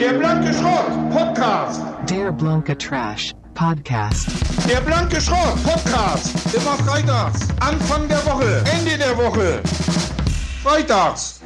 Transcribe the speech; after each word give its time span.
Der 0.00 0.14
blanke 0.14 0.52
Schrott 0.54 1.10
Podcast. 1.10 1.82
Der 2.08 2.32
blanke 2.32 2.76
Trash 2.78 3.32
Podcast. 3.54 4.28
Der 4.66 4.80
blanke 4.80 5.20
Schrott 5.20 5.62
Podcast. 5.62 6.34
Immer 6.54 6.76
freitags. 6.84 7.48
Anfang 7.60 8.08
der 8.08 8.24
Woche. 8.24 8.64
Ende 8.78 8.96
der 8.96 9.14
Woche. 9.18 9.60
Freitags. 10.64 11.39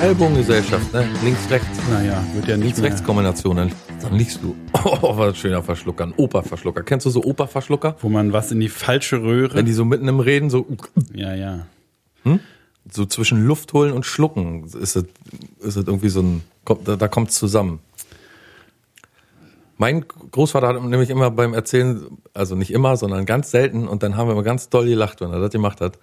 Ja, 0.00 0.06
Ellbogengesellschaft, 0.06 0.94
ne? 0.94 1.06
Links-rechts. 1.22 1.78
Naja, 1.90 2.24
wird 2.32 2.48
ja 2.48 2.56
nicht. 2.56 2.78
Links-rechts-Kombination. 2.78 3.56
Dann, 3.56 3.72
dann 4.00 4.14
liegst 4.14 4.40
du. 4.42 4.56
Oh, 4.84 5.16
was 5.16 5.28
ein 5.28 5.34
schöner 5.34 5.62
Verschlucker. 5.62 6.04
Ein 6.04 6.14
Operverschlucker. 6.16 6.82
Kennst 6.82 7.04
du 7.04 7.10
so 7.10 7.22
Operverschlucker? 7.22 7.96
Wo 8.00 8.08
man 8.08 8.32
was 8.32 8.50
in 8.50 8.60
die 8.60 8.70
falsche 8.70 9.22
Röhre. 9.22 9.54
Wenn 9.54 9.66
die 9.66 9.74
so 9.74 9.84
mitten 9.84 10.08
im 10.08 10.20
Reden 10.20 10.48
so, 10.48 10.66
ja, 11.12 11.34
ja. 11.34 11.66
so 12.90 13.04
zwischen 13.04 13.44
Luft 13.44 13.74
holen 13.74 13.92
und 13.92 14.06
schlucken, 14.06 14.64
ist 14.64 14.96
es, 14.96 15.04
ist 15.58 15.76
es 15.76 15.86
irgendwie 15.86 16.08
so 16.08 16.20
ein, 16.20 16.42
kommt, 16.64 16.88
da, 16.88 16.96
da 16.96 17.08
kommt's 17.08 17.34
zusammen. 17.34 17.80
Mein 19.76 20.06
Großvater 20.30 20.68
hat 20.68 20.82
nämlich 20.82 21.10
immer 21.10 21.30
beim 21.30 21.52
Erzählen, 21.52 22.06
also 22.32 22.54
nicht 22.54 22.72
immer, 22.72 22.96
sondern 22.96 23.26
ganz 23.26 23.50
selten, 23.50 23.86
und 23.86 24.02
dann 24.02 24.16
haben 24.16 24.28
wir 24.28 24.32
immer 24.32 24.42
ganz 24.42 24.70
doll 24.70 24.86
gelacht, 24.86 25.20
wenn 25.20 25.30
er 25.30 25.40
das 25.40 25.50
gemacht 25.50 25.82
hat. 25.82 25.98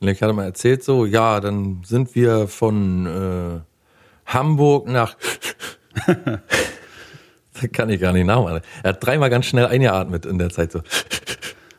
Ich 0.00 0.22
hatte 0.22 0.32
mal 0.32 0.44
erzählt 0.44 0.84
so, 0.84 1.06
ja, 1.06 1.40
dann 1.40 1.82
sind 1.84 2.14
wir 2.14 2.46
von 2.48 3.06
äh, 3.06 3.60
Hamburg 4.26 4.88
nach 4.88 5.16
Das 7.60 7.72
kann 7.72 7.90
ich 7.90 8.00
gar 8.00 8.12
nicht 8.12 8.26
nachmachen. 8.26 8.60
Er 8.82 8.90
hat 8.90 9.04
dreimal 9.04 9.30
ganz 9.30 9.46
schnell 9.46 9.66
eingeatmet 9.66 10.26
in 10.26 10.38
der 10.38 10.50
Zeit 10.50 10.72
so. 10.72 10.82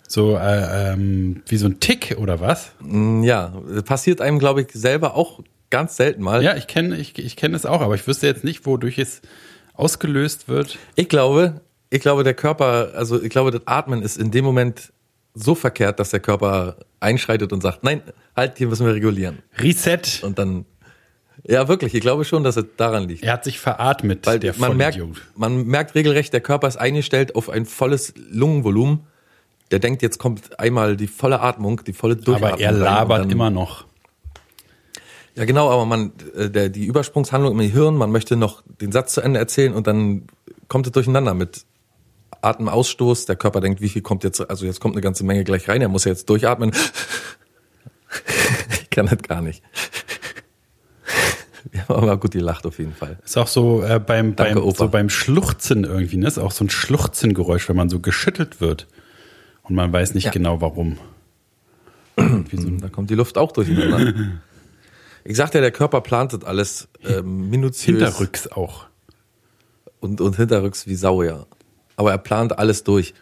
So 0.08 0.36
äh, 0.36 0.94
ähm, 0.94 1.44
wie 1.48 1.58
so 1.58 1.68
ein 1.68 1.80
Tick 1.80 2.18
oder 2.20 2.40
was? 2.40 2.72
Ja, 2.82 3.54
passiert 3.86 4.22
einem, 4.22 4.40
glaube 4.40 4.62
ich, 4.62 4.70
selber 4.74 5.16
auch 5.16 5.42
ganz 5.70 5.96
selten 5.96 6.24
mal. 6.24 6.44
Ja, 6.44 6.56
ich 6.56 6.68
kenne 6.68 6.98
ich, 6.98 7.18
ich 7.18 7.36
kenn 7.36 7.54
es 7.54 7.66
auch, 7.66 7.82
aber 7.82 7.94
ich 7.94 8.08
wüsste 8.08 8.26
jetzt 8.26 8.44
nicht, 8.44 8.66
wodurch 8.66 8.98
es 8.98 9.22
ausgelöst 9.76 10.50
wird. 10.50 10.78
Ich 10.96 11.10
glaube, 11.10 11.62
ich 11.92 12.02
glaube, 12.02 12.24
der 12.24 12.34
Körper, 12.34 12.92
also 12.96 13.22
ich 13.22 13.30
glaube, 13.30 13.52
das 13.52 13.68
Atmen 13.68 14.02
ist 14.02 14.18
in 14.18 14.32
dem 14.32 14.44
Moment 14.44 14.92
so 15.34 15.56
verkehrt, 15.56 16.00
dass 16.00 16.10
der 16.10 16.20
Körper 16.20 16.78
einschreitet 17.00 17.54
und 17.54 17.62
sagt, 17.62 17.84
nein, 17.84 18.02
halt, 18.36 18.58
hier 18.58 18.68
müssen 18.68 18.86
wir 18.86 18.94
regulieren. 18.94 19.40
Reset. 19.58 20.24
Und 20.24 20.38
dann, 20.40 20.66
ja 21.44 21.68
wirklich, 21.68 21.94
ich 21.94 22.02
glaube 22.02 22.26
schon, 22.26 22.44
dass 22.44 22.58
es 22.58 22.66
daran 22.78 23.08
liegt. 23.08 23.24
Er 23.24 23.34
hat 23.34 23.44
sich 23.44 23.60
veratmet, 23.60 24.26
Weil 24.28 24.40
der 24.40 24.54
man 24.58 24.76
merkt, 24.76 25.00
man 25.36 25.66
merkt 25.66 25.96
regelrecht, 25.96 26.34
der 26.34 26.42
Körper 26.42 26.68
ist 26.68 26.78
eingestellt 26.78 27.36
auf 27.36 27.50
ein 27.50 27.66
volles 27.66 28.14
Lungenvolumen. 28.32 29.02
Der 29.72 29.80
denkt, 29.80 30.02
jetzt 30.02 30.18
kommt 30.18 30.60
einmal 30.60 30.98
die 30.98 31.08
volle 31.08 31.42
Atmung, 31.42 31.82
die 31.86 31.94
volle 31.94 32.16
Durchatmung. 32.16 32.54
Aber 32.54 32.60
er 32.62 32.72
labert 32.72 33.20
dann- 33.22 33.30
immer 33.30 33.50
noch. 33.50 33.86
Ja, 35.36 35.46
genau, 35.46 35.70
aber 35.70 35.86
man, 35.86 36.12
äh, 36.36 36.50
der, 36.50 36.70
die 36.70 36.86
Übersprungshandlung 36.86 37.54
im 37.54 37.60
Gehirn, 37.60 37.96
man 37.96 38.12
möchte 38.12 38.36
noch 38.36 38.62
den 38.82 38.92
Satz 38.92 39.14
zu 39.14 39.22
Ende 39.22 39.40
erzählen 39.40 39.74
und 39.74 39.88
dann 39.88 40.24
kommt 40.68 40.86
es 40.88 40.92
durcheinander 40.92 41.34
mit 41.34 41.66
Atemausstoß. 42.42 43.26
Der 43.26 43.36
Körper 43.36 43.62
denkt, 43.62 43.82
wie 43.82 43.90
viel 43.90 44.02
kommt 44.02 44.24
jetzt, 44.24 44.48
also 44.50 44.66
jetzt 44.66 44.80
kommt 44.80 44.96
eine 44.96 45.02
ganze 45.02 45.24
Menge 45.24 45.44
gleich 45.44 45.68
rein, 45.70 45.82
er 45.82 45.90
muss 45.90 46.06
ja 46.06 46.12
jetzt 46.12 46.30
durchatmen. 46.30 46.72
ich 48.82 48.90
kann 48.90 49.08
das 49.08 49.22
gar 49.22 49.42
nicht. 49.42 49.64
Haben 51.88 52.04
aber 52.04 52.18
gut 52.18 52.32
gelacht 52.32 52.66
auf 52.66 52.80
jeden 52.80 52.94
Fall. 52.94 53.20
Ist 53.24 53.38
auch 53.38 53.48
so 53.48 53.84
äh, 53.84 54.00
beim, 54.00 54.36
Danke, 54.36 54.56
beim, 54.56 54.64
Opa. 54.64 54.78
so 54.78 54.88
beim 54.90 55.10
Schluchzen 55.10 55.84
irgendwie, 55.84 56.18
ne? 56.18 56.28
Ist 56.28 56.38
auch 56.38 56.52
so 56.52 56.64
ein 56.66 56.70
Schluchzengeräusch, 56.70 57.68
wenn 57.70 57.76
man 57.76 57.90
so 57.90 58.00
geschüttelt 58.00 58.62
wird. 58.62 58.88
Und 59.64 59.76
man 59.76 59.92
weiß 59.92 60.14
nicht 60.16 60.26
Ja. 60.26 60.32
genau 60.32 60.62
warum. 60.62 60.98
So 62.18 62.70
Da 62.82 62.90
kommt 62.90 63.10
die 63.10 63.16
Luft 63.16 63.38
auch 63.38 63.52
durcheinander. 63.52 64.14
Ich 65.24 65.38
sagte 65.38 65.60
ja, 65.60 65.62
der 65.62 65.72
Körper 65.72 66.02
plant 66.02 66.34
das 66.34 66.44
alles 66.44 66.88
ähm, 67.06 67.50
minutiös 67.50 67.86
Hinterrücks 68.02 68.48
auch. 68.48 68.86
und, 70.00 70.22
und 70.22 70.36
hinterrücks 70.38 70.88
wie 70.88 70.96
Sau, 70.96 71.24
ja. 71.24 71.46
Aber 72.00 72.12
er 72.12 72.18
plant 72.18 72.58
alles 72.58 72.86
durch. 72.86 73.14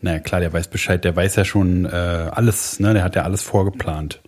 Naja, 0.00 0.20
klar, 0.20 0.40
der 0.40 0.52
weiß 0.52 0.68
Bescheid, 0.68 1.02
der 1.02 1.16
weiß 1.16 1.34
ja 1.34 1.44
schon 1.44 1.86
äh, 1.86 1.88
alles, 1.88 2.78
ne? 2.78 2.94
Der 2.94 3.02
hat 3.02 3.16
ja 3.16 3.22
alles 3.22 3.42
vorgeplant, 3.42 4.20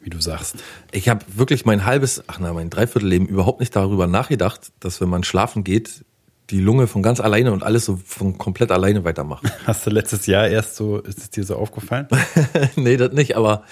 wie 0.00 0.10
du 0.10 0.20
sagst. 0.20 0.56
Ich 0.92 1.08
habe 1.08 1.24
wirklich 1.26 1.64
mein 1.64 1.86
halbes, 1.86 2.22
ach 2.26 2.38
na, 2.38 2.52
mein 2.52 2.68
Dreiviertelleben 2.68 3.26
überhaupt 3.26 3.60
nicht 3.60 3.74
darüber 3.74 4.06
nachgedacht, 4.06 4.72
dass 4.78 5.00
wenn 5.00 5.08
man 5.08 5.24
schlafen 5.24 5.64
geht, 5.64 6.04
die 6.50 6.60
Lunge 6.60 6.86
von 6.86 7.02
ganz 7.02 7.18
alleine 7.18 7.52
und 7.52 7.62
alles 7.62 7.86
so 7.86 7.98
von 8.04 8.36
komplett 8.36 8.72
alleine 8.72 9.04
weitermacht. 9.04 9.44
Hast 9.66 9.86
du 9.86 9.90
letztes 9.90 10.26
Jahr 10.26 10.46
erst 10.46 10.76
so, 10.76 10.98
ist 10.98 11.16
es 11.16 11.30
dir 11.30 11.44
so 11.44 11.56
aufgefallen? 11.56 12.08
nee, 12.76 12.98
das 12.98 13.12
nicht, 13.12 13.38
aber 13.38 13.64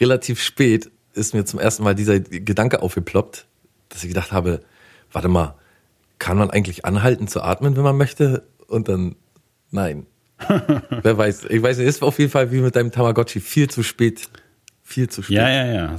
relativ 0.00 0.42
spät 0.42 0.90
ist 1.14 1.32
mir 1.32 1.46
zum 1.46 1.60
ersten 1.60 1.82
Mal 1.82 1.94
dieser 1.94 2.20
Gedanke 2.20 2.82
aufgeploppt, 2.82 3.46
dass 3.88 4.02
ich 4.02 4.08
gedacht 4.08 4.32
habe, 4.32 4.60
warte 5.12 5.28
mal, 5.28 5.54
kann 6.24 6.38
man 6.38 6.48
eigentlich 6.48 6.86
anhalten 6.86 7.28
zu 7.28 7.42
atmen, 7.42 7.76
wenn 7.76 7.82
man 7.82 7.98
möchte? 7.98 8.44
Und 8.66 8.88
dann, 8.88 9.16
nein. 9.70 10.06
Wer 11.02 11.18
weiß, 11.18 11.44
ich 11.50 11.62
weiß 11.62 11.76
nicht, 11.76 11.86
ist 11.86 12.02
auf 12.02 12.18
jeden 12.18 12.30
Fall 12.30 12.50
wie 12.50 12.60
mit 12.60 12.74
deinem 12.74 12.90
Tamagotchi 12.90 13.40
viel 13.40 13.68
zu 13.68 13.82
spät. 13.82 14.30
Viel 14.82 15.10
zu 15.10 15.22
spät. 15.22 15.36
ja, 15.36 15.50
ja, 15.50 15.66
ja. 15.66 15.96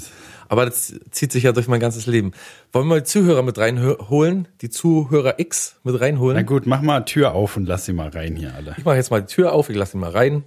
Aber 0.47 0.65
das 0.65 0.95
zieht 1.11 1.31
sich 1.31 1.43
ja 1.43 1.51
durch 1.51 1.67
mein 1.67 1.79
ganzes 1.79 2.07
Leben. 2.07 2.31
Wollen 2.73 2.87
wir 2.87 2.95
mal 2.95 3.01
die 3.01 3.05
Zuhörer 3.05 3.43
mit 3.43 3.59
reinholen? 3.59 4.47
Die 4.61 4.71
Zuhörer 4.71 5.39
X 5.39 5.75
mit 5.83 6.01
reinholen? 6.01 6.37
Na 6.37 6.41
gut, 6.41 6.65
mach 6.65 6.81
mal 6.81 7.05
Tür 7.05 7.33
auf 7.33 7.55
und 7.55 7.67
lass 7.67 7.85
sie 7.85 7.93
mal 7.93 8.09
rein 8.09 8.35
hier 8.35 8.55
alle. 8.55 8.73
Ich 8.79 8.85
mache 8.85 8.95
jetzt 8.95 9.11
mal 9.11 9.21
die 9.21 9.27
Tür 9.27 9.53
auf, 9.53 9.69
ich 9.69 9.75
lasse 9.75 9.95
ihn 9.95 9.99
mal 9.99 10.09
rein. 10.09 10.43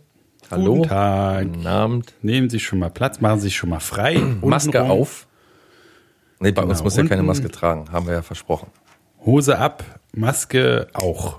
Hallo. 0.50 0.74
Guten 0.74 0.88
Tag. 0.88 1.44
Guten 1.52 1.66
Abend. 1.68 2.14
Nehmen 2.22 2.50
Sie 2.50 2.58
schon 2.58 2.80
mal 2.80 2.90
Platz, 2.90 3.20
machen 3.20 3.38
Sie 3.38 3.44
sich 3.44 3.56
schon 3.56 3.70
mal 3.70 3.80
frei. 3.80 4.16
Maske 4.42 4.82
auf. 4.82 5.28
Nee, 6.40 6.50
bei 6.50 6.62
uns 6.62 6.72
Genau, 6.72 6.82
muss 6.84 6.96
ja 6.96 7.04
keine 7.04 7.22
Maske 7.22 7.48
tragen, 7.48 7.92
haben 7.92 8.06
wir 8.06 8.14
ja 8.14 8.22
versprochen. 8.22 8.72
Hose 9.24 9.58
ab, 9.58 9.84
Maske 10.12 10.88
auch. 10.92 11.38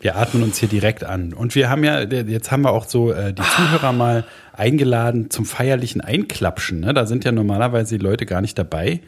Wir 0.00 0.16
atmen 0.16 0.42
uns 0.42 0.56
hier 0.56 0.68
direkt 0.68 1.04
an. 1.04 1.34
Und 1.34 1.54
wir 1.54 1.68
haben 1.68 1.84
ja, 1.84 2.00
jetzt 2.00 2.50
haben 2.50 2.62
wir 2.62 2.72
auch 2.72 2.86
so 2.86 3.12
äh, 3.12 3.34
die 3.34 3.42
Zuhörer 3.42 3.92
mal 3.92 4.24
eingeladen 4.54 5.28
zum 5.28 5.44
feierlichen 5.44 6.00
Einklapschen. 6.00 6.80
Ne? 6.80 6.94
Da 6.94 7.04
sind 7.04 7.24
ja 7.24 7.32
normalerweise 7.32 7.98
die 7.98 8.02
Leute 8.02 8.24
gar 8.24 8.40
nicht 8.40 8.58
dabei. 8.58 9.00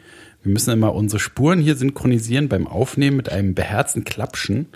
Wir 0.43 0.51
müssen 0.51 0.71
immer 0.71 0.93
unsere 0.93 1.19
Spuren 1.19 1.59
hier 1.59 1.75
synchronisieren 1.75 2.47
beim 2.47 2.67
Aufnehmen 2.67 3.17
mit 3.17 3.31
einem 3.31 3.55
beherzten 3.55 4.03
Klapschen. 4.03 4.67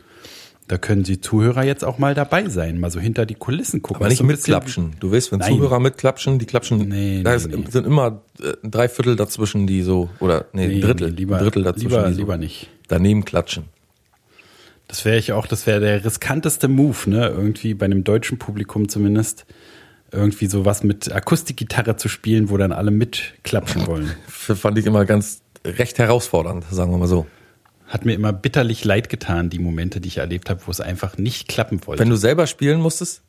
Da 0.70 0.78
können 0.78 1.06
Sie 1.06 1.22
Zuhörer 1.22 1.64
jetzt 1.64 1.86
auch 1.86 1.98
mal 1.98 2.14
dabei 2.14 2.50
sein, 2.50 2.78
mal 2.80 2.92
so 2.92 3.00
hinter 3.00 3.26
die 3.26 3.36
Kulissen 3.36 3.82
gucken. 3.82 3.98
Aber 4.02 4.06
nicht 4.10 4.16
ist 4.16 4.18
so 4.20 4.24
ein 4.26 4.28
mit 4.28 4.36
bisschen- 4.38 4.54
Klatschen. 4.54 4.96
Du 5.00 5.12
weißt, 5.12 5.32
wenn 5.32 5.40
Nein. 5.40 5.54
Zuhörer 5.54 5.80
mitklatschen, 5.80 6.40
die 6.40 6.46
klatschen, 6.46 6.90
Nee, 6.90 7.24
da 7.24 7.30
nee, 7.32 7.36
ist, 7.38 7.48
nee. 7.50 7.64
sind 7.70 7.88
immer 7.88 8.22
äh, 8.42 8.54
ein 8.64 8.72
Dreiviertel 8.72 9.16
dazwischen, 9.16 9.66
die 9.66 9.82
so, 9.82 10.10
oder 10.20 10.46
nee, 10.52 10.68
Nee, 10.68 10.76
ein 10.76 10.82
Drittel, 10.82 11.10
lieber- 11.10 11.38
ein 11.38 11.44
Drittel 11.44 11.64
dazwischen, 11.64 11.90
lieber- 11.90 12.08
die 12.10 12.14
so 12.16 12.20
lieber 12.20 12.38
nicht. 12.38 12.70
daneben 12.90 13.24
klatschen. 13.24 13.64
Das 14.90 15.04
wäre 15.06 15.18
ich 15.18 15.32
auch, 15.34 15.48
das 15.48 15.68
wäre 15.68 15.80
der 15.80 16.04
riskanteste 16.04 16.68
Move, 16.68 17.10
ne? 17.10 17.28
Irgendwie 17.28 17.74
bei 17.74 17.86
einem 17.86 18.04
deutschen 18.04 18.38
Publikum 18.38 18.88
zumindest. 18.90 19.46
Irgendwie 20.12 20.48
sowas 20.48 20.84
mit 20.84 21.12
Akustikgitarre 21.12 21.98
zu 21.98 22.08
spielen, 22.08 22.50
wo 22.50 22.56
dann 22.58 22.72
alle 22.72 22.92
mitklatschen 22.92 23.88
wollen. 23.88 24.12
Fand 24.28 24.78
ich 24.78 24.86
immer 24.86 25.04
ganz 25.06 25.42
recht 25.66 25.98
herausfordernd, 26.00 26.64
sagen 26.72 26.92
wir 26.92 26.98
mal 26.98 27.08
so. 27.08 27.26
Hat 27.88 28.06
mir 28.06 28.14
immer 28.14 28.34
bitterlich 28.34 28.84
leid 28.84 29.10
getan, 29.10 29.50
die 29.50 29.60
Momente, 29.60 30.02
die 30.02 30.10
ich 30.10 30.18
erlebt 30.18 30.50
habe, 30.50 30.62
wo 30.66 30.72
es 30.72 30.82
einfach 30.82 31.18
nicht 31.18 31.48
klappen 31.48 31.80
wollte. 31.86 32.02
Wenn 32.02 32.10
du 32.10 32.18
selber 32.18 32.46
spielen 32.48 32.82
musstest, 32.82 33.24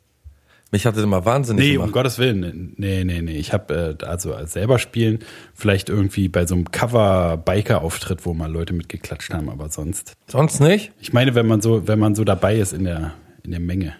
mich 0.70 0.84
hat 0.84 0.96
das 0.96 1.02
immer 1.02 1.24
wahnsinnig 1.24 1.64
nee, 1.64 1.76
um 1.76 1.84
gemacht. 1.84 1.94
Gottes 1.94 2.18
Willen. 2.18 2.74
Nee, 2.76 3.04
nee, 3.04 3.22
nee. 3.22 3.38
Ich 3.38 3.54
habe 3.54 3.96
äh, 3.98 4.04
also 4.04 4.34
als 4.34 4.52
selber 4.52 4.78
spielen, 4.78 5.20
vielleicht 5.54 5.88
irgendwie 5.88 6.28
bei 6.28 6.46
so 6.46 6.54
einem 6.54 6.70
Cover-Biker-Auftritt, 6.70 8.26
wo 8.26 8.34
mal 8.34 8.52
Leute 8.52 8.74
mitgeklatscht 8.74 9.32
haben, 9.32 9.48
aber 9.48 9.70
sonst. 9.70 10.12
Sonst 10.26 10.60
nicht? 10.60 10.92
Ich 11.00 11.12
meine, 11.14 11.34
wenn 11.34 11.46
man 11.46 11.62
so, 11.62 11.86
wenn 11.88 11.98
man 11.98 12.14
so 12.14 12.24
dabei 12.24 12.56
ist 12.56 12.74
in 12.74 12.84
der, 12.84 13.14
in 13.44 13.52
der 13.52 13.60
Menge. 13.60 13.94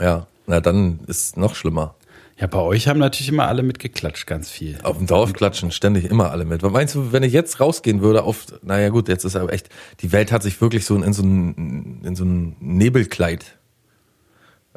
Ja, 0.00 0.28
na 0.46 0.60
dann 0.60 1.00
ist 1.08 1.36
noch 1.36 1.56
schlimmer. 1.56 1.96
Ja, 2.38 2.46
bei 2.46 2.58
euch 2.58 2.86
haben 2.86 2.98
natürlich 2.98 3.30
immer 3.30 3.48
alle 3.48 3.62
mitgeklatscht, 3.62 4.26
ganz 4.26 4.50
viel. 4.50 4.78
Auf 4.82 4.98
dem 4.98 5.06
Dorf 5.06 5.32
klatschen 5.32 5.70
ständig 5.70 6.04
immer 6.04 6.30
alle 6.30 6.44
mit. 6.44 6.62
Was 6.62 6.70
meinst 6.70 6.94
du, 6.94 7.10
wenn 7.12 7.22
ich 7.22 7.32
jetzt 7.32 7.60
rausgehen 7.60 8.02
würde 8.02 8.24
auf, 8.24 8.46
naja 8.62 8.90
gut, 8.90 9.08
jetzt 9.08 9.24
ist 9.24 9.36
aber 9.36 9.52
echt, 9.52 9.70
die 10.00 10.12
Welt 10.12 10.32
hat 10.32 10.42
sich 10.42 10.60
wirklich 10.60 10.84
so 10.84 10.96
in 10.96 11.12
so 11.14 11.22
ein, 11.22 12.02
in 12.04 12.14
so 12.14 12.24
ein 12.24 12.56
Nebelkleid. 12.60 13.56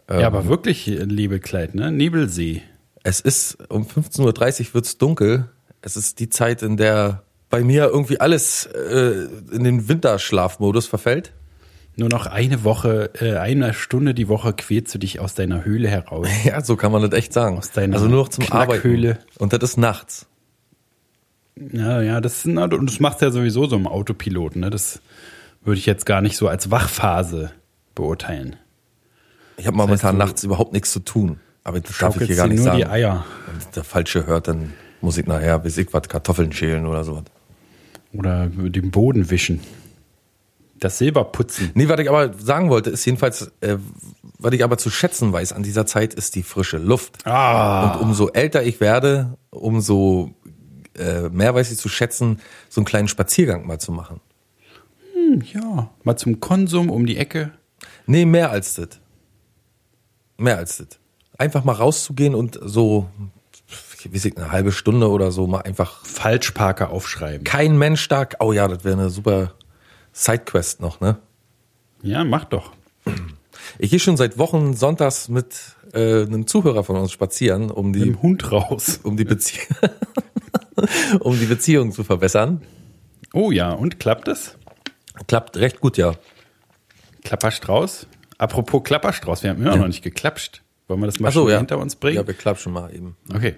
Ja, 0.09 0.25
aber 0.25 0.47
wirklich, 0.47 0.85
liebe 0.87 1.39
Kleid, 1.39 1.75
ne? 1.75 1.91
Nebelsee. 1.91 2.63
Es 3.03 3.19
ist 3.19 3.57
um 3.69 3.83
15.30 3.85 4.69
Uhr 4.69 4.73
wird's 4.73 4.97
dunkel. 4.97 5.49
Es 5.81 5.97
ist 5.97 6.19
die 6.19 6.29
Zeit, 6.29 6.63
in 6.63 6.77
der 6.77 7.23
bei 7.49 7.63
mir 7.63 7.85
irgendwie 7.85 8.19
alles 8.19 8.65
äh, 8.65 9.27
in 9.51 9.63
den 9.63 9.87
Winterschlafmodus 9.87 10.87
verfällt. 10.87 11.33
Nur 11.99 12.07
noch 12.07 12.27
eine 12.27 12.63
Woche, 12.63 13.11
äh, 13.19 13.35
eine 13.37 13.73
Stunde 13.73 14.13
die 14.13 14.29
Woche 14.29 14.53
quälst 14.53 14.95
du 14.95 14.99
dich 14.99 15.19
aus 15.19 15.33
deiner 15.35 15.65
Höhle 15.65 15.89
heraus. 15.89 16.27
Ja, 16.45 16.61
so 16.63 16.77
kann 16.77 16.93
man 16.93 17.01
das 17.01 17.11
echt 17.11 17.33
sagen. 17.33 17.57
Aus 17.57 17.71
deiner 17.71 17.95
also 17.95 18.07
nur 18.07 18.21
noch 18.21 18.29
zum 18.29 18.45
Knackhöhle. 18.45 19.11
Arbeiten. 19.11 19.39
Und 19.39 19.51
das 19.53 19.61
ist 19.71 19.77
nachts. 19.77 20.25
Ja, 21.73 22.01
ja, 22.01 22.21
das, 22.21 22.45
na, 22.45 22.63
und 22.63 22.85
das 22.89 23.01
macht 23.01 23.21
ja 23.21 23.31
sowieso 23.31 23.65
so 23.65 23.75
im 23.75 23.85
Autopilot, 23.85 24.55
ne? 24.55 24.69
Das 24.69 25.01
würde 25.65 25.77
ich 25.77 25.85
jetzt 25.85 26.05
gar 26.05 26.21
nicht 26.21 26.37
so 26.37 26.47
als 26.47 26.71
Wachphase 26.71 27.51
beurteilen. 27.95 28.55
Ich 29.57 29.67
habe 29.67 29.75
momentan 29.75 30.15
du- 30.15 30.19
nachts 30.19 30.43
überhaupt 30.45 30.71
nichts 30.71 30.93
zu 30.93 31.01
tun. 31.01 31.39
Aber 31.65 31.81
das 31.81 31.97
darf 31.97 32.19
ich 32.21 32.27
hier 32.27 32.37
gar 32.37 32.47
nicht 32.47 32.57
nur 32.59 32.63
sagen. 32.65 32.77
die 32.77 32.85
Eier. 32.85 33.25
Wenn 33.45 33.71
der 33.75 33.83
Falsche 33.83 34.25
hört, 34.25 34.47
dann 34.47 34.71
muss 35.01 35.17
ich 35.17 35.27
nachher, 35.27 35.59
bis 35.59 35.77
ich 35.77 35.91
was 35.93 36.07
Kartoffeln 36.07 36.53
schälen 36.53 36.85
oder 36.85 37.03
sowas. 37.03 37.25
Oder 38.13 38.47
den 38.47 38.89
Boden 38.89 39.29
wischen. 39.29 39.59
Das 40.79 40.97
Silber 40.97 41.25
putzen. 41.25 41.71
Nee, 41.73 41.89
was 41.89 41.99
ich 41.99 42.09
aber 42.09 42.33
sagen 42.33 42.69
wollte, 42.69 42.89
ist 42.89 43.05
jedenfalls, 43.05 43.51
äh, 43.61 43.77
was 44.37 44.53
ich 44.53 44.63
aber 44.63 44.77
zu 44.77 44.89
schätzen 44.89 45.33
weiß 45.33 45.53
an 45.53 45.63
dieser 45.63 45.85
Zeit, 45.85 46.13
ist 46.13 46.35
die 46.35 46.43
frische 46.43 46.77
Luft. 46.77 47.25
Ah. 47.25 47.93
Und 47.93 48.01
umso 48.01 48.29
älter 48.29 48.63
ich 48.63 48.79
werde, 48.79 49.37
umso 49.49 50.33
äh, 50.97 51.29
mehr 51.29 51.53
weiß 51.55 51.71
ich 51.71 51.77
zu 51.77 51.89
schätzen, 51.89 52.39
so 52.69 52.81
einen 52.81 52.85
kleinen 52.85 53.07
Spaziergang 53.07 53.65
mal 53.65 53.79
zu 53.79 53.91
machen. 53.91 54.21
Ja, 55.53 55.89
mal 56.03 56.17
zum 56.17 56.39
Konsum 56.39 56.89
um 56.89 57.05
die 57.05 57.17
Ecke. 57.17 57.51
Nee, 58.05 58.25
mehr 58.25 58.51
als 58.51 58.75
das. 58.75 58.99
Mehr 60.37 60.57
als 60.57 60.77
das. 60.77 60.87
Einfach 61.37 61.63
mal 61.63 61.73
rauszugehen 61.73 62.35
und 62.35 62.59
so, 62.61 63.07
ich 64.03 64.13
weiß 64.13 64.25
nicht, 64.25 64.37
eine 64.37 64.51
halbe 64.51 64.71
Stunde 64.71 65.09
oder 65.09 65.31
so 65.31 65.47
mal 65.47 65.61
einfach 65.61 66.05
Falschparker 66.05 66.89
aufschreiben. 66.89 67.43
kein 67.43 67.77
Mensch 67.77 68.07
da. 68.07 68.27
Oh 68.39 68.53
ja, 68.53 68.67
das 68.67 68.83
wäre 68.83 68.97
eine 68.97 69.09
super 69.09 69.53
Sidequest 70.11 70.81
noch, 70.81 70.99
ne? 71.01 71.17
Ja, 72.01 72.23
mach 72.23 72.45
doch. 72.45 72.71
Ich 73.77 73.91
gehe 73.91 73.99
schon 73.99 74.17
seit 74.17 74.37
Wochen 74.37 74.73
sonntags 74.73 75.29
mit 75.29 75.75
äh, 75.93 76.23
einem 76.23 76.47
Zuhörer 76.47 76.83
von 76.83 76.95
uns 76.95 77.11
spazieren, 77.11 77.69
um 77.71 77.93
die, 77.93 78.01
Im 78.01 78.21
Hund 78.21 78.51
raus. 78.51 78.99
um 79.03 79.17
die 79.17 79.25
Beziehung, 79.25 79.67
um 81.19 81.37
die 81.39 81.45
Beziehung 81.45 81.91
zu 81.91 82.03
verbessern. 82.03 82.61
Oh 83.33 83.51
ja, 83.51 83.71
und 83.71 83.99
klappt 83.99 84.27
es? 84.27 84.57
Klappt 85.27 85.57
recht 85.57 85.81
gut, 85.81 85.97
ja. 85.97 86.13
Klapperstrauß? 87.23 88.07
Apropos 88.37 88.83
Klapperstrauß, 88.83 89.43
wir 89.43 89.49
haben 89.51 89.61
immer 89.61 89.75
noch 89.75 89.87
nicht 89.87 90.01
geklapscht. 90.01 90.61
Wollen 90.87 91.01
wir 91.01 91.05
das 91.07 91.19
mal 91.19 91.31
so, 91.31 91.49
ja. 91.49 91.57
hinter 91.57 91.77
uns 91.77 91.95
bringen? 91.95 92.17
Ja, 92.17 92.25
wir 92.25 92.33
klatschen 92.33 92.73
mal 92.73 92.93
eben. 92.93 93.15
Okay. 93.33 93.55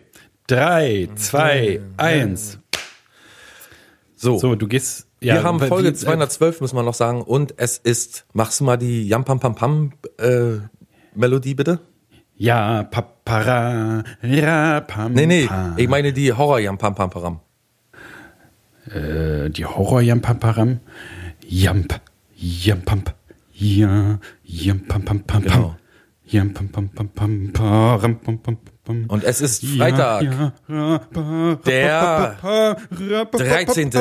Drei, 0.47 1.07
zwei, 1.15 1.79
eins. 1.95 2.59
So, 4.15 4.37
So, 4.37 4.55
du 4.55 4.67
gehst. 4.67 5.07
Ja, 5.23 5.35
wir 5.35 5.43
haben 5.43 5.59
Folge 5.59 5.89
äh, 5.89 5.93
212, 5.93 6.61
muss 6.61 6.73
man 6.73 6.83
noch 6.85 6.93
sagen. 6.95 7.21
Und 7.21 7.53
es 7.57 7.77
ist, 7.77 8.25
machst 8.33 8.59
du 8.59 8.63
mal 8.63 8.77
die 8.77 9.07
Jam 9.07 9.23
Pam 9.23 9.39
Pam 9.39 9.55
Pam 9.55 9.93
äh, 10.17 10.57
Melodie 11.13 11.53
bitte? 11.53 11.79
Ja, 12.35 12.83
papara, 12.83 14.03
ja, 14.23 14.81
pam, 14.81 15.13
Nee, 15.13 15.27
nee, 15.27 15.45
pam. 15.45 15.75
ich 15.77 15.87
meine 15.87 16.11
die 16.11 16.33
Horror 16.33 16.59
Jam 16.59 16.77
Pam 16.79 16.95
Pam 16.95 17.09
Pam. 17.11 17.39
Äh, 18.89 19.49
die 19.51 19.65
Horror 19.65 20.01
Jampamparam. 20.01 20.79
Jamp, 21.47 21.99
Jampamp, 22.35 23.13
ja, 23.53 24.19
Jampam 24.43 25.03
pam 25.03 25.19
pam 25.21 25.41
Genau. 25.43 25.75
pam. 26.31 26.53
Pam 26.53 26.69
pam 26.69 26.89
pam 26.89 27.51
param 27.51 28.19
pam 28.21 28.39
pam 28.39 28.57
pam. 28.85 29.05
Und 29.09 29.23
es 29.25 29.41
ist 29.41 29.65
Freitag, 29.65 30.23
Ja, 30.23 30.53
ja, 30.69 31.01
Der 31.65 31.89
pa, 31.89 32.35
pa, 32.41 32.75
pa, 32.75 33.25
pa, 33.25 33.37
13. 33.37 33.91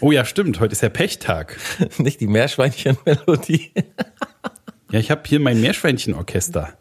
Oh 0.00 0.12
ja, 0.12 0.24
stimmt, 0.24 0.60
heute 0.60 0.72
ist 0.72 0.82
ja 0.82 0.88
Pechtag. 0.88 1.58
Nicht 1.98 2.20
die 2.20 2.26
Meerschweinchen-Melodie. 2.26 3.72
Ja, 4.90 4.98
ich 4.98 5.10
habe 5.10 5.22
hier 5.26 5.40
mein 5.40 5.60
Meerschweinchenorchester. 5.60 6.72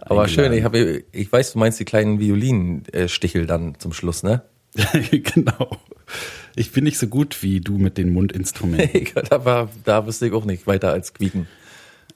Aber 0.00 0.28
schön, 0.28 0.52
ich, 0.52 0.64
hab, 0.64 0.74
ich 0.74 1.32
weiß, 1.32 1.52
du 1.52 1.58
meinst 1.58 1.80
die 1.80 1.84
kleinen 1.84 2.20
Violinstichel 2.20 3.46
dann 3.46 3.78
zum 3.78 3.92
Schluss, 3.92 4.22
ne? 4.22 4.42
genau. 5.10 5.78
Ich 6.54 6.72
bin 6.72 6.84
nicht 6.84 6.98
so 6.98 7.08
gut 7.08 7.42
wie 7.42 7.60
du 7.60 7.78
mit 7.78 7.98
den 7.98 8.12
Mundinstrumenten. 8.12 9.08
da, 9.28 9.44
war, 9.44 9.68
da 9.84 10.06
wüsste 10.06 10.28
ich 10.28 10.32
auch 10.32 10.44
nicht 10.44 10.66
weiter 10.66 10.92
als 10.92 11.14
quieken. 11.14 11.46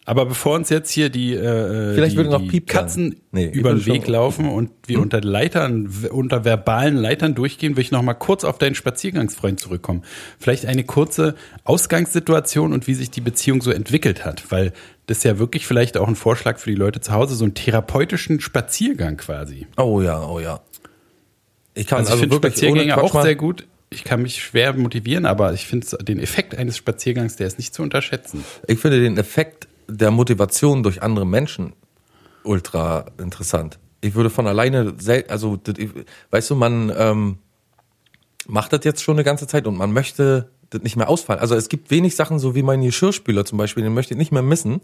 Aber 0.05 0.27
bevor 0.27 0.57
uns 0.57 0.69
jetzt 0.69 0.91
hier 0.91 1.11
die, 1.11 1.33
äh, 1.35 1.95
Vielleicht 1.95 2.19
die, 2.19 2.25
noch 2.25 2.41
die. 2.43 2.61
Katzen 2.61 3.21
Nee, 3.31 3.47
über 3.47 3.73
den 3.73 3.87
Weg 3.87 4.09
laufen 4.09 4.49
und 4.49 4.71
wir 4.87 5.01
unter 5.01 5.21
Leitern, 5.21 5.89
unter 6.11 6.45
verbalen 6.45 6.97
Leitern 6.97 7.37
durchgehen, 7.37 7.77
will 7.77 7.83
ich 7.83 7.93
noch 7.93 8.03
mal 8.03 8.15
kurz 8.15 8.43
auf 8.43 8.59
deinen 8.59 8.75
Spaziergangsfreund 8.75 9.61
zurückkommen. 9.61 10.03
Vielleicht 10.41 10.67
eine 10.67 10.83
kurze 10.83 11.37
Ausgangssituation 11.65 12.73
und 12.73 12.87
wie 12.89 12.95
sich 12.95 13.11
die 13.11 13.21
Beziehung 13.21 13.63
so 13.63 13.71
entwickelt 13.71 14.25
hat, 14.25 14.51
weil 14.51 14.73
das 15.07 15.19
ist 15.19 15.25
ja 15.25 15.39
wirklich 15.39 15.67
vielleicht 15.67 15.97
auch 15.97 16.09
ein 16.09 16.17
Vorschlag 16.17 16.59
für 16.59 16.71
die 16.71 16.77
Leute 16.77 17.01
zu 17.01 17.13
Hause, 17.13 17.35
so 17.35 17.45
einen 17.45 17.55
therapeutischen 17.55 18.41
Spaziergang 18.41 19.17
quasi. 19.17 19.67
Oh 19.77 20.01
ja, 20.01 20.25
oh 20.27 20.41
ja. 20.41 20.61
Ich 21.75 21.87
kann 21.87 22.01
Also, 22.01 22.13
also, 22.13 22.25
ich 22.25 22.31
finde 22.31 22.49
Spaziergänge 22.49 23.01
auch 23.01 23.15
mal- 23.15 23.23
sehr 23.23 23.37
gut. 23.37 23.67
Ich 23.91 24.05
kann 24.05 24.23
mich 24.23 24.43
schwer 24.43 24.73
motivieren, 24.73 25.27
aber 25.27 25.53
ich 25.53 25.67
finde 25.67 25.87
den 26.03 26.19
Effekt 26.19 26.57
eines 26.57 26.79
Spaziergangs, 26.79 27.37
der 27.37 27.47
ist 27.47 27.59
nicht 27.59 27.75
zu 27.75 27.83
unterschätzen. 27.83 28.43
Ich 28.67 28.79
finde 28.79 29.01
den 29.01 29.19
Effekt 29.19 29.69
der 29.97 30.11
Motivation 30.11 30.83
durch 30.83 31.03
andere 31.03 31.27
Menschen 31.27 31.75
ultra 32.45 33.07
interessant. 33.19 33.79
Ich 34.01 34.15
würde 34.15 34.31
von 34.31 34.47
alleine, 34.47 34.95
also, 35.29 35.61
weißt 36.31 36.51
du, 36.51 36.55
man 36.57 36.93
ähm, 36.97 37.39
macht 38.47 38.73
das 38.73 38.85
jetzt 38.85 39.03
schon 39.03 39.17
eine 39.17 39.25
ganze 39.25 39.47
Zeit 39.47 39.67
und 39.67 39.77
man 39.77 39.93
möchte 39.93 40.51
das 40.71 40.83
nicht 40.83 40.97
mehr 40.97 41.09
ausfallen. 41.09 41.41
Also 41.41 41.55
es 41.55 41.69
gibt 41.69 41.91
wenig 41.91 42.17
Sachen, 42.17 42.39
so 42.39 42.55
wie 42.55 42.63
mein 42.63 42.83
Geschirrspüler 42.83 43.45
zum 43.45 43.59
Beispiel, 43.59 43.85
den 43.85 43.95
möchte 43.95 44.15
ich 44.15 44.19
nicht 44.19 44.33
mehr 44.33 44.43
missen. 44.43 44.81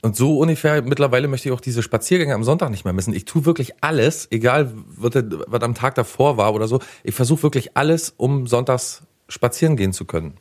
Und 0.00 0.16
so 0.16 0.38
ungefähr 0.38 0.82
mittlerweile 0.82 1.28
möchte 1.28 1.48
ich 1.48 1.54
auch 1.54 1.60
diese 1.60 1.82
Spaziergänge 1.82 2.34
am 2.34 2.42
Sonntag 2.42 2.70
nicht 2.70 2.84
mehr 2.84 2.92
missen. 2.92 3.14
Ich 3.14 3.24
tue 3.24 3.44
wirklich 3.44 3.82
alles, 3.82 4.26
egal 4.30 4.72
was 4.96 5.62
am 5.62 5.74
Tag 5.74 5.94
davor 5.94 6.36
war 6.36 6.54
oder 6.54 6.66
so. 6.66 6.80
Ich 7.04 7.14
versuche 7.14 7.44
wirklich 7.44 7.76
alles, 7.76 8.12
um 8.16 8.46
sonntags 8.46 9.02
spazieren 9.28 9.76
gehen 9.76 9.92
zu 9.92 10.04
können. 10.04 10.34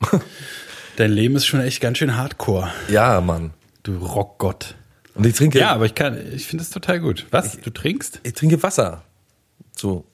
Dein 0.96 1.12
Leben 1.12 1.36
ist 1.36 1.46
schon 1.46 1.60
echt 1.60 1.80
ganz 1.80 1.98
schön 1.98 2.16
hardcore, 2.16 2.68
Ja, 2.88 3.20
Mann. 3.20 3.52
du 3.82 3.96
Rockgott. 3.98 4.74
Und 5.14 5.26
ich 5.26 5.34
trinke, 5.34 5.58
Ja, 5.58 5.72
aber 5.72 5.86
ich 5.86 5.94
kann, 5.94 6.18
ich 6.34 6.46
finde 6.46 6.62
es 6.62 6.70
total 6.70 7.00
gut. 7.00 7.26
Was? 7.30 7.58
Du 7.60 7.70
trinkst? 7.70 8.20
ich 8.22 8.32
trinke 8.34 8.62
Wasser. 8.62 9.02
So. 9.76 10.04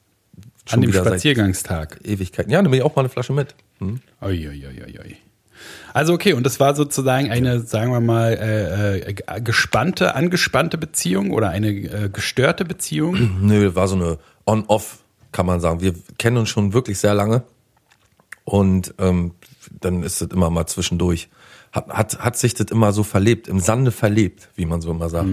An 0.70 0.81
dem 0.81 0.93
Spaziergangstag. 0.93 1.99
Ewigkeiten. 2.05 2.50
Ja, 2.52 2.62
nehme 2.62 2.76
ich 2.76 2.82
auch 2.82 2.94
mal 2.94 3.02
eine 3.02 3.08
Flasche 3.08 3.32
mit. 3.32 3.55
Hm? 3.79 4.00
Oi, 4.20 4.49
oi, 4.49 4.67
oi, 4.67 4.99
oi. 5.00 5.17
Also 5.93 6.12
okay, 6.14 6.32
und 6.32 6.44
das 6.44 6.61
war 6.61 6.75
sozusagen 6.75 7.31
eine, 7.31 7.61
sagen 7.61 7.90
wir 7.93 8.00
mal, 8.00 8.32
äh, 8.35 8.99
äh, 9.11 9.40
gespannte, 9.40 10.14
angespannte 10.14 10.78
Beziehung 10.78 11.31
oder 11.32 11.50
eine 11.50 11.69
äh, 11.70 12.08
gestörte 12.12 12.64
Beziehung. 12.64 13.38
Nö, 13.46 13.75
war 13.75 13.88
so 13.88 13.96
eine 13.96 14.18
On-Off, 14.47 14.99
kann 15.33 15.47
man 15.47 15.61
sagen. 15.61 15.80
Wir 15.80 15.95
kennen 16.18 16.37
uns 16.37 16.49
schon 16.49 16.73
wirklich 16.73 16.99
sehr 16.99 17.14
lange. 17.14 17.42
Und 18.45 18.95
ähm, 18.99 19.33
dann 19.81 20.02
ist 20.02 20.21
es 20.21 20.28
immer 20.31 20.50
mal 20.50 20.66
zwischendurch. 20.66 21.28
Hat, 21.73 21.88
hat, 21.88 22.19
hat 22.19 22.37
sich 22.37 22.54
das 22.54 22.71
immer 22.71 22.92
so 22.92 23.02
verlebt, 23.02 23.49
im 23.49 23.61
Sande 23.61 23.90
verlebt, 23.90 24.50
wie 24.57 24.66
man 24.66 24.81
so 24.81 24.90
immer 24.90 25.09
sagt. 25.09 25.28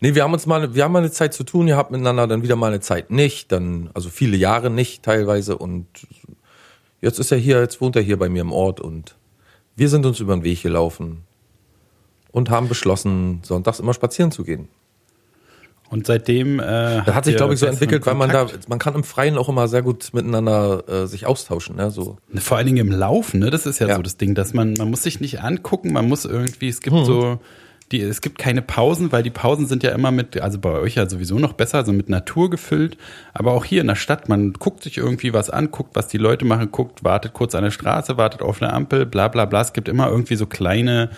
Nee, 0.00 0.14
wir 0.14 0.22
haben 0.22 0.32
uns 0.32 0.46
mal, 0.46 0.74
wir 0.74 0.84
haben 0.84 0.92
mal 0.92 1.00
eine 1.00 1.10
Zeit 1.10 1.34
zu 1.34 1.44
tun 1.44 1.66
gehabt 1.66 1.90
miteinander, 1.90 2.26
dann 2.26 2.42
wieder 2.42 2.56
mal 2.56 2.68
eine 2.68 2.80
Zeit 2.80 3.10
nicht, 3.10 3.52
dann, 3.52 3.90
also 3.92 4.08
viele 4.08 4.36
Jahre 4.36 4.70
nicht 4.70 5.02
teilweise 5.02 5.58
und 5.58 5.86
jetzt 7.02 7.18
ist 7.18 7.30
er 7.30 7.38
hier, 7.38 7.60
jetzt 7.60 7.80
wohnt 7.80 7.96
er 7.96 8.02
hier 8.02 8.18
bei 8.18 8.30
mir 8.30 8.40
im 8.40 8.52
Ort 8.52 8.80
und 8.80 9.16
wir 9.76 9.88
sind 9.90 10.06
uns 10.06 10.20
über 10.20 10.34
den 10.34 10.44
Weg 10.44 10.62
gelaufen 10.62 11.24
und 12.30 12.48
haben 12.48 12.68
beschlossen, 12.68 13.40
sonntags 13.42 13.80
immer 13.80 13.92
spazieren 13.92 14.32
zu 14.32 14.44
gehen. 14.44 14.68
Und 15.90 16.06
seitdem. 16.06 16.60
Äh, 16.60 17.02
Das 17.04 17.14
hat 17.14 17.24
sich, 17.24 17.36
glaube 17.36 17.52
ich, 17.54 17.58
so 17.60 17.66
entwickelt, 17.66 18.06
weil 18.06 18.14
man 18.14 18.30
da, 18.30 18.46
man 18.68 18.78
kann 18.78 18.94
im 18.94 19.02
Freien 19.04 19.36
auch 19.36 19.48
immer 19.48 19.66
sehr 19.68 19.82
gut 19.82 20.10
miteinander 20.14 20.84
äh, 20.88 21.06
sich 21.06 21.26
austauschen, 21.26 21.76
ne? 21.76 21.90
So. 21.90 22.16
Vor 22.36 22.56
allen 22.56 22.66
Dingen 22.66 22.78
im 22.78 22.92
Laufen, 22.92 23.40
ne? 23.40 23.50
Das 23.50 23.66
ist 23.66 23.80
ja, 23.80 23.88
Ja. 23.88 23.96
so 23.96 24.02
das 24.02 24.16
Ding, 24.16 24.34
dass 24.36 24.54
man, 24.54 24.74
man 24.74 24.88
muss 24.88 25.02
sich 25.02 25.20
nicht 25.20 25.42
angucken, 25.42 25.92
man 25.92 26.08
muss 26.08 26.24
irgendwie, 26.24 26.68
es 26.68 26.76
Hm. 26.76 26.82
gibt 26.84 27.06
so, 27.06 27.40
die, 27.90 28.00
es 28.02 28.20
gibt 28.20 28.38
keine 28.38 28.62
Pausen, 28.62 29.10
weil 29.10 29.24
die 29.24 29.30
Pausen 29.30 29.66
sind 29.66 29.82
ja 29.82 29.90
immer 29.90 30.12
mit, 30.12 30.40
also 30.40 30.60
bei 30.60 30.70
euch 30.78 30.94
ja 30.94 31.08
sowieso 31.10 31.40
noch 31.40 31.54
besser, 31.54 31.78
also 31.78 31.92
mit 31.92 32.08
Natur 32.08 32.48
gefüllt. 32.48 32.96
Aber 33.34 33.50
auch 33.50 33.64
hier 33.64 33.80
in 33.80 33.88
der 33.88 33.96
Stadt, 33.96 34.28
man 34.28 34.52
guckt 34.52 34.84
sich 34.84 34.96
irgendwie 34.96 35.32
was 35.32 35.50
an, 35.50 35.72
guckt, 35.72 35.96
was 35.96 36.06
die 36.06 36.18
Leute 36.18 36.44
machen, 36.44 36.70
guckt, 36.70 37.02
wartet 37.02 37.32
kurz 37.32 37.56
an 37.56 37.64
der 37.64 37.72
Straße, 37.72 38.16
wartet 38.16 38.42
auf 38.42 38.62
eine 38.62 38.72
Ampel, 38.72 39.06
bla 39.06 39.26
bla 39.26 39.44
bla. 39.44 39.60
Es 39.60 39.72
gibt 39.72 39.88
immer 39.88 40.08
irgendwie 40.08 40.36
so 40.36 40.46
kleine 40.46 41.10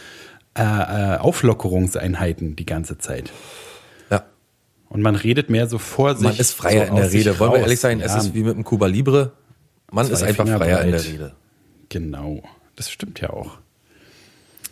äh, 0.57 0.63
äh, 0.63 1.19
Auflockerungseinheiten 1.19 2.57
die 2.57 2.65
ganze 2.67 2.97
Zeit. 2.97 3.31
Und 4.93 5.01
man 5.01 5.17
redet 5.17 5.49
mehr 5.49 5.67
so 5.69 5.79
vor 5.79 6.15
sich. 6.15 6.25
Man 6.25 6.37
ist 6.37 6.53
freier 6.53 6.87
so 6.89 6.91
in 6.93 6.97
der 6.97 7.11
Rede. 7.13 7.39
Wollen 7.39 7.53
wir 7.53 7.61
ehrlich 7.61 7.81
sein, 7.81 8.01
es 8.01 8.13
Ja, 8.13 8.19
ist 8.19 8.35
wie 8.35 8.43
mit 8.43 8.55
dem 8.55 8.63
Cuba 8.63 8.87
Libre. 8.87 9.33
Man 9.91 10.05
Zwei 10.07 10.13
ist 10.13 10.23
einfach 10.23 10.45
Finger 10.45 10.59
freier 10.59 10.83
in 10.83 10.91
der 10.91 10.99
breit. 10.99 11.09
Rede. 11.09 11.33
Genau, 11.89 12.43
das 12.77 12.91
stimmt 12.91 13.21
ja 13.21 13.31
auch. 13.31 13.59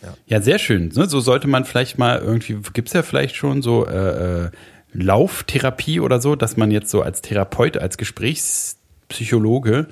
Ja. 0.03 0.13
Ja, 0.27 0.41
sehr 0.41 0.59
schön. 0.59 0.91
ne? 0.95 1.07
So 1.09 1.19
sollte 1.21 1.47
man 1.47 1.65
vielleicht 1.65 1.97
mal 1.97 2.19
irgendwie, 2.19 2.57
gibt's 2.73 2.93
ja 2.93 3.01
vielleicht 3.01 3.35
schon 3.35 3.61
so 3.63 3.85
äh, 3.87 4.45
äh, 4.45 4.49
Lauftherapie 4.93 5.99
oder 5.99 6.21
so, 6.21 6.35
dass 6.35 6.55
man 6.55 6.69
jetzt 6.69 6.89
so 6.91 7.01
als 7.01 7.21
Therapeut, 7.21 7.77
als 7.77 7.97
Gesprächspsychologe 7.97 9.87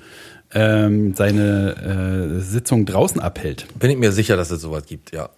ähm, 0.52 1.14
seine 1.14 2.36
äh, 2.38 2.40
Sitzung 2.40 2.86
draußen 2.86 3.20
abhält. 3.20 3.66
Bin 3.78 3.90
ich 3.90 3.98
mir 3.98 4.12
sicher, 4.12 4.36
dass 4.36 4.50
es 4.50 4.60
sowas 4.60 4.84
gibt, 4.86 5.12
ja. 5.12 5.30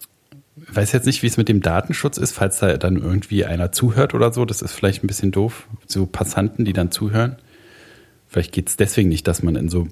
Ich 0.57 0.77
weiß 0.77 0.93
jetzt 0.93 1.07
nicht, 1.07 1.23
wie 1.23 1.27
es 1.27 1.37
mit 1.37 1.49
dem 1.49 1.63
Datenschutz 1.63 2.19
ist, 2.19 2.33
falls 2.33 2.59
da 2.59 2.77
dann 2.77 2.97
irgendwie 2.97 3.45
einer 3.45 3.73
zuhört 3.73 4.15
oder 4.15 4.33
so. 4.33 4.45
Das 4.45 4.61
ist 4.61 4.73
vielleicht 4.73 5.03
ein 5.03 5.07
bisschen 5.07 5.33
doof. 5.33 5.67
So 5.87 6.07
Passanten, 6.07 6.65
die 6.65 6.75
dann 6.75 6.91
zuhören. 6.91 7.37
Vielleicht 8.29 8.53
geht 8.53 8.69
es 8.69 8.77
deswegen 8.77 9.09
nicht, 9.09 9.27
dass 9.27 9.43
man 9.43 9.57
in 9.57 9.69
so 9.69 9.89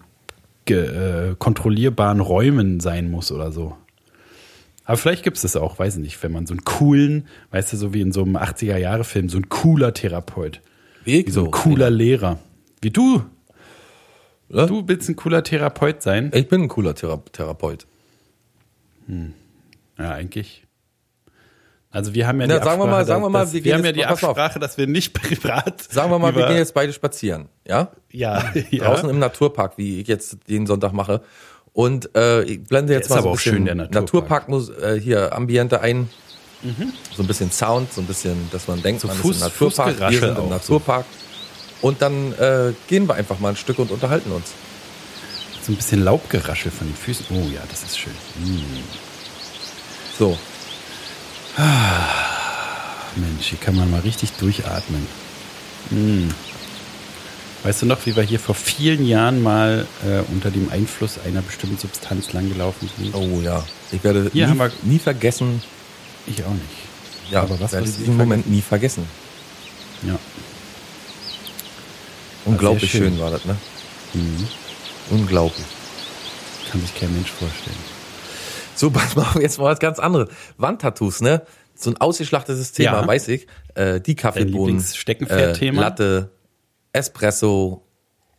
äh, 0.68 1.34
kontrollierbaren 1.38 2.20
Räumen 2.20 2.80
sein 2.80 3.10
muss 3.10 3.32
oder 3.32 3.52
so. 3.52 3.76
Aber 4.84 4.96
vielleicht 4.96 5.22
gibt 5.22 5.36
es 5.36 5.42
das 5.42 5.56
auch, 5.56 5.78
weiß 5.78 5.96
ich 5.96 6.02
nicht, 6.02 6.22
wenn 6.22 6.32
man 6.32 6.46
so 6.46 6.54
einen 6.54 6.64
coolen, 6.64 7.28
weißt 7.52 7.72
du, 7.72 7.76
so 7.76 7.94
wie 7.94 8.00
in 8.00 8.12
so 8.12 8.22
einem 8.22 8.36
80er-Jahre-Film, 8.36 9.28
so 9.28 9.38
ein 9.38 9.48
cooler 9.48 9.94
Therapeut, 9.94 10.60
Wie 11.04 11.26
wie 11.26 11.30
so 11.30 11.44
ein 11.44 11.50
cooler 11.50 11.90
Lehrer. 11.90 12.38
Wie 12.80 12.90
du. 12.90 13.22
Ja? 14.48 14.66
Du 14.66 14.86
willst 14.86 15.08
ein 15.08 15.16
cooler 15.16 15.42
Therapeut 15.44 16.02
sein? 16.02 16.30
Ich 16.34 16.48
bin 16.48 16.62
ein 16.62 16.68
cooler 16.68 16.94
Thera 16.94 17.22
Therapeut. 17.32 17.86
Ja, 20.00 20.12
eigentlich. 20.12 20.66
Also 21.92 22.14
wir 22.14 22.26
haben 22.28 22.40
ja 22.40 22.46
Na, 22.46 22.58
die 22.58 22.64
sagen 22.64 22.80
wir 22.80 22.86
mal- 22.86 23.00
Absprache, 23.00 23.06
sagen 23.06 23.22
wir 23.22 23.28
mal, 23.30 23.40
dass, 23.44 23.52
wir 23.52 23.64
wir 23.64 23.74
haben 23.74 23.84
ja 23.84 23.92
die 23.92 24.00
mal 24.00 24.06
auf. 24.12 24.22
Absprache, 24.24 24.58
dass 24.60 24.78
wir 24.78 24.86
nicht 24.86 25.12
privat. 25.20 25.82
Sagen 25.82 26.10
wir 26.10 26.18
mal, 26.20 26.34
wir 26.36 26.46
gehen 26.46 26.56
jetzt 26.56 26.72
beide 26.74 26.92
spazieren, 26.92 27.48
ja? 27.66 27.90
ja, 28.12 28.44
ja. 28.70 28.84
Draußen 28.84 29.08
im 29.10 29.18
Naturpark, 29.18 29.76
wie 29.76 30.00
ich 30.00 30.06
jetzt 30.08 30.36
jeden 30.46 30.66
Sonntag 30.66 30.92
mache. 30.92 31.20
Und 31.72 32.14
äh, 32.16 32.42
ich 32.44 32.62
blende 32.64 32.92
jetzt 32.92 33.06
ist 33.06 33.10
mal 33.10 33.22
so 33.22 33.28
ein 33.30 33.34
bisschen 33.34 33.54
schön, 33.56 33.64
der 33.64 33.74
Naturpark. 33.76 34.48
Naturpark 34.48 34.82
äh, 34.82 35.00
hier 35.00 35.34
Ambiente 35.34 35.80
ein. 35.80 36.08
So 37.16 37.22
ein 37.22 37.26
bisschen 37.26 37.50
Sound, 37.50 37.90
so 37.92 38.02
ein 38.02 38.06
bisschen, 38.06 38.50
dass 38.52 38.68
man 38.68 38.82
denkt, 38.82 39.00
So 39.00 39.08
man 39.08 39.16
Fuß- 39.16 39.30
ist 39.30 39.36
im 39.36 39.40
Naturpark, 39.44 39.98
wir 40.10 40.20
sind 40.20 40.38
im 40.38 40.48
Naturpark. 40.50 41.06
Und 41.80 42.02
dann 42.02 42.32
äh, 42.38 42.72
gehen 42.86 43.08
wir 43.08 43.14
einfach 43.14 43.38
mal 43.38 43.48
ein 43.48 43.56
Stück 43.56 43.78
und 43.78 43.90
unterhalten 43.90 44.30
uns. 44.30 44.52
So 45.62 45.72
ein 45.72 45.76
bisschen 45.76 46.04
Laubgeraschel 46.04 46.70
von 46.70 46.86
den 46.86 46.94
Füßen. 46.96 47.24
Oh 47.30 47.48
ja, 47.52 47.60
das 47.70 47.82
ist 47.84 47.98
schön. 47.98 48.12
So, 50.20 50.36
Mensch, 53.16 53.46
hier 53.46 53.58
kann 53.58 53.74
man 53.74 53.90
mal 53.90 54.00
richtig 54.00 54.32
durchatmen. 54.32 55.06
Hm. 55.88 56.28
Weißt 57.62 57.80
du 57.80 57.86
noch, 57.86 58.04
wie 58.04 58.14
wir 58.14 58.22
hier 58.22 58.38
vor 58.38 58.54
vielen 58.54 59.06
Jahren 59.06 59.42
mal 59.42 59.86
äh, 60.06 60.20
unter 60.30 60.50
dem 60.50 60.68
Einfluss 60.70 61.18
einer 61.24 61.40
bestimmten 61.40 61.78
Substanz 61.78 62.34
langgelaufen 62.34 62.90
sind? 62.98 63.14
oh 63.14 63.40
ja. 63.40 63.64
Ich 63.92 64.04
werde 64.04 64.30
nie, 64.34 64.40
wir- 64.58 64.72
nie 64.82 64.98
vergessen, 64.98 65.62
Ich 66.26 66.44
auch 66.44 66.50
nicht. 66.52 67.30
ja, 67.30 67.40
Aber 67.40 67.58
was 67.58 67.72
werde 67.72 67.86
du 67.86 67.92
diesen 67.92 68.18
Moment 68.18 68.46
nie 68.46 68.60
vergessen. 68.60 69.06
Ja. 70.02 70.18
Unglaublich 72.44 72.90
schön. 72.90 73.14
schön. 73.14 73.18
war 73.20 73.30
das, 73.30 73.46
ne? 73.46 73.56
Mhm. 74.12 74.46
Unglaublich. 75.12 75.64
Kann 76.70 76.82
sich 76.82 76.94
kein 76.94 77.10
Mensch 77.14 77.30
vorstellen. 77.30 77.99
So, 78.80 78.90
pass 78.98 79.14
mal 79.14 79.26
jetzt 79.42 79.58
mal 79.58 79.66
was 79.66 79.78
ganz 79.78 79.98
anderes. 79.98 80.30
Wandtattoos, 80.56 81.20
ne? 81.20 81.42
So 81.74 81.90
ein 81.90 81.98
ausgeschlachtetes 81.98 82.72
Thema, 82.72 83.02
Ja. 83.02 83.06
weiß 83.06 83.28
ich. 83.28 83.46
Äh, 83.74 84.00
die 84.00 84.14
Kaffeebohnen, 84.14 84.82
äh, 85.28 85.70
Latte, 85.70 86.30
Espresso, 86.94 87.86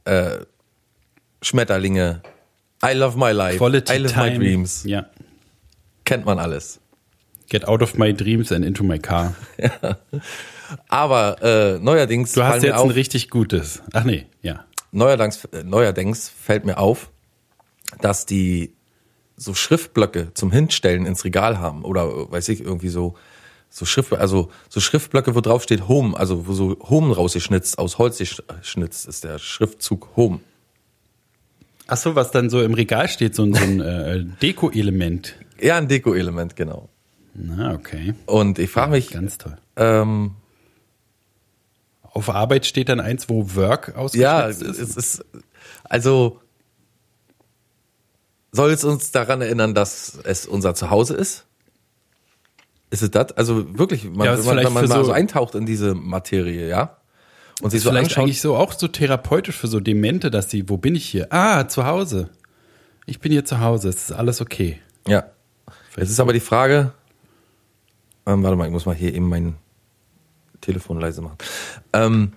äh, 0.06 0.40
Schmetterlinge, 1.44 2.24
I 2.84 2.94
love 2.94 3.18
my 3.20 3.32
life, 3.32 3.58
Quality 3.60 3.94
I 3.94 3.98
live 3.98 4.14
time. 4.14 4.32
my 4.32 4.38
dreams. 4.38 4.84
Ja. 4.84 5.06
Kennt 6.06 6.26
man 6.26 6.40
alles. 6.40 6.80
Get 7.50 7.68
out 7.68 7.84
of 7.84 7.96
my 7.96 8.12
dreams 8.12 8.52
and 8.52 8.66
into 8.66 8.84
my 8.84 8.98
car. 8.98 9.36
Aber 10.88 11.38
äh, 11.44 11.78
neuerdings 11.80 12.32
Du 12.34 12.44
hast 12.44 12.64
jetzt 12.64 12.76
auf, 12.76 12.86
ein 12.86 12.92
richtig 12.92 13.30
gutes. 13.30 13.84
Ach 13.94 14.06
nee, 14.06 14.26
ja. 14.42 14.66
neuerdings, 14.92 15.46
äh, 15.46 15.64
neuerdings 15.64 16.30
fällt 16.30 16.66
mir 16.66 16.78
auf, 16.80 17.12
dass 18.00 18.26
die 18.26 18.74
so 19.42 19.54
Schriftblöcke 19.54 20.34
zum 20.34 20.52
Hinstellen 20.52 21.06
ins 21.06 21.26
Regal 21.26 21.60
haben 21.60 21.84
oder 21.84 22.32
weiß 22.32 22.50
ich 22.50 22.62
irgendwie 22.62 22.90
so 22.90 23.16
so 23.70 23.86
Schrift 23.86 24.14
also 24.14 24.52
so 24.70 24.80
Schriftblöcke, 24.80 25.34
wo 25.34 25.42
drauf 25.42 25.64
steht 25.64 25.88
Home, 25.88 26.18
also 26.18 26.46
wo 26.46 26.54
so 26.54 26.78
Home 26.90 27.16
rausgeschnitzt 27.16 27.80
aus 27.80 27.98
Holz 27.98 28.18
geschnitzt 28.20 29.08
ist 29.08 29.24
der 29.24 29.40
Schriftzug 29.40 30.10
Home. 30.16 30.42
Ach 31.88 31.98
so, 31.98 32.16
was 32.16 32.32
dann 32.32 32.50
so 32.50 32.62
im 32.62 32.74
Regal 32.74 33.10
steht, 33.10 33.36
so 33.36 33.44
ein, 33.44 33.54
so 33.54 33.64
ein 33.64 33.82
äh, 33.82 34.24
Deko-Element. 34.42 35.36
Ja, 35.60 35.78
ein 35.78 35.88
Deko-Element, 35.90 36.56
genau. 36.56 36.88
Na, 37.34 37.74
okay. 37.74 38.14
Und 38.28 38.60
ich 38.60 38.70
frage 38.70 38.92
mich, 38.92 39.10
Ganz 39.10 39.38
toll. 39.38 39.58
ähm, 39.76 40.36
Auf 42.04 42.30
Arbeit 42.30 42.66
steht 42.66 42.88
dann 42.90 43.00
eins, 43.00 43.28
wo 43.28 43.56
Work 43.56 43.94
ja, 44.14 44.46
ausgeschnitzt 44.46 44.62
es 44.62 44.80
ist. 44.80 44.98
ist 44.98 45.26
also 45.84 46.40
soll 48.52 48.72
es 48.72 48.84
uns 48.84 49.12
daran 49.12 49.42
erinnern, 49.42 49.74
dass 49.74 50.18
es 50.24 50.46
unser 50.46 50.76
Zuhause 50.76 51.16
ist? 51.16 51.46
Ist 52.90 53.02
es 53.04 53.12
das? 53.12 53.32
Also 53.34 53.78
wirklich, 53.78 54.04
man, 54.06 54.26
Ja, 54.26 54.34
man, 54.34 54.42
vielleicht 54.44 54.68
wenn 54.68 54.74
man 54.74 54.88
mal 54.90 54.98
so- 54.98 55.04
so 55.06 55.12
eintaucht 55.12 55.56
in 55.56 55.66
diese 55.66 55.94
Materie, 55.96 56.68
ja? 56.68 56.98
Und 57.62 57.70
sich 57.70 57.78
Ist 57.78 57.84
so 57.84 57.90
vielleicht 57.92 58.06
anschaut, 58.08 58.24
eigentlich 58.24 58.42
so 58.42 58.56
auch 58.58 58.74
so 58.74 58.88
therapeutisch 58.88 59.56
für 59.56 59.68
so 59.68 59.80
Demente, 59.80 60.32
dass 60.32 60.48
die, 60.48 60.68
wo 60.68 60.78
bin 60.78 60.96
ich 60.96 61.06
hier? 61.06 61.32
Ah, 61.32 61.68
zu 61.68 61.86
Hause. 61.86 62.30
Ich 63.06 63.20
bin 63.20 63.32
hier 63.32 63.46
zu 63.46 63.60
Hause, 63.60 63.90
es 63.90 64.10
ist 64.10 64.12
alles 64.12 64.42
okay. 64.42 64.80
ja. 65.08 65.26
Jetzt 65.98 66.10
ist 66.10 66.20
aber 66.22 66.32
die 66.32 66.40
Frage, 66.40 66.94
ähm, 68.26 68.44
warte 68.44 68.56
mal, 68.56 68.66
ich 68.66 68.72
muss 68.72 68.86
mal 68.86 68.96
hier 68.96 69.14
eben 69.14 69.28
mein 69.28 69.56
Telefon 70.62 71.00
leise 71.02 71.22
machen. 71.22 71.36
Ähm, 71.92 72.32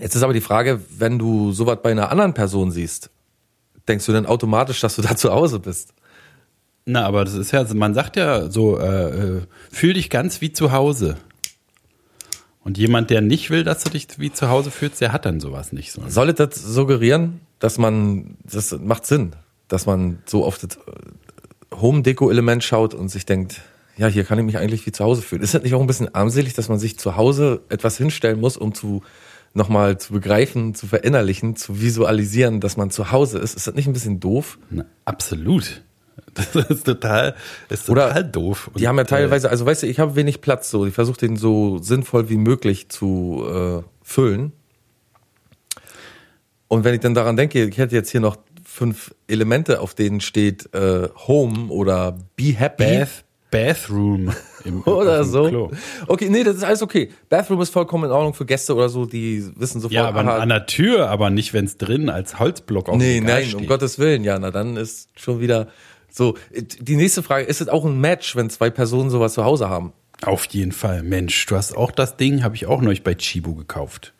jetzt 0.00 0.14
ist 0.16 0.22
aber 0.22 0.32
die 0.32 0.40
Frage, 0.40 0.80
wenn 0.96 1.18
du 1.18 1.52
sowas 1.52 1.78
bei 1.82 1.90
einer 1.90 2.10
anderen 2.10 2.32
Person 2.32 2.70
siehst, 2.70 3.10
denkst 3.88 4.06
du 4.06 4.12
dann 4.12 4.26
automatisch, 4.26 4.80
dass 4.80 4.96
du 4.96 5.02
da 5.02 5.16
zu 5.16 5.32
Hause 5.32 5.58
bist? 5.58 5.94
Na, 6.84 7.06
aber 7.06 7.24
das 7.24 7.34
ist 7.34 7.52
ja, 7.52 7.64
man 7.74 7.94
sagt 7.94 8.16
ja 8.16 8.50
so, 8.50 8.78
äh, 8.78 9.36
äh, 9.36 9.40
fühl 9.70 9.94
dich 9.94 10.10
ganz 10.10 10.40
wie 10.40 10.52
zu 10.52 10.72
Hause. 10.72 11.16
Und 12.64 12.78
jemand, 12.78 13.10
der 13.10 13.20
nicht 13.20 13.50
will, 13.50 13.64
dass 13.64 13.82
du 13.84 13.90
dich 13.90 14.06
wie 14.18 14.32
zu 14.32 14.48
Hause 14.48 14.70
fühlst, 14.70 15.00
der 15.00 15.12
hat 15.12 15.24
dann 15.24 15.40
sowas 15.40 15.72
nicht 15.72 15.92
so. 15.92 16.02
Soll 16.06 16.30
es 16.30 16.36
das 16.36 16.54
suggerieren, 16.54 17.40
dass 17.58 17.78
man, 17.78 18.36
das 18.44 18.72
macht 18.78 19.06
Sinn, 19.06 19.34
dass 19.68 19.86
man 19.86 20.18
so 20.26 20.44
auf 20.44 20.58
das 20.58 20.76
äh, 20.76 21.76
Home-Deko-Element 21.80 22.62
schaut 22.62 22.94
und 22.94 23.08
sich 23.08 23.26
denkt, 23.26 23.60
ja, 23.96 24.06
hier 24.06 24.24
kann 24.24 24.38
ich 24.38 24.44
mich 24.44 24.58
eigentlich 24.58 24.86
wie 24.86 24.92
zu 24.92 25.04
Hause 25.04 25.22
fühlen. 25.22 25.42
Ist 25.42 25.54
das 25.54 25.62
nicht 25.62 25.74
auch 25.74 25.80
ein 25.80 25.86
bisschen 25.86 26.14
armselig, 26.14 26.54
dass 26.54 26.68
man 26.68 26.78
sich 26.78 26.98
zu 26.98 27.16
Hause 27.16 27.60
etwas 27.68 27.96
hinstellen 27.96 28.40
muss, 28.40 28.56
um 28.56 28.74
zu 28.74 29.02
nochmal 29.54 29.98
zu 29.98 30.12
begreifen, 30.12 30.74
zu 30.74 30.86
verinnerlichen, 30.86 31.56
zu 31.56 31.80
visualisieren, 31.80 32.60
dass 32.60 32.76
man 32.76 32.90
zu 32.90 33.10
Hause 33.10 33.38
ist? 33.38 33.54
Ist 33.56 33.66
das 33.66 33.74
nicht 33.74 33.86
ein 33.86 33.92
bisschen 33.92 34.20
doof? 34.20 34.58
Na, 34.70 34.84
absolut. 35.04 35.82
Das 36.34 36.54
ist 36.54 36.84
total, 36.84 37.34
ist 37.68 37.90
Oder 37.90 38.08
total 38.08 38.24
doof. 38.24 38.70
Die 38.76 38.88
haben 38.88 38.96
ja 38.96 39.02
Und, 39.02 39.08
teilweise, 39.10 39.50
also 39.50 39.66
weißt 39.66 39.82
du, 39.82 39.86
ich 39.86 39.98
habe 39.98 40.14
wenig 40.14 40.40
Platz, 40.40 40.70
so, 40.70 40.86
ich 40.86 40.94
versuche 40.94 41.18
den 41.18 41.36
so 41.36 41.78
sinnvoll 41.78 42.30
wie 42.30 42.38
möglich 42.38 42.88
zu 42.88 43.44
äh, 43.46 43.82
füllen. 44.02 44.52
Und 46.68 46.84
wenn 46.84 46.94
ich 46.94 47.00
dann 47.00 47.12
daran 47.12 47.36
denke, 47.36 47.64
ich 47.64 47.76
hätte 47.76 47.94
jetzt 47.94 48.10
hier 48.10 48.20
noch 48.20 48.38
fünf 48.64 49.14
Elemente, 49.26 49.80
auf 49.80 49.94
denen 49.94 50.20
steht 50.22 50.72
äh, 50.74 51.08
Home 51.26 51.68
oder 51.68 52.16
Be 52.36 52.54
Happy 52.54 52.84
Äh, 52.84 52.98
Bath, 53.00 53.24
Bathroom 53.50 54.32
im, 54.64 54.82
oder 54.82 55.24
so. 55.24 55.48
Klo. 55.48 55.70
Okay, 56.06 56.28
nee, 56.28 56.44
das 56.44 56.56
ist 56.56 56.64
alles 56.64 56.82
okay. 56.82 57.10
Bathroom 57.28 57.60
ist 57.60 57.70
vollkommen 57.70 58.04
in 58.04 58.10
Ordnung 58.10 58.34
für 58.34 58.44
Gäste 58.46 58.74
oder 58.74 58.88
so, 58.88 59.06
die 59.06 59.44
wissen 59.56 59.80
sofort. 59.80 59.92
Ja, 59.92 60.08
aber 60.08 60.20
aha, 60.20 60.38
an 60.38 60.48
der 60.48 60.66
Tür, 60.66 61.08
aber 61.08 61.30
nicht, 61.30 61.52
wenn 61.52 61.64
es 61.64 61.76
drin 61.76 62.08
als 62.08 62.38
Holzblock 62.38 62.88
auf 62.88 62.96
Nee, 62.96 63.20
nein, 63.20 63.44
steht. 63.44 63.54
um 63.56 63.66
Gottes 63.66 63.98
Willen, 63.98 64.24
ja, 64.24 64.38
na 64.38 64.50
dann 64.50 64.76
ist 64.76 65.08
schon 65.16 65.40
wieder 65.40 65.68
so. 66.10 66.36
Die 66.80 66.96
nächste 66.96 67.22
Frage, 67.22 67.44
ist 67.46 67.60
es 67.60 67.68
auch 67.68 67.84
ein 67.84 68.00
Match, 68.00 68.36
wenn 68.36 68.50
zwei 68.50 68.70
Personen 68.70 69.10
sowas 69.10 69.34
zu 69.34 69.44
Hause 69.44 69.68
haben? 69.68 69.92
Auf 70.24 70.44
jeden 70.46 70.72
Fall. 70.72 71.02
Mensch, 71.02 71.46
du 71.46 71.56
hast 71.56 71.76
auch 71.76 71.90
das 71.90 72.16
Ding, 72.16 72.44
habe 72.44 72.54
ich 72.54 72.66
auch 72.66 72.80
neulich 72.80 73.02
bei 73.02 73.14
Chibo 73.14 73.54
gekauft. 73.54 74.12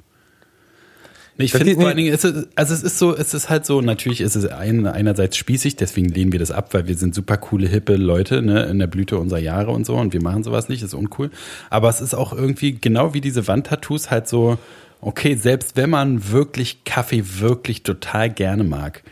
Nee, 1.39 1.47
Ich 1.47 1.53
finde 1.53 1.75
vor 1.75 1.87
allen 1.87 1.97
Dingen, 1.97 2.13
es 2.13 2.25
ist, 2.25 2.49
also 2.55 2.75
es 2.75 2.83
ist 2.83 2.99
so, 2.99 3.17
es 3.17 3.33
ist 3.33 3.49
halt 3.49 3.65
so, 3.65 3.81
natürlich 3.81 4.21
ist 4.21 4.37
es 4.37 4.47
ein, 4.47 4.87
einerseits 4.87 5.37
spießig, 5.37 5.77
deswegen 5.77 6.09
lehnen 6.09 6.33
wir 6.33 6.39
das 6.39 6.51
ab, 6.51 6.75
weil 6.75 6.87
wir 6.89 6.97
sind 6.97 7.15
super 7.15 7.39
coole, 7.39 7.67
hippe 7.67 7.97
Leute, 7.97 8.43
ne, 8.43 8.65
in 8.65 8.79
der 8.79 8.87
Blüte 8.87 9.19
unserer 9.19 9.41
Jahre 9.41 9.71
und 9.71 9.87
so 9.87 9.97
und 9.97 10.13
wir 10.13 10.23
machen 10.23 10.45
sowas 10.45 10.69
nicht, 10.69 10.83
ist 10.83 10.93
uncool. 10.93 11.31
Aber 11.71 11.89
es 11.89 12.03
ist 12.03 12.15
auch 12.15 12.35
irgendwie, 12.35 12.73
genau 12.73 13.15
wie 13.15 13.23
diese 13.23 13.49
Wandtattoos, 13.49 14.11
halt 14.11 14.29
so, 14.29 14.59
okay, 15.01 15.35
selbst 15.35 15.77
wenn 15.77 15.89
man 15.91 16.31
wirklich 16.31 16.85
Kaffee 16.85 17.25
wirklich 17.39 17.83
total 17.83 18.29
gerne 18.29 18.63
mag, 18.63 19.03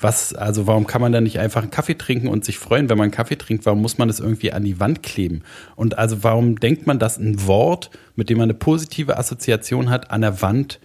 was, 0.00 0.32
also 0.32 0.66
warum 0.66 0.86
kann 0.86 1.00
man 1.00 1.12
dann 1.12 1.24
nicht 1.24 1.40
einfach 1.40 1.62
einen 1.62 1.70
Kaffee 1.70 1.96
trinken 1.96 2.28
und 2.28 2.44
sich 2.44 2.58
freuen, 2.58 2.88
wenn 2.88 2.98
man 2.98 3.06
einen 3.06 3.12
Kaffee 3.12 3.36
trinkt? 3.36 3.66
Warum 3.66 3.82
muss 3.82 3.98
man 3.98 4.06
das 4.08 4.20
irgendwie 4.20 4.52
an 4.52 4.62
die 4.62 4.78
Wand 4.78 5.02
kleben? 5.02 5.42
Und 5.74 5.98
also 5.98 6.22
warum 6.22 6.60
denkt 6.60 6.86
man, 6.86 6.98
dass 7.00 7.18
ein 7.18 7.46
Wort, 7.46 7.90
mit 8.14 8.30
dem 8.30 8.38
man 8.38 8.44
eine 8.44 8.54
positive 8.54 9.18
Assoziation 9.18 9.90
hat, 9.90 10.12
an 10.12 10.20
der 10.20 10.40
Wand 10.40 10.78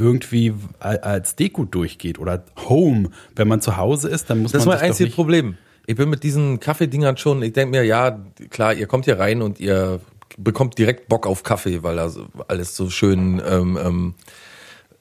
irgendwie 0.00 0.54
als 0.80 1.36
Deko 1.36 1.64
durchgeht 1.66 2.18
oder 2.18 2.42
Home, 2.68 3.10
wenn 3.36 3.46
man 3.48 3.60
zu 3.60 3.76
Hause 3.76 4.08
ist, 4.08 4.30
dann 4.30 4.40
muss 4.40 4.52
Das 4.52 4.62
ist 4.62 4.66
man 4.66 4.74
mein 4.74 4.78
sich 4.78 4.86
doch 4.86 4.90
einziges 4.92 5.08
nicht 5.10 5.14
Problem. 5.16 5.56
Ich 5.86 5.96
bin 5.96 6.08
mit 6.08 6.22
diesen 6.22 6.58
Kaffeedingern 6.60 7.16
schon, 7.16 7.42
ich 7.42 7.52
denke 7.52 7.72
mir, 7.76 7.84
ja, 7.84 8.18
klar, 8.50 8.72
ihr 8.74 8.86
kommt 8.86 9.04
hier 9.04 9.18
rein 9.18 9.42
und 9.42 9.60
ihr 9.60 10.00
bekommt 10.38 10.78
direkt 10.78 11.08
Bock 11.08 11.26
auf 11.26 11.42
Kaffee, 11.42 11.82
weil 11.82 11.96
da 11.96 12.10
alles 12.48 12.76
so 12.76 12.88
schön, 12.88 13.42
ähm, 13.46 13.78
ähm, 13.82 14.14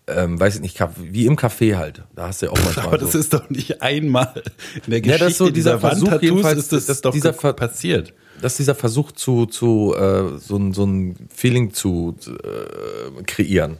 ähm, 0.08 0.40
weiß 0.40 0.56
ich 0.56 0.62
nicht, 0.62 0.80
wie 0.98 1.28
im 1.28 1.36
Café 1.38 1.76
halt. 1.78 2.04
Da 2.16 2.28
hast 2.28 2.42
du 2.42 2.48
ja 2.48 2.52
auch 2.52 2.58
manchmal 2.64 2.88
Aber 2.88 2.98
das 2.98 3.12
so. 3.12 3.20
ist 3.20 3.32
doch 3.34 3.48
nicht 3.52 3.82
einmal 3.84 4.42
in 4.86 4.92
der 4.92 5.00
Ja, 5.00 5.18
Geschichte 5.18 5.20
das 5.26 5.32
ist 5.34 5.38
so 5.38 5.50
dieser 5.52 5.76
dieser 5.76 5.80
Versuch 5.80 6.08
Wandtattoos 6.08 6.30
jedenfalls, 6.30 6.58
ist 6.60 6.72
das, 6.74 6.86
dass 6.88 7.02
doch 7.02 7.12
dieser 7.14 7.34
Ver- 7.34 7.54
passiert. 7.54 8.14
das 8.42 8.54
ist 8.54 8.60
dieser 8.60 8.74
Versuch 8.76 9.12
zu, 9.12 9.46
zu 9.46 9.94
äh, 9.96 10.40
so, 10.40 10.58
ein, 10.58 10.74
so 10.74 10.84
ein 10.86 11.16
Feeling 11.34 11.72
zu 11.74 12.16
äh, 12.28 13.24
kreieren. 13.28 13.78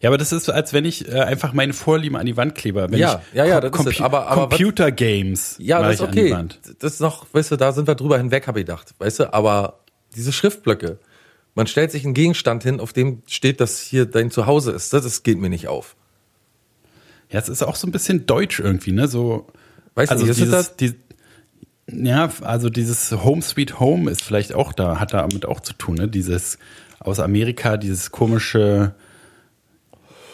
Ja, 0.00 0.10
aber 0.10 0.18
das 0.18 0.32
ist 0.32 0.44
so, 0.44 0.52
als 0.52 0.72
wenn 0.72 0.84
ich 0.84 1.08
äh, 1.08 1.20
einfach 1.20 1.52
meine 1.52 1.72
Vorlieben 1.72 2.16
an 2.16 2.26
die 2.26 2.36
Wand 2.36 2.54
klebe. 2.54 2.86
Wenn 2.90 2.98
Ja, 2.98 3.22
ich 3.32 3.36
ja, 3.36 3.44
ja, 3.44 3.60
Com- 3.60 3.84
das 3.84 3.94
ist 3.94 4.00
es. 4.00 4.04
Aber- 4.04 4.26
aber 4.28 4.48
Computer 4.48 4.90
Games. 4.92 5.56
Ja, 5.58 5.82
das 5.82 5.94
ist 5.94 6.00
ich 6.00 6.06
an 6.06 6.12
die 6.14 6.32
okay. 6.32 6.74
Das 6.78 6.94
ist 6.94 7.00
noch, 7.00 7.26
weißt 7.32 7.50
du, 7.52 7.56
da 7.56 7.72
sind 7.72 7.86
wir 7.88 7.94
drüber 7.94 8.18
hinweg, 8.18 8.46
habe 8.46 8.60
ich 8.60 8.66
gedacht. 8.66 8.94
Weißt 8.98 9.20
du, 9.20 9.32
aber 9.32 9.80
diese 10.14 10.32
Schriftblöcke, 10.32 10.98
man 11.54 11.66
stellt 11.66 11.90
sich 11.90 12.04
einen 12.04 12.14
Gegenstand 12.14 12.62
hin, 12.62 12.80
auf 12.80 12.92
dem 12.92 13.22
steht, 13.26 13.60
dass 13.60 13.80
hier 13.80 14.06
dein 14.06 14.30
Zuhause 14.30 14.72
ist. 14.72 14.92
Das, 14.92 15.04
das 15.04 15.22
geht 15.22 15.38
mir 15.38 15.48
nicht 15.48 15.68
auf. 15.68 15.96
Ja, 17.30 17.40
es 17.40 17.48
ist 17.48 17.62
auch 17.62 17.76
so 17.76 17.86
ein 17.86 17.92
bisschen 17.92 18.26
deutsch 18.26 18.60
irgendwie, 18.60 18.92
ne? 18.92 19.08
So, 19.08 19.46
Weißt 19.94 20.10
du, 20.10 20.14
also 20.14 20.26
ist 20.26 20.36
dieses, 20.38 20.50
das? 20.50 20.76
Die, 20.76 20.94
ja, 21.90 22.30
also 22.42 22.68
dieses 22.68 23.10
Home 23.12 23.42
Sweet 23.42 23.80
Home 23.80 24.10
ist 24.10 24.22
vielleicht 24.22 24.54
auch 24.54 24.72
da, 24.72 25.00
hat 25.00 25.12
damit 25.14 25.46
auch 25.46 25.60
zu 25.60 25.72
tun, 25.72 25.96
ne? 25.96 26.08
Dieses 26.08 26.58
aus 26.98 27.20
Amerika, 27.20 27.76
dieses 27.76 28.10
komische. 28.10 28.94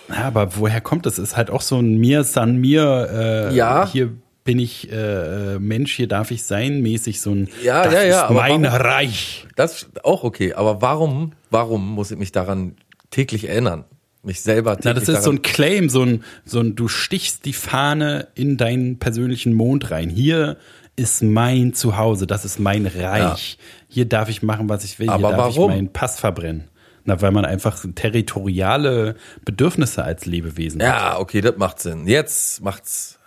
Ja, 0.08 0.24
aber 0.24 0.56
woher 0.56 0.80
kommt 0.80 1.06
das? 1.06 1.18
Ist 1.18 1.36
halt 1.36 1.50
auch 1.50 1.60
so 1.62 1.78
ein 1.78 1.96
Mir 1.98 2.24
San 2.24 2.56
Mir. 2.56 3.48
Äh, 3.50 3.54
Ja. 3.56 3.88
Hier 3.90 4.10
bin 4.44 4.58
ich 4.58 4.90
äh, 4.90 5.58
Mensch, 5.58 5.94
hier 5.94 6.08
darf 6.08 6.30
ich 6.32 6.42
sein, 6.42 6.80
mäßig 6.82 7.20
so 7.20 7.30
ein. 7.30 7.48
Ja, 7.62 7.84
das 7.84 7.94
ja, 7.94 8.02
ja, 8.02 8.22
Ist 8.24 8.30
mein 8.30 8.64
warum- 8.64 8.80
Reich. 8.80 9.46
Das 9.56 9.82
ist 9.82 10.04
auch 10.04 10.24
okay. 10.24 10.54
Aber 10.54 10.82
warum, 10.82 11.32
warum 11.50 11.88
muss 11.94 12.10
ich 12.10 12.18
mich 12.18 12.32
daran 12.32 12.74
täglich 13.10 13.48
erinnern? 13.48 13.84
Mich 14.24 14.40
selber 14.40 14.76
täglich 14.76 14.84
Na, 14.84 14.94
das 14.94 15.08
ist 15.08 15.24
so 15.24 15.30
ein 15.30 15.42
Claim, 15.42 15.88
so 15.88 16.02
ein, 16.02 16.24
so 16.44 16.60
ein, 16.60 16.74
du 16.76 16.88
stichst 16.88 17.44
die 17.44 17.52
Fahne 17.52 18.28
in 18.34 18.56
deinen 18.56 18.98
persönlichen 18.98 19.52
Mond 19.52 19.90
rein. 19.90 20.10
Hier 20.10 20.56
ist 20.96 21.22
mein 21.22 21.72
Zuhause, 21.74 22.26
das 22.26 22.44
ist 22.44 22.58
mein 22.60 22.86
Reich. 22.86 23.58
Hier 23.88 24.04
darf 24.04 24.28
ich 24.28 24.42
machen, 24.42 24.68
was 24.68 24.84
ich 24.84 24.98
will. 24.98 25.06
Hier 25.06 25.14
Aber 25.14 25.30
darf 25.30 25.38
warum? 25.56 25.70
ich 25.70 25.76
meinen 25.76 25.92
Pass 25.92 26.18
verbrennen. 26.20 26.64
Na, 27.04 27.20
weil 27.20 27.32
man 27.32 27.44
einfach 27.44 27.84
territoriale 27.94 29.16
Bedürfnisse 29.44 30.04
als 30.04 30.24
Lebewesen 30.26 30.80
hat. 30.82 30.88
Ja, 30.88 31.18
okay, 31.18 31.40
das 31.40 31.56
macht 31.56 31.80
Sinn. 31.80 32.06
Jetzt 32.06 32.62
macht's. 32.62 33.18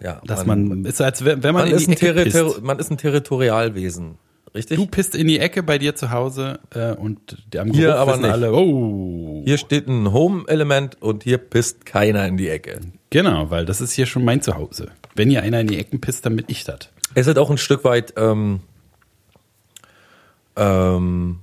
Ja, 0.00 0.20
Dass 0.26 0.44
man, 0.44 0.84
ist 0.84 1.00
als 1.00 1.24
wenn 1.24 1.38
man, 1.40 1.52
man, 1.52 1.66
in 1.68 1.74
ist 1.76 1.86
die 1.86 1.92
ein 2.08 2.16
Ecke 2.16 2.24
pisst. 2.24 2.62
man 2.62 2.78
ist 2.80 2.90
ein 2.90 2.98
Territorialwesen. 2.98 4.18
Richtig? 4.54 4.76
Du 4.76 4.86
pisst 4.86 5.14
in 5.14 5.28
die 5.28 5.38
Ecke 5.38 5.62
bei 5.62 5.78
dir 5.78 5.94
zu 5.94 6.10
Hause 6.10 6.58
äh, 6.74 6.90
und 6.92 7.38
die- 7.54 7.58
am 7.60 7.70
Hier 7.70 7.86
Geruch 7.86 7.98
aber 8.00 8.10
wissen 8.12 8.22
nicht. 8.22 8.32
alle, 8.32 8.52
oh. 8.52 9.42
Hier 9.46 9.56
steht 9.58 9.86
ein 9.86 10.12
Home-Element 10.12 11.00
und 11.00 11.22
hier 11.22 11.38
pisst 11.38 11.86
keiner 11.86 12.26
in 12.26 12.36
die 12.36 12.48
Ecke. 12.48 12.80
Genau, 13.10 13.50
weil 13.50 13.64
das 13.64 13.80
ist 13.80 13.92
hier 13.92 14.06
schon 14.06 14.24
mein 14.24 14.42
Zuhause. 14.42 14.88
Wenn 15.14 15.30
hier 15.30 15.42
einer 15.42 15.60
in 15.60 15.68
die 15.68 15.78
Ecken 15.78 16.00
pisst, 16.00 16.26
dann 16.26 16.34
bin 16.36 16.44
ich 16.48 16.64
das. 16.64 16.90
Es 17.14 17.28
ist 17.28 17.38
auch 17.38 17.50
ein 17.50 17.56
Stück 17.58 17.84
weit 17.84 18.12
ähm, 18.16 18.60
ähm, 20.56 21.38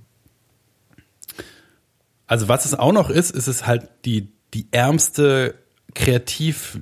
Also 2.29 2.47
was 2.47 2.65
es 2.65 2.75
auch 2.75 2.93
noch 2.93 3.09
ist, 3.09 3.31
ist 3.31 3.47
es 3.47 3.65
halt 3.65 3.89
die, 4.05 4.31
die 4.53 4.67
ärmste, 4.71 5.55
kreativ 5.95 6.79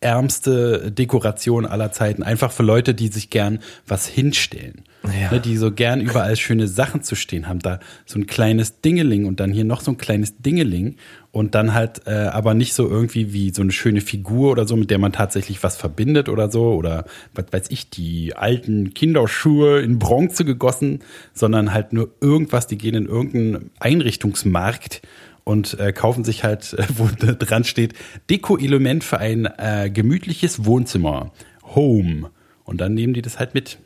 ärmste 0.00 0.90
Dekoration 0.90 1.64
aller 1.64 1.92
Zeiten. 1.92 2.22
Einfach 2.22 2.50
für 2.50 2.62
Leute, 2.64 2.92
die 2.94 3.08
sich 3.08 3.30
gern 3.30 3.60
was 3.86 4.06
hinstellen. 4.06 4.84
Ja. 5.04 5.30
Ne, 5.30 5.40
die 5.40 5.56
so 5.56 5.70
gern 5.70 6.00
überall 6.00 6.36
schöne 6.36 6.66
Sachen 6.66 7.02
zu 7.02 7.14
stehen 7.14 7.48
haben. 7.48 7.60
Da 7.60 7.78
so 8.04 8.18
ein 8.18 8.26
kleines 8.26 8.80
Dingeling 8.80 9.26
und 9.26 9.40
dann 9.40 9.52
hier 9.52 9.64
noch 9.64 9.80
so 9.80 9.92
ein 9.92 9.96
kleines 9.96 10.38
Dingeling 10.38 10.96
und 11.32 11.54
dann 11.54 11.74
halt 11.74 12.06
äh, 12.06 12.10
aber 12.10 12.54
nicht 12.54 12.74
so 12.74 12.88
irgendwie 12.88 13.32
wie 13.32 13.50
so 13.50 13.62
eine 13.62 13.70
schöne 13.72 14.00
Figur 14.00 14.50
oder 14.50 14.66
so, 14.66 14.76
mit 14.76 14.90
der 14.90 14.98
man 14.98 15.12
tatsächlich 15.12 15.62
was 15.62 15.76
verbindet 15.76 16.28
oder 16.28 16.50
so 16.50 16.74
oder 16.74 17.04
was 17.34 17.46
weiß 17.52 17.70
ich, 17.70 17.88
die 17.90 18.34
alten 18.34 18.94
Kinderschuhe 18.94 19.80
in 19.80 19.98
Bronze 19.98 20.44
gegossen, 20.44 21.00
sondern 21.32 21.72
halt 21.72 21.92
nur 21.92 22.10
irgendwas, 22.20 22.66
die 22.66 22.78
gehen 22.78 22.94
in 22.94 23.06
irgendeinen 23.06 23.70
Einrichtungsmarkt 23.78 25.02
und 25.44 25.78
äh, 25.78 25.92
kaufen 25.92 26.24
sich 26.24 26.42
halt, 26.42 26.72
äh, 26.74 26.86
wo 26.96 27.08
dran 27.16 27.64
steht, 27.64 27.94
Deko-Element 28.28 29.04
für 29.04 29.18
ein 29.18 29.46
äh, 29.46 29.90
gemütliches 29.92 30.64
Wohnzimmer. 30.64 31.32
Home. 31.74 32.30
Und 32.64 32.80
dann 32.80 32.94
nehmen 32.94 33.14
die 33.14 33.22
das 33.22 33.38
halt 33.38 33.54
mit. 33.54 33.78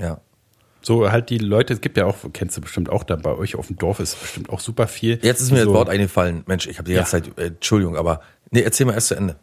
ja. 0.00 0.20
So 0.86 1.10
halt 1.10 1.30
die 1.30 1.38
Leute, 1.38 1.72
es 1.74 1.80
gibt 1.80 1.96
ja 1.96 2.06
auch, 2.06 2.14
kennst 2.32 2.56
du 2.56 2.60
bestimmt 2.60 2.90
auch 2.90 3.02
da 3.02 3.16
bei 3.16 3.34
euch 3.36 3.56
auf 3.56 3.66
dem 3.66 3.76
Dorf 3.76 3.98
ist 3.98 4.20
bestimmt 4.20 4.50
auch 4.50 4.60
super 4.60 4.86
viel. 4.86 5.18
Jetzt 5.20 5.40
ist 5.40 5.50
mir 5.50 5.58
so, 5.58 5.64
das 5.64 5.74
Wort 5.74 5.88
eingefallen. 5.88 6.44
Mensch, 6.46 6.68
ich 6.68 6.78
habe 6.78 6.88
die 6.88 6.94
ganze 6.94 7.16
Ja. 7.16 7.24
Zeit, 7.24 7.36
äh, 7.38 7.46
Entschuldigung, 7.48 7.96
aber 7.96 8.20
nee, 8.52 8.60
erzähl 8.60 8.86
mal 8.86 8.92
erst 8.94 9.08
zu 9.08 9.16
Ende. 9.16 9.34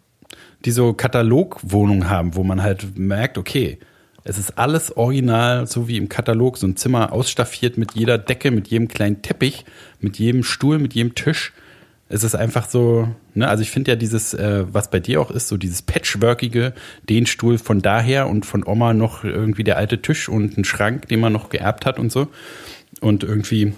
die 0.64 0.72
so 0.72 0.94
Katalogwohnungen 0.94 2.10
haben, 2.10 2.36
wo 2.36 2.46
man 2.46 2.64
halt 2.64 2.98
merkt, 2.98 3.38
okay, 3.38 3.78
es 4.24 4.38
ist 4.38 4.58
alles 4.58 4.96
original, 4.96 5.68
so 5.68 5.90
wie 5.90 5.98
im 5.98 6.08
Katalog, 6.08 6.58
so 6.58 6.66
ein 6.66 6.78
Zimmer 6.78 7.12
ausstaffiert 7.12 7.78
mit 7.78 7.92
jeder 7.94 8.18
Decke, 8.18 8.50
mit 8.50 8.70
jedem 8.70 8.88
kleinen 8.88 9.22
Teppich, 9.22 9.66
mit 10.00 10.18
jedem 10.20 10.46
Stuhl, 10.46 10.80
mit 10.80 10.94
jedem 10.94 11.14
Tisch. 11.14 11.52
Es 12.10 12.24
ist 12.24 12.36
einfach 12.36 12.70
so, 12.70 13.08
ne, 13.34 13.48
also 13.48 13.64
ich 13.64 13.72
finde 13.72 13.92
ja 13.92 13.96
dieses, 13.96 14.34
äh, 14.34 14.66
was 14.72 14.90
bei 14.90 15.00
dir 15.00 15.22
auch 15.22 15.32
ist, 15.32 15.48
so 15.48 15.58
dieses 15.58 15.82
Patchworkige, 15.82 16.74
den 17.10 17.26
Stuhl 17.26 17.58
von 17.58 17.82
daher 17.82 18.28
und 18.28 18.46
von 18.46 18.66
Oma 18.66 18.94
noch 18.94 19.24
irgendwie 19.24 19.64
der 19.64 19.78
alte 19.78 20.02
Tisch 20.02 20.30
und 20.30 20.58
ein 20.58 20.64
Schrank, 20.64 21.08
den 21.08 21.20
man 21.20 21.34
noch 21.34 21.50
geerbt 21.50 21.86
hat 21.86 22.00
und 22.00 22.12
so. 22.12 22.28
Und 23.02 23.24
irgendwie, 23.24 23.74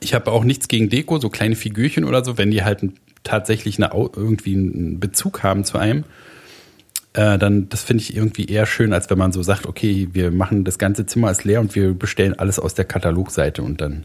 ich 0.00 0.14
habe 0.14 0.32
auch 0.32 0.44
nichts 0.44 0.68
gegen 0.68 0.88
Deko, 0.88 1.18
so 1.18 1.28
kleine 1.28 1.54
Figürchen 1.54 2.04
oder 2.04 2.24
so, 2.24 2.38
wenn 2.38 2.50
die 2.50 2.64
halt 2.64 2.82
tatsächlich 3.22 3.76
eine, 3.76 3.92
irgendwie 3.94 4.54
einen 4.54 5.00
Bezug 5.00 5.42
haben 5.42 5.64
zu 5.64 5.78
einem, 5.78 6.04
äh, 7.12 7.38
dann 7.38 7.68
das 7.68 7.82
finde 7.82 8.02
ich 8.02 8.16
irgendwie 8.16 8.46
eher 8.46 8.66
schön, 8.66 8.92
als 8.92 9.10
wenn 9.10 9.18
man 9.18 9.32
so 9.32 9.42
sagt, 9.42 9.66
okay, 9.66 10.08
wir 10.12 10.30
machen 10.30 10.64
das 10.64 10.78
ganze 10.78 11.06
Zimmer 11.06 11.30
ist 11.30 11.44
leer 11.44 11.60
und 11.60 11.74
wir 11.74 11.94
bestellen 11.94 12.38
alles 12.38 12.58
aus 12.58 12.74
der 12.74 12.84
Katalogseite 12.84 13.62
und 13.62 13.80
dann 13.80 14.04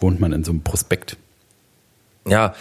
wohnt 0.00 0.20
man 0.20 0.32
in 0.32 0.44
so 0.44 0.52
einem 0.52 0.62
Prospekt. 0.62 1.16
Ja, 2.26 2.54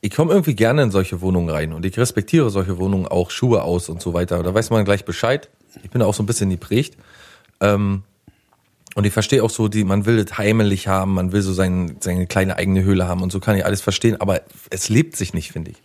ich 0.00 0.14
komme 0.14 0.32
irgendwie 0.32 0.54
gerne 0.54 0.82
in 0.82 0.90
solche 0.90 1.20
Wohnungen 1.20 1.50
rein 1.50 1.72
und 1.72 1.84
ich 1.84 1.98
respektiere 1.98 2.50
solche 2.50 2.78
Wohnungen 2.78 3.06
auch, 3.06 3.30
Schuhe 3.30 3.62
aus 3.62 3.88
und 3.88 4.00
so 4.00 4.14
weiter. 4.14 4.42
Da 4.42 4.54
weiß 4.54 4.70
man 4.70 4.84
gleich 4.84 5.04
Bescheid. 5.04 5.48
Ich 5.82 5.90
bin 5.90 6.00
da 6.00 6.06
auch 6.06 6.14
so 6.14 6.22
ein 6.22 6.26
bisschen 6.26 6.50
geprägt. 6.50 6.96
Ähm, 7.60 8.02
und 8.94 9.04
ich 9.04 9.12
verstehe 9.12 9.44
auch 9.44 9.50
so, 9.50 9.68
die, 9.68 9.84
man 9.84 10.06
will 10.06 10.18
es 10.18 10.38
heimelig 10.38 10.88
haben, 10.88 11.14
man 11.14 11.32
will 11.32 11.42
so 11.42 11.52
sein, 11.52 11.96
seine 12.00 12.26
kleine 12.26 12.56
eigene 12.56 12.82
Höhle 12.82 13.06
haben 13.06 13.22
und 13.22 13.30
so 13.30 13.38
kann 13.38 13.56
ich 13.56 13.64
alles 13.64 13.80
verstehen, 13.80 14.20
aber 14.20 14.40
es 14.70 14.88
lebt 14.88 15.14
sich 15.14 15.34
nicht, 15.34 15.52
finde 15.52 15.72
ich. 15.72 15.76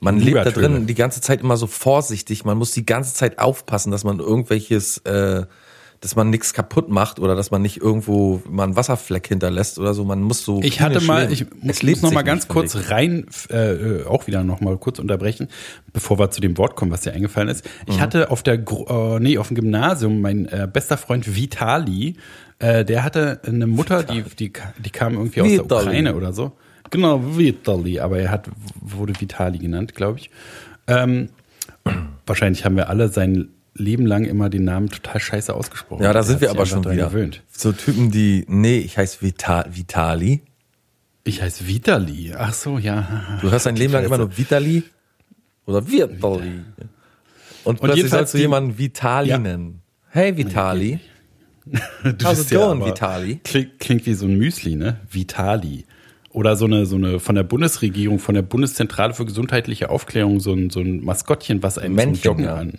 Man 0.00 0.18
lebt 0.18 0.36
da 0.36 0.50
drin 0.50 0.86
die 0.86 0.94
ganze 0.94 1.20
Zeit 1.20 1.40
immer 1.40 1.56
so 1.56 1.66
vorsichtig, 1.66 2.44
man 2.44 2.56
muss 2.56 2.72
die 2.72 2.86
ganze 2.86 3.14
Zeit 3.14 3.38
aufpassen, 3.38 3.90
dass 3.90 4.04
man 4.04 4.20
irgendwelches, 4.20 4.98
äh, 4.98 5.44
dass 6.06 6.14
man 6.14 6.30
nichts 6.30 6.54
kaputt 6.54 6.88
macht 6.88 7.18
oder 7.18 7.34
dass 7.34 7.50
man 7.50 7.62
nicht 7.62 7.78
irgendwo 7.78 8.40
mal 8.48 8.62
einen 8.62 8.76
Wasserfleck 8.76 9.26
hinterlässt 9.26 9.76
oder 9.76 9.92
so. 9.92 10.04
Man 10.04 10.22
muss 10.22 10.44
so. 10.44 10.60
Ich 10.62 10.80
hatte 10.80 11.00
mal, 11.00 11.32
ich 11.32 11.46
muss, 11.60 11.82
muss 11.82 12.02
noch 12.02 12.12
mal 12.12 12.22
ganz 12.22 12.46
kurz 12.46 12.90
rein, 12.90 13.26
äh, 13.48 14.04
auch 14.04 14.28
wieder 14.28 14.44
noch 14.44 14.60
mal 14.60 14.76
kurz 14.76 15.00
unterbrechen, 15.00 15.48
bevor 15.92 16.20
wir 16.20 16.30
zu 16.30 16.40
dem 16.40 16.56
Wort 16.58 16.76
kommen, 16.76 16.92
was 16.92 17.00
dir 17.00 17.12
eingefallen 17.12 17.48
ist. 17.48 17.64
Mhm. 17.64 17.92
Ich 17.92 18.00
hatte 18.00 18.30
auf 18.30 18.44
der, 18.44 18.54
äh, 18.54 19.18
nee, 19.18 19.36
auf 19.36 19.48
dem 19.48 19.56
Gymnasium, 19.56 20.20
mein 20.20 20.46
äh, 20.46 20.68
bester 20.72 20.96
Freund 20.96 21.34
Vitali, 21.34 22.14
äh, 22.60 22.84
der 22.84 23.02
hatte 23.02 23.40
eine 23.44 23.66
Mutter, 23.66 24.04
die, 24.04 24.22
die, 24.22 24.52
die 24.78 24.90
kam 24.90 25.14
irgendwie 25.14 25.40
aus 25.40 25.48
der 25.48 25.64
Vitali. 25.64 25.86
Ukraine 25.86 26.14
oder 26.14 26.32
so. 26.32 26.52
Genau, 26.90 27.36
Vitali, 27.36 27.98
aber 27.98 28.20
er 28.20 28.30
hat, 28.30 28.48
wurde 28.80 29.12
Vitali 29.20 29.58
genannt, 29.58 29.96
glaube 29.96 30.20
ich. 30.20 30.30
Ähm, 30.86 31.30
wahrscheinlich 32.26 32.64
haben 32.64 32.76
wir 32.76 32.88
alle 32.88 33.08
sein 33.08 33.48
Leben 33.78 34.06
lang 34.06 34.24
immer 34.24 34.48
den 34.50 34.64
Namen 34.64 34.88
total 34.88 35.20
scheiße 35.20 35.54
ausgesprochen. 35.54 36.02
Ja, 36.02 36.12
da 36.12 36.22
sind 36.22 36.40
wir 36.40 36.50
aber 36.50 36.66
schon 36.66 36.84
wieder. 36.84 37.08
gewöhnt. 37.08 37.42
So 37.50 37.72
Typen, 37.72 38.10
die, 38.10 38.44
nee, 38.48 38.78
ich 38.78 38.96
heiße 38.98 39.22
Vita, 39.22 39.66
Vitali. 39.70 40.42
Ich 41.24 41.42
heiße 41.42 41.66
Vitali. 41.66 42.32
Ach 42.36 42.52
so, 42.54 42.78
ja. 42.78 43.38
Du 43.40 43.50
hast 43.50 43.66
dein 43.66 43.76
Leben 43.76 43.92
lang 43.92 44.04
immer 44.04 44.18
nur 44.18 44.36
Vitali 44.36 44.82
oder 45.66 45.86
Vitali. 45.86 46.60
Und 47.64 47.80
plötzlich 47.80 47.96
jedenfalls 47.96 48.10
sollst 48.30 48.34
du 48.34 48.38
jemanden 48.38 48.78
Vitali 48.78 49.30
Ja. 49.30 49.38
nennen. 49.38 49.82
Hey 50.10 50.36
Vitali. 50.36 51.00
Du 51.66 52.24
How's 52.24 52.38
bist 52.38 52.54
aber- 52.54 52.86
Vitali? 52.86 53.40
Klingt, 53.42 53.80
klingt 53.80 54.06
wie 54.06 54.14
so 54.14 54.26
ein 54.26 54.36
Müsli, 54.38 54.76
ne? 54.76 55.00
Vitali. 55.10 55.84
Oder 56.30 56.54
so 56.54 56.66
eine, 56.66 56.86
so 56.86 56.94
eine 56.94 57.18
von 57.18 57.34
der 57.34 57.42
Bundesregierung, 57.42 58.20
von 58.20 58.36
der 58.36 58.42
Bundeszentrale 58.42 59.14
für 59.14 59.24
gesundheitliche 59.24 59.90
Aufklärung, 59.90 60.38
so 60.38 60.52
ein, 60.52 60.70
so 60.70 60.78
ein 60.80 61.02
Maskottchen, 61.02 61.64
was 61.64 61.76
einem 61.78 61.94
zum 61.94 61.96
Männchen, 61.96 62.22
Joggen 62.22 62.44
ja. 62.44 62.54
an. 62.54 62.74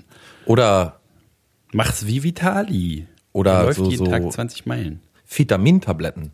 Oder 0.47 0.99
Mach's 1.73 2.05
wie 2.07 2.23
Vitali. 2.23 3.07
Oder 3.33 3.57
Der 3.57 3.63
läuft 3.65 3.77
so- 3.77 3.89
jeden 3.89 4.05
so- 4.05 4.11
Tag 4.11 4.31
20 4.31 4.65
Meilen. 4.65 5.01
Vitamintabletten. 5.29 6.31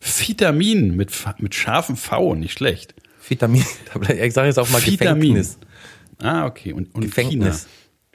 Vitamin 0.00 0.96
mit, 0.96 1.10
mit 1.38 1.54
scharfem 1.54 1.96
V, 1.96 2.34
nicht 2.34 2.52
schlecht. 2.58 2.94
Vitamintabletten. 3.26 4.18
Ich 4.24 4.34
sage 4.34 4.48
jetzt 4.48 4.58
auch 4.58 4.68
mal 4.70 4.84
Vitamin. 4.84 5.20
Gefängnis. 5.34 5.58
Ah, 6.18 6.46
okay. 6.46 6.72
Und, 6.72 6.94
und 6.94 7.02
Gefängnis. 7.02 7.66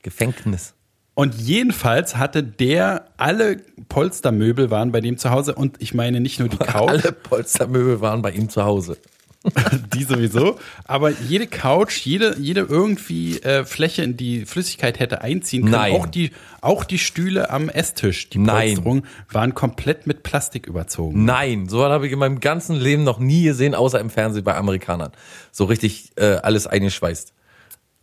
Gefängnis. 0.01 0.73
Und 1.15 1.35
jedenfalls 1.35 2.15
hatte 2.15 2.43
der, 2.43 3.05
alle 3.17 3.57
Polstermöbel 3.89 4.69
waren 4.71 4.91
bei 4.91 5.01
dem 5.01 5.17
zu 5.17 5.31
Hause 5.31 5.53
und 5.55 5.75
ich 5.81 5.93
meine 5.93 6.19
nicht 6.21 6.39
nur 6.39 6.47
die 6.47 6.57
Couch. 6.57 6.89
Alle 6.89 7.11
Polstermöbel 7.11 7.99
waren 8.01 8.21
bei 8.21 8.31
ihm 8.31 8.49
zu 8.49 8.63
Hause. 8.63 8.97
die 9.93 10.03
sowieso. 10.03 10.59
Aber 10.85 11.11
jede 11.11 11.47
Couch, 11.47 11.99
jede, 12.05 12.35
jede 12.39 12.61
irgendwie 12.61 13.39
äh, 13.39 13.63
Fläche, 13.63 14.03
in 14.03 14.17
die 14.17 14.45
Flüssigkeit 14.45 14.99
hätte 14.99 15.21
einziehen 15.21 15.61
können, 15.63 15.73
Nein. 15.73 15.93
auch 15.93 16.07
die, 16.07 16.31
auch 16.61 16.83
die 16.83 16.99
Stühle 16.99 17.49
am 17.49 17.69
Esstisch, 17.69 18.29
die 18.29 18.37
Nein. 18.37 18.75
Polsterung, 18.75 19.03
waren 19.31 19.53
komplett 19.53 20.07
mit 20.07 20.23
Plastik 20.23 20.67
überzogen. 20.67 21.23
Nein, 21.23 21.69
so 21.69 21.83
habe 21.85 22.07
ich 22.07 22.13
in 22.13 22.19
meinem 22.19 22.41
ganzen 22.41 22.75
Leben 22.75 23.03
noch 23.03 23.19
nie 23.19 23.43
gesehen, 23.43 23.75
außer 23.75 23.99
im 23.99 24.09
Fernsehen 24.09 24.43
bei 24.43 24.55
Amerikanern. 24.55 25.11
So 25.51 25.65
richtig 25.65 26.11
äh, 26.17 26.35
alles 26.43 26.67
eingeschweißt. 26.67 27.33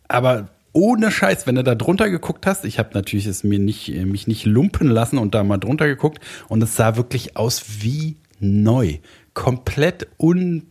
Aber 0.07 0.49
ohne 0.73 1.11
Scheiß, 1.11 1.47
wenn 1.47 1.55
du 1.55 1.63
da 1.63 1.75
drunter 1.75 2.09
geguckt 2.09 2.45
hast, 2.45 2.65
ich 2.65 2.79
habe 2.79 2.89
natürlich 2.93 3.25
es 3.27 3.43
mir 3.43 3.59
nicht, 3.59 3.89
äh, 3.89 4.05
mich 4.05 4.27
nicht 4.27 4.45
lumpen 4.45 4.87
lassen 4.87 5.19
und 5.19 5.35
da 5.35 5.43
mal 5.43 5.57
drunter 5.57 5.87
geguckt 5.87 6.19
und 6.49 6.63
es 6.63 6.75
sah 6.75 6.95
wirklich 6.95 7.37
aus 7.37 7.63
wie 7.81 8.17
neu. 8.39 8.97
Komplett 9.33 10.07
un, 10.19 10.63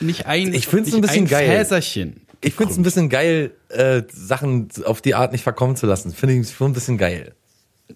nicht 0.00 0.26
ein, 0.26 0.52
Ich 0.52 0.66
find's 0.66 0.92
ein 0.94 1.00
bisschen 1.00 1.26
geil. 1.26 1.48
Fäserchen. 1.48 2.22
Ich 2.42 2.54
finde 2.54 2.72
es 2.72 2.78
ein 2.78 2.82
bisschen 2.82 3.08
geil, 3.10 3.52
äh, 3.68 4.02
Sachen 4.10 4.68
auf 4.84 5.02
die 5.02 5.14
Art 5.14 5.32
nicht 5.32 5.42
verkommen 5.42 5.76
zu 5.76 5.86
lassen. 5.86 6.12
Finde 6.12 6.36
ich 6.36 6.50
schon 6.50 6.70
ein 6.70 6.74
bisschen 6.74 6.96
geil. 6.96 7.34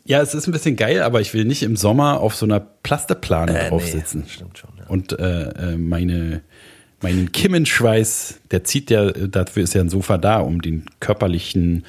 Ja, 0.05 0.21
es 0.21 0.35
ist 0.35 0.47
ein 0.47 0.53
bisschen 0.53 0.77
geil, 0.77 1.03
aber 1.03 1.21
ich 1.21 1.33
will 1.35 1.45
nicht 1.45 1.62
im 1.62 1.77
Sommer 1.77 2.21
auf 2.21 2.35
so 2.35 2.45
einer 2.45 2.61
Plasteplane 2.61 3.59
Äh, 3.59 3.69
drauf 3.69 3.83
nee, 3.85 4.03
stimmt 4.27 4.59
schon, 4.59 4.71
ja. 4.79 4.87
Und 4.88 5.19
äh, 5.19 5.73
äh, 5.73 5.77
meine, 5.77 6.43
meinen 7.01 7.33
Kimmenschweiß, 7.33 8.40
der 8.51 8.64
zieht 8.64 8.90
ja, 8.90 9.11
dafür 9.12 9.62
ist 9.62 9.75
ja 9.75 9.81
ein 9.81 9.88
Sofa 9.88 10.19
da, 10.19 10.40
um 10.40 10.61
den 10.61 10.85
körperlichen, 11.01 11.85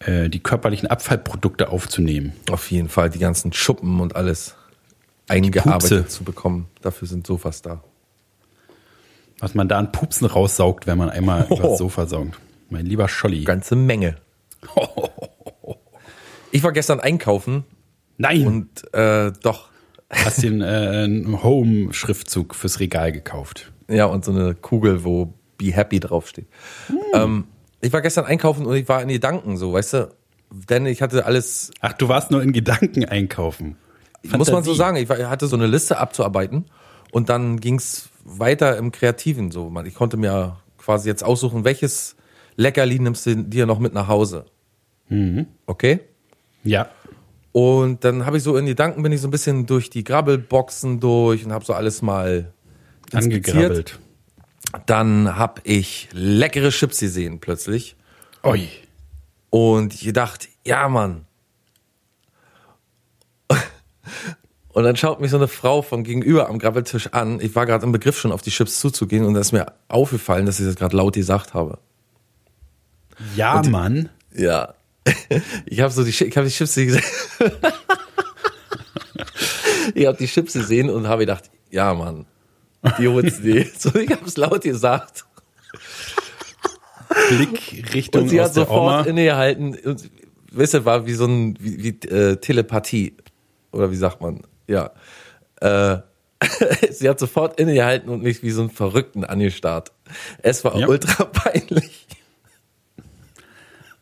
äh, 0.00 0.28
die 0.28 0.40
körperlichen 0.40 0.88
Abfallprodukte 0.88 1.70
aufzunehmen. 1.70 2.32
Auf 2.50 2.70
jeden 2.70 2.88
Fall 2.88 3.10
die 3.10 3.18
ganzen 3.18 3.52
Schuppen 3.52 3.98
und 4.00 4.14
alles 4.14 4.54
eingearbeitet 5.26 6.10
zu 6.10 6.22
bekommen. 6.24 6.68
Dafür 6.82 7.08
sind 7.08 7.26
Sofas 7.26 7.62
da. 7.62 7.82
Was 9.40 9.54
man 9.54 9.68
da 9.68 9.78
an 9.78 9.92
Pupsen 9.92 10.26
raussaugt, 10.26 10.86
wenn 10.86 10.98
man 10.98 11.10
einmal 11.10 11.46
Oh. 11.50 11.54
über 11.58 11.68
das 11.68 11.78
Sofa 11.78 12.06
saugt. 12.06 12.38
Mein 12.70 12.86
lieber 12.86 13.08
Scholli. 13.08 13.44
Ganze 13.44 13.76
Menge. 13.76 14.16
Ich 16.50 16.62
war 16.62 16.72
gestern 16.72 16.98
einkaufen 17.00 17.64
Nein! 18.16 18.46
und 18.46 18.94
äh, 18.94 19.32
doch. 19.42 19.68
hast 20.10 20.42
den 20.42 20.62
äh, 20.62 20.64
einen 20.64 21.42
Home-Schriftzug 21.42 22.54
fürs 22.54 22.80
Regal 22.80 23.12
gekauft. 23.12 23.70
Ja, 23.88 24.06
und 24.06 24.24
so 24.24 24.32
eine 24.32 24.54
Kugel, 24.54 25.04
wo 25.04 25.34
Be 25.58 25.66
Happy 25.66 26.00
draufsteht. 26.00 26.46
Ähm, 27.12 27.44
ich 27.82 27.92
war 27.92 28.00
gestern 28.00 28.24
einkaufen 28.24 28.64
und 28.64 28.74
ich 28.76 28.88
war 28.88 29.02
in 29.02 29.08
Gedanken 29.08 29.58
so, 29.58 29.74
weißt 29.74 29.92
du? 29.92 30.14
Denn 30.70 30.86
ich 30.86 31.02
hatte 31.02 31.26
alles, 31.26 31.70
Ach, 31.82 31.92
du 31.92 32.08
warst 32.08 32.30
nur 32.30 32.42
in 32.42 32.54
Gedanken 32.54 33.04
einkaufen. 33.04 33.76
muss 34.22 34.32
man 34.32 34.64
so 34.64 34.70
Fantasie. 34.72 34.78
sagen, 34.78 34.96
ich 34.96 35.08
war- 35.10 35.28
hatte 35.28 35.46
so 35.46 35.56
eine 35.56 35.66
Liste 35.66 35.98
abzuarbeiten 35.98 36.64
und 37.10 37.28
dann 37.28 37.60
ging's 37.60 38.10
weiter 38.24 38.76
im 38.76 38.92
Kreativen 38.92 39.50
so. 39.50 39.72
Ich 39.84 39.94
konnte 39.94 40.16
mir 40.16 40.56
quasi 40.76 41.08
jetzt 41.08 41.24
aussuchen, 41.24 41.64
welches 41.64 42.16
Leckerli 42.56 42.98
nimmst 42.98 43.26
du 43.26 43.36
dir 43.36 43.66
noch 43.66 43.78
mit 43.78 43.94
nach 43.94 44.08
Hause. 44.08 44.46
Okay? 45.66 46.00
Ja. 46.64 46.90
Und 47.52 48.04
dann 48.04 48.26
habe 48.26 48.36
ich 48.36 48.42
so 48.42 48.56
in 48.56 48.66
Gedanken, 48.66 49.02
bin 49.02 49.12
ich 49.12 49.20
so 49.20 49.28
ein 49.28 49.30
bisschen 49.30 49.66
durch 49.66 49.90
die 49.90 50.04
Grabbelboxen 50.04 51.00
durch 51.00 51.44
und 51.44 51.52
habe 51.52 51.64
so 51.64 51.72
alles 51.72 52.02
mal. 52.02 52.52
Angegrabbelt. 53.12 53.98
Dann 54.86 55.36
habe 55.36 55.62
ich 55.64 56.08
leckere 56.12 56.68
Chips 56.70 57.00
gesehen 57.00 57.40
plötzlich. 57.40 57.96
Oi. 58.42 58.68
Und 59.50 59.94
ich 59.94 60.04
gedacht, 60.04 60.48
ja, 60.66 60.88
Mann. 60.88 61.24
Und 64.78 64.84
dann 64.84 64.94
schaut 64.94 65.20
mich 65.20 65.32
so 65.32 65.38
eine 65.38 65.48
Frau 65.48 65.82
von 65.82 66.04
gegenüber 66.04 66.48
am 66.48 66.60
Grabbeltisch 66.60 67.08
an. 67.08 67.40
Ich 67.40 67.56
war 67.56 67.66
gerade 67.66 67.84
im 67.84 67.90
Begriff, 67.90 68.16
schon 68.16 68.30
auf 68.30 68.42
die 68.42 68.50
Chips 68.50 68.78
zuzugehen 68.78 69.24
und 69.24 69.34
da 69.34 69.40
ist 69.40 69.50
mir 69.50 69.72
aufgefallen, 69.88 70.46
dass 70.46 70.60
ich 70.60 70.66
das 70.66 70.76
gerade 70.76 70.96
laut 70.96 71.14
gesagt 71.14 71.52
habe. 71.52 71.80
Ja, 73.34 73.60
Mann. 73.68 74.08
Ja. 74.32 74.74
Ich 75.66 75.80
habe 75.80 75.92
so 75.92 76.04
die, 76.04 76.10
ich 76.24 76.36
hab 76.36 76.44
die 76.44 76.50
Chips 76.50 76.76
gesehen. 76.76 77.02
ich 79.94 80.06
habe 80.06 80.16
die 80.16 80.28
Chips 80.28 80.52
gesehen 80.52 80.90
und 80.90 81.08
habe 81.08 81.22
gedacht, 81.22 81.50
ja, 81.72 81.92
Mann. 81.92 82.26
Die 83.00 83.08
holst 83.08 83.40
du 83.40 83.42
dir. 83.52 83.66
So, 83.76 83.92
ich 83.96 84.12
habe 84.12 84.26
es 84.26 84.36
laut 84.36 84.62
gesagt. 84.62 85.24
Blick 87.30 87.84
Richtung 87.94 88.22
Und 88.22 88.28
sie 88.28 88.40
hat 88.40 88.54
sofort 88.54 89.08
innegehalten. 89.08 89.76
Und, 89.76 90.08
weißt 90.52 90.74
du, 90.74 90.84
war 90.84 91.04
wie 91.04 91.14
so 91.14 91.26
ein, 91.26 91.58
wie, 91.58 91.82
wie 91.82 92.08
äh, 92.08 92.36
Telepathie. 92.36 93.16
Oder 93.72 93.90
wie 93.90 93.96
sagt 93.96 94.20
man? 94.20 94.44
Ja. 94.68 94.90
Äh, 95.60 95.98
sie 96.92 97.08
hat 97.08 97.18
sofort 97.18 97.58
innegehalten 97.58 98.08
und 98.10 98.22
mich 98.22 98.42
wie 98.44 98.50
so 98.52 98.60
einen 98.60 98.70
Verrückten 98.70 99.24
angestarrt. 99.24 99.90
Es 100.40 100.64
war 100.64 100.76
Ja. 100.78 100.86
ultra 100.86 101.24
peinlich. 101.24 102.06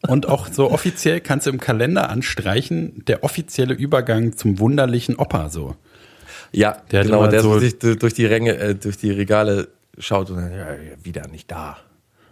Und 0.07 0.29
auch 0.29 0.49
so 0.53 0.71
offiziell 0.71 1.21
kannst 1.21 1.47
du 1.47 1.51
im 1.51 1.59
Kalender 1.59 2.11
anstreichen, 2.11 3.05
der 3.07 3.25
offizielle 3.25 3.75
Übergang 3.75 4.37
zum 4.37 4.59
wunderlichen 4.59 5.17
Opa 5.17 5.49
so. 5.49 5.75
Ja, 6.53 6.83
Der 6.93 7.03
genau, 7.05 7.27
der 7.27 7.41
so- 7.41 7.59
sich 7.59 7.79
du- 7.79 7.97
durch 7.97 8.15
die 8.15 8.27
Ränge, 8.27 8.57
äh, 8.57 8.75
durch 8.75 8.99
die 8.99 9.11
Regale 9.11 9.69
schaut 9.99 10.31
und 10.31 10.37
dann, 10.37 10.53
ja, 10.53 10.73
ja, 10.75 10.79
wieder 11.03 11.27
nicht 11.29 11.51
da. 11.51 11.79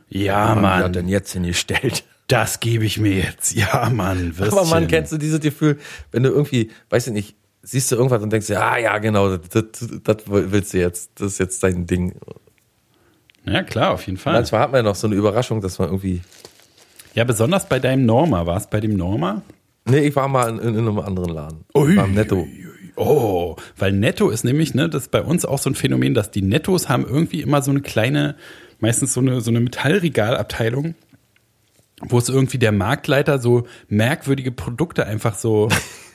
Ja, 0.09 0.21
Wie 0.21 0.31
hat 0.55 0.61
Mann, 0.63 0.93
denn 0.93 1.09
jetzt 1.09 1.33
hingestellt? 1.33 2.05
das 2.29 2.61
gebe 2.61 2.85
ich 2.85 2.99
mir 2.99 3.17
jetzt. 3.17 3.55
Ja, 3.55 3.91
Mann, 3.91 4.39
Würstchen. 4.39 4.59
Aber 4.59 4.69
man 4.69 4.87
kennst 4.87 5.13
du 5.13 5.19
dieses 5.19 5.41
Gefühl, 5.41 5.79
wenn 6.13 6.23
du 6.23 6.31
irgendwie, 6.31 6.71
weiß 6.91 7.09
ich 7.09 7.13
nicht, 7.13 7.37
siehst 7.65 7.91
du 7.91 7.97
irgendwas 7.97 8.23
und 8.23 8.33
denkst 8.33 8.47
dir, 8.47 8.63
ah 8.63 8.79
ja, 8.79 8.99
genau, 8.99 9.37
das, 9.37 9.65
das, 10.05 10.17
willst 10.27 10.75
du 10.75 10.79
jetzt, 10.79 11.13
das 11.17 11.33
ist 11.33 11.39
jetzt 11.39 11.63
dein 11.63 11.87
Ding. 11.87 12.15
Ja, 13.47 13.63
klar, 13.63 13.93
auf 13.93 14.07
jeden 14.07 14.19
Fall. 14.19 14.35
Manchmal 14.35 14.61
hat 14.61 14.73
man 14.73 14.85
ja 14.85 14.91
noch 14.91 14.95
so 14.95 15.07
eine 15.07 15.17
Überraschung, 15.17 15.61
dass 15.61 15.79
man 15.79 15.89
irgendwie, 15.89 16.23
Ja, 17.15 17.25
besonders 17.25 17.69
bei 17.69 17.79
deinem 17.79 18.07
Norma. 18.07 18.47
War 18.47 18.57
es 18.57 18.69
bei 18.69 18.81
dem 18.81 18.97
Norma? 18.97 19.43
nee, 19.87 20.01
ich 20.07 20.17
war 20.17 20.29
mal 20.29 20.49
in, 20.51 20.59
in 20.59 20.79
einem 20.79 20.99
anderen 20.99 21.31
Laden. 21.31 21.65
Ich 21.75 21.97
war 21.97 22.07
im 22.07 22.15
Netto. 22.15 22.47
Oh, 22.97 23.57
weil 23.77 23.93
Netto 23.93 24.31
ist 24.31 24.45
nämlich, 24.45 24.75
ne, 24.75 24.89
das 24.89 25.05
ist 25.05 25.11
bei 25.11 25.21
uns 25.23 25.45
auch 25.45 25.59
so 25.59 25.69
ein 25.69 25.75
Phänomen, 25.75 26.15
dass 26.15 26.31
die 26.31 26.43
Nettos 26.43 26.89
haben 26.89 27.05
irgendwie 27.05 27.43
immer 27.43 27.61
so 27.61 27.71
eine 27.71 27.81
kleine, 27.81 28.37
meistens 28.79 29.15
so 29.15 29.21
eine, 29.21 29.41
so 29.41 29.51
eine 29.51 29.61
Metallregalabteilung, 29.61 30.95
wo 32.01 32.19
es 32.19 32.29
irgendwie 32.29 32.59
der 32.59 32.73
Marktleiter 32.73 33.39
so 33.41 33.67
merkwürdige 33.89 34.53
Produkte 34.53 35.07
einfach 35.07 35.37
so 35.37 35.69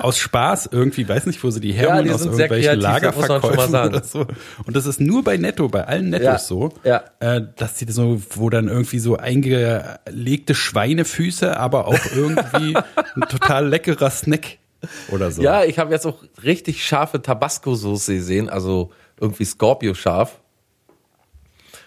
aus 0.00 0.18
Spaß 0.18 0.70
irgendwie, 0.72 1.08
weiß 1.08 1.26
nicht, 1.26 1.42
wo 1.42 1.50
sie 1.50 1.60
die 1.60 1.72
herholen, 1.72 2.04
die 2.04 2.10
aus 2.12 2.22
irgendwelchen 2.22 2.80
kreativ, 2.80 2.82
Lagerverkäufen 2.82 3.70
sagen. 3.70 3.94
oder 3.94 4.04
so. 4.04 4.26
Und 4.64 4.76
das 4.76 4.86
ist 4.86 5.00
nur 5.00 5.22
bei 5.24 5.36
Netto, 5.36 5.68
bei 5.68 5.84
allen 5.86 6.10
Nettos 6.10 6.26
Ja, 6.26 6.38
so, 6.38 6.72
ja. 6.84 7.04
äh, 7.20 7.42
dass 7.56 7.74
die 7.74 7.90
so, 7.90 8.20
wo 8.30 8.50
dann 8.50 8.68
irgendwie 8.68 8.98
so 8.98 9.16
eingelegte 9.16 10.54
Schweinefüße, 10.54 11.56
aber 11.56 11.86
auch 11.86 11.98
irgendwie 12.14 12.76
ein 13.14 13.22
total 13.28 13.68
leckerer 13.68 14.10
Snack 14.10 14.58
oder 15.10 15.30
so. 15.30 15.42
Ja, 15.42 15.64
ich 15.64 15.78
habe 15.78 15.92
jetzt 15.92 16.06
auch 16.06 16.22
richtig 16.42 16.84
scharfe 16.84 17.20
Tabasco-Soße 17.22 18.14
gesehen, 18.14 18.48
also 18.48 18.90
irgendwie 19.20 19.44
Scorpio-scharf. 19.44 20.40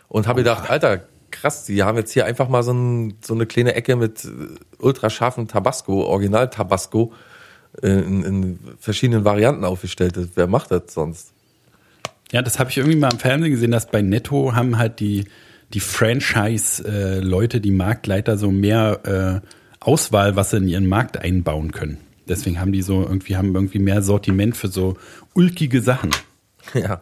Und 0.07 0.27
habe 0.27 0.41
gedacht, 0.41 0.69
Alter, 0.69 1.07
krass, 1.31 1.65
die 1.65 1.83
haben 1.83 1.97
jetzt 1.97 2.11
hier 2.11 2.25
einfach 2.25 2.47
mal 2.47 2.63
so, 2.63 2.71
ein, 2.71 3.17
so 3.21 3.33
eine 3.33 3.45
kleine 3.47 3.73
Ecke 3.73 3.95
mit 3.95 4.23
äh, 4.25 4.29
ultrascharfem 4.77 5.47
Tabasco, 5.47 6.03
Original 6.05 6.49
Tabasco, 6.49 7.11
äh, 7.11 7.32
in, 7.81 8.23
in 8.23 8.59
verschiedenen 8.79 9.25
Varianten 9.25 9.63
aufgestellt. 9.65 10.17
Das- 10.17 10.29
Wer 10.35 10.47
macht 10.47 10.71
das 10.71 10.93
sonst? 10.93 11.31
Ja, 12.31 12.41
das 12.41 12.59
habe 12.59 12.69
ich 12.69 12.77
irgendwie 12.77 12.97
mal 12.97 13.11
im 13.11 13.19
Fernsehen 13.19 13.51
gesehen, 13.51 13.71
dass 13.71 13.89
bei 13.89 14.01
Netto 14.01 14.53
haben 14.55 14.77
halt 14.77 14.99
die, 14.99 15.25
die 15.73 15.79
Franchise-Leute, 15.79 17.61
die 17.61 17.71
Marktleiter 17.71 18.37
so 18.37 18.51
mehr 18.51 19.41
äh, 19.43 19.47
Auswahl, 19.79 20.35
was 20.35 20.51
sie 20.51 20.57
in 20.57 20.67
ihren 20.67 20.87
Markt 20.87 21.17
einbauen 21.17 21.71
können. 21.71 21.97
Deswegen 22.27 22.59
haben 22.59 22.71
die 22.71 22.81
so 22.81 23.01
irgendwie, 23.01 23.35
haben 23.35 23.53
irgendwie 23.53 23.79
mehr 23.79 24.01
Sortiment 24.01 24.55
für 24.55 24.67
so 24.69 24.97
ulkige 25.33 25.81
Sachen. 25.81 26.11
Ja, 26.73 27.01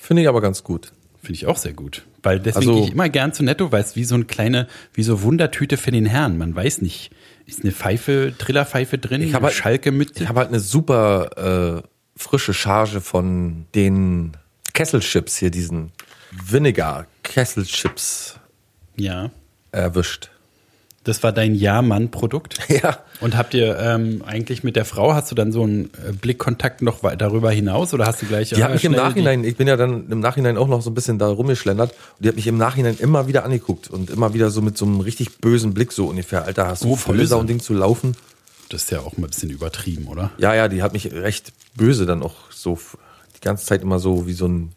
finde 0.00 0.22
ich 0.22 0.28
aber 0.28 0.40
ganz 0.40 0.62
gut. 0.62 0.92
Finde 1.22 1.34
ich 1.34 1.46
auch 1.46 1.56
sehr 1.56 1.72
gut. 1.72 2.02
Weil 2.22 2.40
deswegen 2.40 2.56
Also- 2.68 2.74
gehe 2.74 2.84
ich 2.88 2.92
immer 2.92 3.08
gern 3.08 3.32
zu 3.32 3.44
Netto, 3.44 3.70
weil 3.72 3.82
es 3.82 3.94
wie 3.96 4.04
so 4.04 4.16
eine 4.16 4.24
kleine, 4.24 4.66
wie 4.92 5.04
so 5.04 5.22
Wundertüte 5.22 5.76
für 5.76 5.92
den 5.92 6.04
Herrn. 6.04 6.36
Man 6.36 6.54
weiß 6.54 6.82
nicht, 6.82 7.10
ist 7.46 7.62
eine 7.62 7.70
Pfeife, 7.72 8.34
Trillerpfeife 8.36 8.98
drin, 8.98 9.22
Ich 9.22 9.32
habe 9.34 9.46
halt, 9.46 9.54
Schalke 9.54 9.92
mit. 9.92 10.20
ich 10.20 10.28
hab 10.28 10.36
halt 10.36 10.48
eine 10.48 10.58
super 10.60 11.82
äh, 11.84 11.88
frische 12.16 12.52
Charge 12.54 13.00
von 13.00 13.66
den 13.74 14.32
Kesselchips 14.74 15.36
hier, 15.36 15.50
diesen 15.50 15.92
Vinegar 16.32 17.06
Kesselchips 17.22 18.40
Ja. 18.96 19.30
erwischt. 19.70 20.30
Das 21.04 21.22
war 21.24 21.32
dein 21.32 21.54
Ja-Mann-Produkt? 21.54 22.58
Ja. 22.68 22.98
Und 23.20 23.36
habt 23.36 23.54
ihr 23.54 23.78
ähm, 23.78 24.22
eigentlich 24.26 24.64
mit 24.64 24.74
der 24.76 24.84
Frau, 24.84 25.14
hast 25.14 25.30
du 25.30 25.34
dann 25.34 25.52
so 25.52 25.62
einen 25.62 25.86
äh, 26.08 26.12
Blickkontakt 26.12 26.80
noch 26.82 27.00
darüber 27.16 27.50
hinaus 27.50 27.92
oder 27.94 28.06
hast 28.06 28.22
du 28.22 28.26
gleich 28.26 28.50
Die 28.50 28.62
hat 28.62 28.70
äh, 28.70 28.74
mich 28.74 28.84
im 28.84 28.92
Nachhinein, 28.92 29.44
ich 29.44 29.56
bin 29.56 29.68
ja 29.68 29.76
dann 29.76 30.08
im 30.10 30.20
Nachhinein 30.20 30.56
auch 30.56 30.66
noch 30.68 30.80
so 30.82 30.90
ein 30.90 30.94
bisschen 30.94 31.18
da 31.18 31.28
rumgeschlendert 31.28 31.90
und 31.90 32.24
die 32.24 32.28
hat 32.28 32.36
mich 32.36 32.46
im 32.46 32.56
Nachhinein 32.56 32.96
immer 32.98 33.26
wieder 33.28 33.44
angeguckt 33.44 33.88
und 33.90 34.10
immer 34.10 34.32
wieder 34.34 34.50
so 34.50 34.60
mit 34.62 34.76
so 34.78 34.84
einem 34.86 35.00
richtig 35.00 35.38
bösen 35.38 35.74
Blick 35.74 35.92
so 35.92 36.06
ungefähr, 36.06 36.44
Alter, 36.44 36.66
hast 36.68 36.82
du 36.84 36.92
Oh, 36.92 36.96
böse. 37.12 37.26
Sau 37.26 37.40
ein 37.40 37.46
Ding 37.46 37.60
zu 37.60 37.74
laufen? 37.74 38.16
Das 38.70 38.84
ist 38.84 38.90
ja 38.90 39.00
auch 39.00 39.16
mal 39.18 39.26
ein 39.26 39.30
bisschen 39.30 39.50
übertrieben, 39.50 40.06
oder? 40.08 40.30
Ja, 40.38 40.54
ja, 40.54 40.66
die 40.68 40.82
hat 40.82 40.92
mich 40.94 41.12
recht 41.12 41.52
böse 41.76 42.06
dann 42.06 42.22
auch 42.22 42.34
so 42.50 42.78
die 43.36 43.40
ganze 43.40 43.66
Zeit 43.66 43.82
immer 43.82 43.98
so 43.98 44.26
wie 44.26 44.32
so 44.32 44.46
ein 44.48 44.72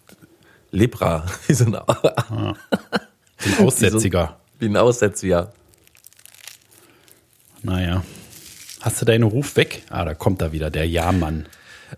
Lepra, 0.71 1.25
wie 1.47 1.53
so 1.53 1.65
ein, 1.65 1.73
So 3.39 3.61
ein 3.61 3.65
Aussätziger. 3.67 4.37
wie 4.59 4.65
ein 4.67 4.77
Aussätziger. 4.77 5.51
Naja. 7.65 8.03
Hast 8.81 9.01
du 9.01 9.05
deinen 9.05 9.23
Ruf 9.23 9.55
weg? 9.55 9.81
Ah, 9.89 10.05
da 10.05 10.13
kommt 10.13 10.41
er 10.41 10.51
wieder, 10.51 10.69
der 10.69 10.87
Ja-Mann. 10.87 11.47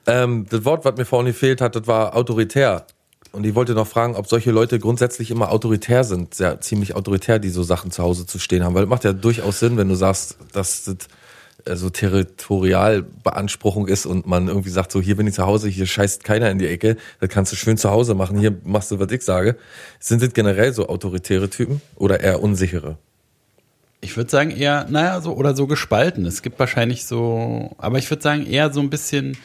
Ähm, 0.05 0.45
das 0.49 0.63
Wort, 0.63 0.85
was 0.85 0.95
mir 0.95 1.05
vorhin 1.05 1.27
gefehlt 1.27 1.59
hat, 1.59 1.75
das 1.75 1.87
war 1.87 2.15
autoritär. 2.15 2.85
Und 3.33 3.45
ich 3.45 3.55
wollte 3.55 3.73
noch 3.73 3.87
fragen, 3.87 4.15
ob 4.15 4.27
solche 4.27 4.51
Leute 4.51 4.79
grundsätzlich 4.79 5.29
immer 5.29 5.51
autoritär 5.51 6.05
sind, 6.05 6.33
sehr 6.33 6.61
ziemlich 6.61 6.95
autoritär, 6.95 7.39
die 7.39 7.49
so 7.49 7.63
Sachen 7.63 7.91
zu 7.91 8.01
Hause 8.01 8.25
zu 8.25 8.39
stehen 8.39 8.63
haben. 8.63 8.73
Weil 8.73 8.83
das 8.83 8.89
macht 8.89 9.03
ja 9.03 9.11
durchaus 9.11 9.59
Sinn, 9.59 9.75
wenn 9.75 9.89
du 9.89 9.95
sagst, 9.95 10.37
dass 10.53 10.85
das 10.85 10.95
äh, 11.65 11.75
so 11.75 11.89
Territorialbeanspruchung 11.89 13.87
ist 13.87 14.05
und 14.05 14.25
man 14.25 14.47
irgendwie 14.47 14.69
sagt, 14.69 14.93
so 14.93 15.01
hier 15.01 15.17
bin 15.17 15.27
ich 15.27 15.33
zu 15.33 15.45
Hause, 15.45 15.67
hier 15.67 15.85
scheißt 15.85 16.23
keiner 16.23 16.49
in 16.49 16.59
die 16.59 16.67
Ecke, 16.67 16.95
das 17.19 17.29
kannst 17.29 17.51
du 17.51 17.57
schön 17.57 17.77
zu 17.77 17.89
Hause 17.89 18.15
machen, 18.15 18.39
hier 18.39 18.55
machst 18.63 18.91
du, 18.91 18.99
was 18.99 19.11
ich 19.11 19.23
sage. 19.23 19.57
Sind 19.99 20.21
das 20.21 20.33
generell 20.33 20.71
so 20.73 20.87
autoritäre 20.87 21.49
Typen 21.49 21.81
oder 21.95 22.21
eher 22.21 22.41
unsichere? 22.41 22.97
Ich 24.07 24.15
würde 24.15 24.31
sagen 24.31 24.51
eher, 24.51 24.87
naja, 24.89 25.19
so 25.19 25.33
oder 25.33 25.53
so 25.53 25.67
gespalten. 25.67 26.25
Es 26.25 26.41
gibt 26.41 26.57
wahrscheinlich 26.59 27.05
so, 27.05 27.75
aber 27.77 27.97
ich 27.97 28.09
würde 28.09 28.23
sagen 28.23 28.45
eher 28.45 28.71
so 28.71 28.79
ein 28.79 28.89
bisschen, 28.89 29.37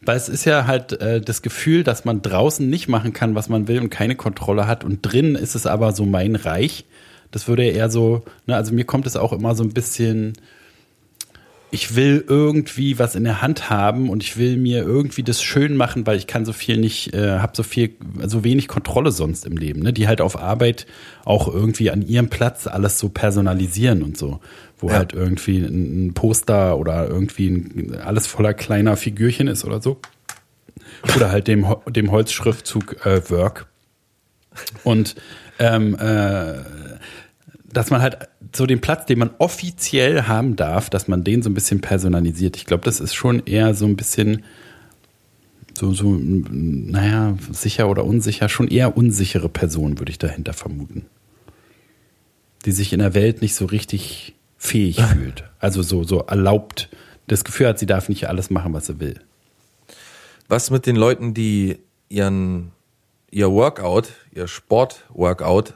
weil 0.00 0.16
es 0.16 0.30
ist 0.30 0.46
ja 0.46 0.66
halt 0.66 0.98
äh, 1.02 1.20
das 1.20 1.42
Gefühl, 1.42 1.84
dass 1.84 2.06
man 2.06 2.22
draußen 2.22 2.66
nicht 2.66 2.88
machen 2.88 3.12
kann, 3.12 3.34
was 3.34 3.50
man 3.50 3.68
will 3.68 3.80
und 3.80 3.90
keine 3.90 4.16
Kontrolle 4.16 4.66
hat 4.66 4.84
und 4.84 5.00
drin 5.02 5.34
ist 5.34 5.54
es 5.54 5.66
aber 5.66 5.92
so 5.92 6.06
mein 6.06 6.34
Reich. 6.34 6.86
Das 7.30 7.46
würde 7.46 7.64
eher 7.64 7.90
so, 7.90 8.22
ne, 8.46 8.56
also 8.56 8.72
mir 8.72 8.86
kommt 8.86 9.06
es 9.06 9.16
auch 9.16 9.34
immer 9.34 9.54
so 9.54 9.62
ein 9.62 9.74
bisschen, 9.74 10.32
ich 11.74 11.96
will 11.96 12.24
irgendwie 12.28 13.00
was 13.00 13.16
in 13.16 13.24
der 13.24 13.42
Hand 13.42 13.68
haben 13.68 14.08
und 14.08 14.22
ich 14.22 14.36
will 14.36 14.56
mir 14.56 14.84
irgendwie 14.84 15.24
das 15.24 15.42
schön 15.42 15.76
machen, 15.76 16.06
weil 16.06 16.16
ich 16.16 16.28
kann 16.28 16.44
so 16.44 16.52
viel 16.52 16.76
nicht, 16.76 17.12
äh, 17.12 17.40
habe 17.40 17.52
so 17.56 17.64
viel, 17.64 17.96
so 18.24 18.44
wenig 18.44 18.68
Kontrolle 18.68 19.10
sonst 19.10 19.44
im 19.44 19.56
Leben, 19.56 19.80
ne? 19.80 19.92
Die 19.92 20.06
halt 20.06 20.20
auf 20.20 20.38
Arbeit 20.38 20.86
auch 21.24 21.52
irgendwie 21.52 21.90
an 21.90 22.00
ihrem 22.02 22.28
Platz 22.28 22.68
alles 22.68 23.00
so 23.00 23.08
personalisieren 23.08 24.04
und 24.04 24.16
so, 24.16 24.38
wo 24.78 24.88
Ja. 24.88 24.94
halt 24.98 25.14
irgendwie 25.14 25.58
ein, 25.58 26.14
Poster 26.14 26.78
oder 26.78 27.08
irgendwie 27.08 27.48
ein, 27.48 27.98
alles 28.04 28.28
voller 28.28 28.54
kleiner 28.54 28.96
Figürchen 28.96 29.48
ist 29.48 29.64
oder 29.64 29.82
so. 29.82 29.98
Oder 31.16 31.32
halt 31.32 31.48
dem, 31.48 31.66
dem 31.88 32.12
Holzschriftzug 32.12 33.04
äh, 33.04 33.28
Work. 33.30 33.66
Und 34.84 35.16
ähm, 35.58 35.96
äh, 35.98 36.54
dass 37.74 37.90
man 37.90 38.00
halt 38.00 38.28
so 38.54 38.66
den 38.66 38.80
Platz, 38.80 39.06
den 39.06 39.18
man 39.18 39.30
offiziell 39.38 40.22
haben 40.22 40.56
darf, 40.56 40.90
dass 40.90 41.08
man 41.08 41.24
den 41.24 41.42
so 41.42 41.50
ein 41.50 41.54
bisschen 41.54 41.80
personalisiert. 41.80 42.56
Ich 42.56 42.66
glaube, 42.66 42.84
das 42.84 43.00
ist 43.00 43.14
schon 43.14 43.44
eher 43.46 43.74
so 43.74 43.84
ein 43.86 43.96
bisschen 43.96 44.44
so, 45.76 45.92
so, 45.92 46.16
naja, 46.16 47.36
sicher 47.50 47.88
oder 47.88 48.04
unsicher, 48.04 48.48
schon 48.48 48.68
eher 48.68 48.96
unsichere 48.96 49.48
Person, 49.48 49.98
würde 49.98 50.12
ich 50.12 50.18
dahinter 50.18 50.52
vermuten. 50.52 51.06
Die 52.64 52.72
sich 52.72 52.92
in 52.92 53.00
der 53.00 53.14
Welt 53.14 53.42
nicht 53.42 53.56
so 53.56 53.66
richtig 53.66 54.34
fähig 54.56 55.00
fühlt. 55.12 55.44
Also 55.58 55.82
so, 55.82 56.04
so 56.04 56.20
erlaubt, 56.20 56.88
das 57.26 57.44
Gefühl 57.44 57.68
hat, 57.68 57.78
sie 57.78 57.86
darf 57.86 58.08
nicht 58.08 58.28
alles 58.28 58.50
machen, 58.50 58.72
was 58.72 58.86
sie 58.86 59.00
will. 59.00 59.18
Was 60.46 60.70
mit 60.70 60.86
den 60.86 60.96
Leuten, 60.96 61.34
die 61.34 61.78
ihren, 62.08 62.70
ihr 63.30 63.50
Workout, 63.50 64.08
ihr 64.32 64.46
Sport-Workout 64.46 65.74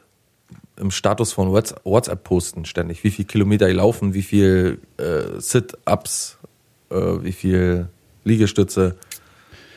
im 0.79 0.91
Status 0.91 1.33
von 1.33 1.53
Whats- 1.53 1.75
WhatsApp 1.85 2.25
posten 2.25 2.64
ständig? 2.64 3.05
Wie 3.05 3.11
viel 3.11 3.25
Kilometer 3.25 3.67
die 3.67 3.75
laufen, 3.75 4.14
wie 4.14 4.23
viel 4.23 4.79
äh, 4.97 5.38
Sit-Ups, 5.41 6.38
äh, 6.91 6.95
wie 6.95 7.33
viel 7.33 7.88
Liegestütze? 8.25 8.97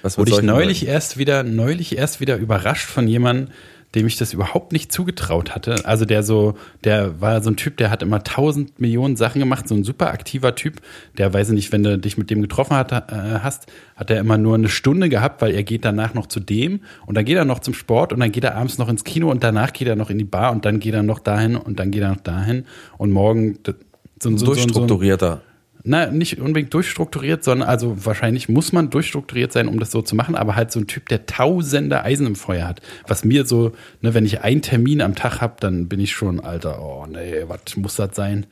Was 0.02 0.18
Wurde 0.18 0.32
ich 0.32 0.42
neulich 0.42 0.82
Leuten? 0.82 0.94
erst 0.94 1.18
wieder, 1.18 1.44
neulich 1.44 1.98
erst 1.98 2.20
wieder 2.22 2.38
überrascht 2.38 2.88
von 2.88 3.08
jemandem, 3.08 3.54
dem 3.94 4.08
ich 4.08 4.16
das 4.18 4.32
überhaupt 4.34 4.72
nicht 4.72 4.92
zugetraut 4.92 5.54
hatte. 5.54 5.86
Also 5.86 6.06
der 6.06 6.24
so, 6.24 6.56
der 6.86 7.20
war 7.20 7.42
so 7.44 7.50
ein 7.50 7.58
Typ, 7.58 7.76
der 7.78 7.90
hat 7.92 8.02
immer 8.02 8.24
tausend 8.24 8.80
Millionen 8.80 9.18
Sachen 9.18 9.40
gemacht, 9.40 9.68
so 9.68 9.76
ein 9.76 9.84
super 9.84 10.12
aktiver 10.12 10.56
Typ. 10.56 10.82
Der 11.18 11.34
weiß 11.34 11.50
ich 11.50 11.56
nicht, 11.56 11.72
wenn 11.74 11.84
du 11.84 11.98
dich 11.98 12.18
mit 12.18 12.30
dem 12.30 12.42
getroffen 12.42 12.76
hat, 12.78 12.92
äh, 12.92 13.40
hast, 13.44 13.68
hat 13.98 14.10
er 14.10 14.20
immer 14.20 14.38
nur 14.38 14.56
eine 14.56 14.70
Stunde 14.70 15.10
gehabt, 15.10 15.42
weil 15.42 15.54
er 15.54 15.64
geht 15.64 15.84
danach 15.84 16.14
noch 16.14 16.28
zu 16.28 16.40
dem 16.40 16.80
und 17.06 17.16
dann 17.16 17.26
geht 17.26 17.36
er 17.36 17.44
noch 17.46 17.60
zum 17.60 17.74
Sport 17.74 18.14
und 18.14 18.20
dann 18.22 18.32
geht 18.32 18.46
er 18.46 18.56
abends 18.56 18.78
noch 18.78 18.88
ins 18.88 19.04
Kino 19.04 19.30
und 19.30 19.44
danach 19.44 19.74
geht 19.74 19.88
er 19.90 19.96
noch 19.98 20.10
in 20.10 20.18
die 20.18 20.24
Bar 20.24 20.52
und 20.54 20.64
dann 20.66 20.80
geht 20.80 20.94
er 20.94 21.04
noch 21.04 21.20
dahin 21.20 21.58
und 21.58 21.80
dann 21.80 21.92
geht 21.92 22.02
er 22.02 22.10
noch 22.12 22.22
dahin 22.22 22.66
und 22.98 23.12
morgen 23.12 23.58
so, 23.66 23.72
ein- 23.72 23.76
so, 24.22 24.30
so, 24.30 24.38
so, 24.38 24.42
ein- 24.42 24.46
Durchstrukturierter. 24.46 25.42
Na, 25.84 26.08
nicht 26.08 26.40
unbedingt 26.40 26.74
durchstrukturiert, 26.74 27.44
sondern 27.44 27.68
also 27.68 28.06
wahrscheinlich 28.06 28.50
muss 28.50 28.72
man 28.72 28.90
durchstrukturiert 28.90 29.52
sein, 29.52 29.68
um 29.68 29.80
das 29.80 29.92
so 29.92 30.02
zu 30.02 30.16
machen, 30.16 30.36
aber 30.36 30.56
halt 30.56 30.72
so 30.72 30.80
ein 30.80 30.88
Typ, 30.88 31.10
der 31.10 31.26
tausende 31.26 32.04
Eisen 32.04 32.28
im 32.28 32.36
Feuer 32.36 32.68
hat. 32.68 32.82
Was 33.08 33.24
mir 33.24 33.46
so, 33.46 33.72
ne, 34.02 34.14
wenn 34.14 34.26
ich 34.26 34.42
einen 34.42 34.62
Termin 34.62 35.02
am 35.02 35.16
Tag 35.16 35.42
habe, 35.42 35.56
dann 35.60 35.88
bin 35.88 36.00
ich 36.00 36.12
schon, 36.12 36.40
Alter, 36.40 36.82
oh 36.82 37.06
nee, 37.08 37.44
was 37.48 37.76
muss 37.78 37.96
das 37.96 38.16
sein? 38.16 38.46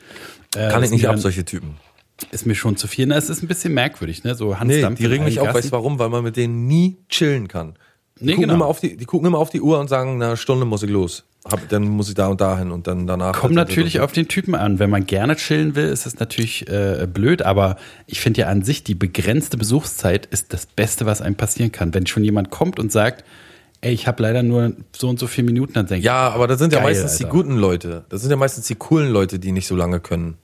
Äh, 0.56 0.70
Kann 0.70 0.84
ich 0.84 0.92
nicht 0.92 1.06
ab, 1.08 1.14
dann- 1.14 1.22
solche 1.22 1.46
Typen. 1.46 1.76
Ist 2.32 2.46
mir 2.46 2.56
schon 2.56 2.76
zu 2.76 2.88
viel. 2.88 3.06
Na, 3.06 3.16
es 3.16 3.30
ist 3.30 3.42
ein 3.42 3.48
bisschen 3.48 3.74
merkwürdig, 3.74 4.26
ne? 4.26 4.36
So 4.36 4.60
Hans 4.60 4.68
Nee, 4.68 4.82
Dampf 4.82 5.00
die 5.00 5.06
regen 5.06 5.24
mich 5.24 5.40
auf, 5.40 5.54
weißt 5.54 5.68
du 5.68 5.72
warum? 5.72 6.00
Weil 6.00 6.10
man 6.10 6.22
mit 6.22 6.36
denen 6.36 6.68
nie 6.68 6.98
chillen 7.08 7.48
kann. 7.48 7.76
Die, 8.20 8.26
Nee, 8.26 8.32
gucken 8.34 8.44
genau. 8.50 8.56
immer 8.56 8.66
auf 8.66 8.80
die, 8.80 8.98
die 8.98 9.06
gucken 9.06 9.28
immer 9.28 9.38
auf 9.38 9.50
die 9.50 9.62
Uhr 9.62 9.80
und 9.80 9.88
sagen, 9.88 10.18
na, 10.18 10.36
Stunde 10.36 10.66
muss 10.66 10.84
ich 10.84 10.90
los. 10.90 11.24
Hab, 11.50 11.70
dann 11.70 11.84
muss 11.84 12.10
ich 12.10 12.16
da 12.16 12.28
und 12.28 12.42
dahin 12.42 12.70
und 12.72 12.86
dann 12.86 13.08
danach. 13.08 13.40
Kommt 13.40 13.56
natürlich 13.56 14.02
auf 14.02 14.12
den 14.12 14.28
Typen 14.28 14.56
an. 14.56 14.78
Wenn 14.78 14.90
man 14.90 15.06
gerne 15.06 15.38
chillen 15.38 15.74
will, 15.76 15.86
ist 15.88 16.06
es 16.06 16.20
natürlich 16.20 16.68
äh, 16.68 17.08
blöd, 17.12 17.42
aber 17.44 17.78
ich 18.08 18.20
finde 18.20 18.42
ja 18.42 18.48
an 18.48 18.62
sich, 18.64 18.84
die 18.84 18.94
begrenzte 18.94 19.56
Besuchszeit 19.58 20.26
ist 20.26 20.52
das 20.54 20.66
Beste, 20.66 21.06
was 21.06 21.22
einem 21.22 21.36
passieren 21.36 21.72
kann. 21.72 21.94
Wenn 21.94 22.06
schon 22.08 22.26
jemand 22.26 22.50
kommt 22.50 22.78
und 22.78 22.92
sagt, 22.92 23.24
ey, 23.80 23.94
ich 23.94 24.06
habe 24.06 24.22
leider 24.22 24.44
nur 24.44 24.74
so 24.94 25.08
und 25.08 25.18
so 25.18 25.28
viele 25.28 25.46
Minuten, 25.46 25.74
dann 25.74 25.86
denke 25.88 26.00
ich, 26.00 26.06
Ja, 26.06 26.30
aber 26.30 26.46
das 26.48 26.60
sind 26.60 26.74
ja 26.74 26.80
Geil, 26.80 26.90
meistens 26.90 27.16
die 27.18 27.24
Alter. 27.24 27.36
guten 27.38 27.56
Leute. 27.56 28.04
Das 28.10 28.20
sind 28.22 28.32
ja 28.32 28.36
meistens 28.38 28.68
die 28.68 28.76
coolen 28.76 29.10
Leute, 29.10 29.40
die 29.40 29.54
nicht 29.54 29.68
so 29.68 29.78
lange 29.78 30.02
können. 30.02 30.36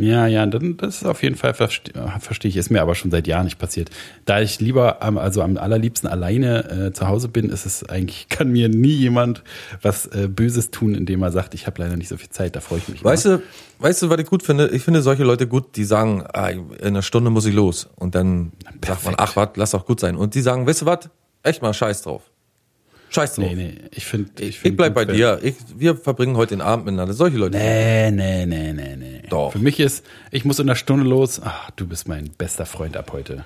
Ja, 0.00 0.26
ja, 0.26 0.46
dann, 0.46 0.76
das 0.76 0.96
ist 0.96 1.04
auf 1.06 1.22
jeden 1.22 1.36
Fall, 1.36 1.54
verste 1.54 1.92
verstehe 2.20 2.48
ich, 2.48 2.56
ist 2.56 2.70
mir 2.70 2.80
aber 2.80 2.94
schon 2.94 3.10
seit 3.10 3.26
Jahren 3.26 3.44
nicht 3.44 3.58
passiert. 3.58 3.90
Da 4.24 4.40
ich 4.40 4.60
lieber, 4.60 5.02
am, 5.02 5.18
also 5.18 5.42
am 5.42 5.56
allerliebsten 5.56 6.08
alleine 6.08 6.88
äh, 6.88 6.92
zu 6.92 7.06
Hause 7.06 7.28
bin, 7.28 7.50
ist 7.50 7.66
es 7.66 7.88
eigentlich, 7.88 8.28
kann 8.28 8.50
mir 8.50 8.68
nie 8.68 8.92
jemand 8.92 9.42
was 9.82 10.06
äh, 10.06 10.28
Böses 10.28 10.70
tun, 10.70 10.94
indem 10.94 11.22
er 11.22 11.32
sagt, 11.32 11.54
ich 11.54 11.66
habe 11.66 11.82
leider 11.82 11.96
nicht 11.96 12.08
so 12.08 12.16
viel 12.16 12.30
Zeit, 12.30 12.56
da 12.56 12.60
freue 12.60 12.78
ich 12.78 12.88
mich. 12.88 13.04
Weißt 13.04 13.26
du, 13.26 13.42
weißt 13.78 14.02
du, 14.02 14.10
was 14.10 14.18
ich 14.18 14.26
gut 14.26 14.42
finde? 14.42 14.68
Ich 14.68 14.82
finde 14.82 15.02
solche 15.02 15.24
Leute 15.24 15.46
gut, 15.46 15.76
die 15.76 15.84
sagen, 15.84 16.24
ah, 16.32 16.48
in 16.48 16.72
einer 16.80 17.02
Stunde 17.02 17.30
muss 17.30 17.44
ich 17.44 17.54
los. 17.54 17.88
Und 17.96 18.14
dann 18.14 18.52
sagt 18.84 19.04
man, 19.04 19.14
perfekt. 19.14 19.16
ach 19.18 19.36
was, 19.36 19.48
lass 19.56 19.70
doch 19.72 19.84
gut 19.84 20.00
sein. 20.00 20.16
Und 20.16 20.34
die 20.34 20.40
sagen, 20.40 20.66
weißt 20.66 20.82
du 20.82 20.86
was? 20.86 21.10
Echt 21.42 21.62
mal 21.62 21.74
scheiß 21.74 22.02
drauf. 22.02 22.30
Scheiß 23.10 23.34
drauf. 23.34 23.44
Nee, 23.44 23.54
nee, 23.56 23.74
ich 23.90 24.06
finde. 24.06 24.30
Ich, 24.38 24.50
ich 24.50 24.58
find 24.60 24.76
bleib 24.76 24.94
bei 24.94 25.04
dir. 25.04 25.40
Ich, 25.42 25.56
wir 25.76 25.96
verbringen 25.96 26.36
heute 26.36 26.54
den 26.54 26.60
Abend 26.60 26.86
miteinander. 26.86 27.12
Solche 27.12 27.36
Leute. 27.36 27.58
Nee, 27.58 28.12
nee, 28.12 28.46
nee, 28.46 28.72
nee, 28.72 28.96
nee. 28.96 29.22
Doch. 29.28 29.52
Für 29.52 29.58
mich 29.58 29.80
ist, 29.80 30.06
ich 30.30 30.44
muss 30.44 30.60
in 30.60 30.68
einer 30.68 30.76
Stunde 30.76 31.04
los. 31.08 31.40
Ach, 31.42 31.72
du 31.72 31.88
bist 31.88 32.06
mein 32.06 32.30
bester 32.38 32.66
Freund 32.66 32.96
ab 32.96 33.10
heute. 33.12 33.44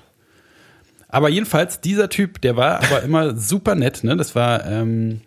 Aber 1.07 1.29
jedenfalls, 1.29 1.81
dieser 1.81 2.09
Typ, 2.09 2.41
der 2.41 2.55
war 2.57 2.83
aber 2.83 3.01
immer 3.01 3.35
super 3.37 3.73
nett, 3.73 4.03
ne? 4.03 4.15
Das 4.15 4.35
war, 4.35 4.65
ähm, 4.67 5.21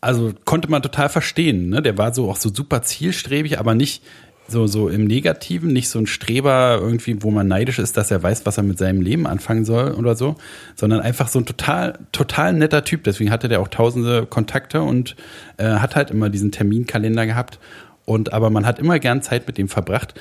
also 0.00 0.32
konnte 0.44 0.70
man 0.70 0.82
total 0.82 1.08
verstehen, 1.08 1.68
ne? 1.68 1.82
Der 1.82 1.98
war 1.98 2.14
so 2.14 2.30
auch 2.30 2.36
so 2.36 2.54
super 2.54 2.82
zielstrebig, 2.82 3.58
aber 3.58 3.74
nicht 3.74 4.04
so, 4.48 4.66
so 4.66 4.88
im 4.88 5.04
Negativen, 5.06 5.72
nicht 5.72 5.88
so 5.88 5.98
ein 5.98 6.06
Streber 6.06 6.78
irgendwie, 6.80 7.22
wo 7.22 7.30
man 7.30 7.48
neidisch 7.48 7.78
ist, 7.78 7.96
dass 7.96 8.10
er 8.10 8.22
weiß, 8.22 8.46
was 8.46 8.56
er 8.56 8.62
mit 8.62 8.78
seinem 8.78 9.00
Leben 9.00 9.26
anfangen 9.26 9.64
soll 9.64 9.92
oder 9.92 10.14
so, 10.14 10.36
sondern 10.74 11.00
einfach 11.00 11.28
so 11.28 11.40
ein 11.40 11.46
total, 11.46 11.98
total 12.12 12.52
netter 12.52 12.84
Typ. 12.84 13.04
Deswegen 13.04 13.30
hatte 13.30 13.48
der 13.48 13.60
auch 13.60 13.68
tausende 13.68 14.26
Kontakte 14.26 14.82
und 14.82 15.16
äh, 15.56 15.64
hat 15.64 15.96
halt 15.96 16.10
immer 16.10 16.30
diesen 16.30 16.52
Terminkalender 16.52 17.26
gehabt. 17.26 17.58
Und 18.04 18.32
aber 18.32 18.50
man 18.50 18.66
hat 18.66 18.78
immer 18.78 18.98
gern 18.98 19.22
Zeit 19.22 19.46
mit 19.46 19.58
dem 19.58 19.68
verbracht. 19.68 20.14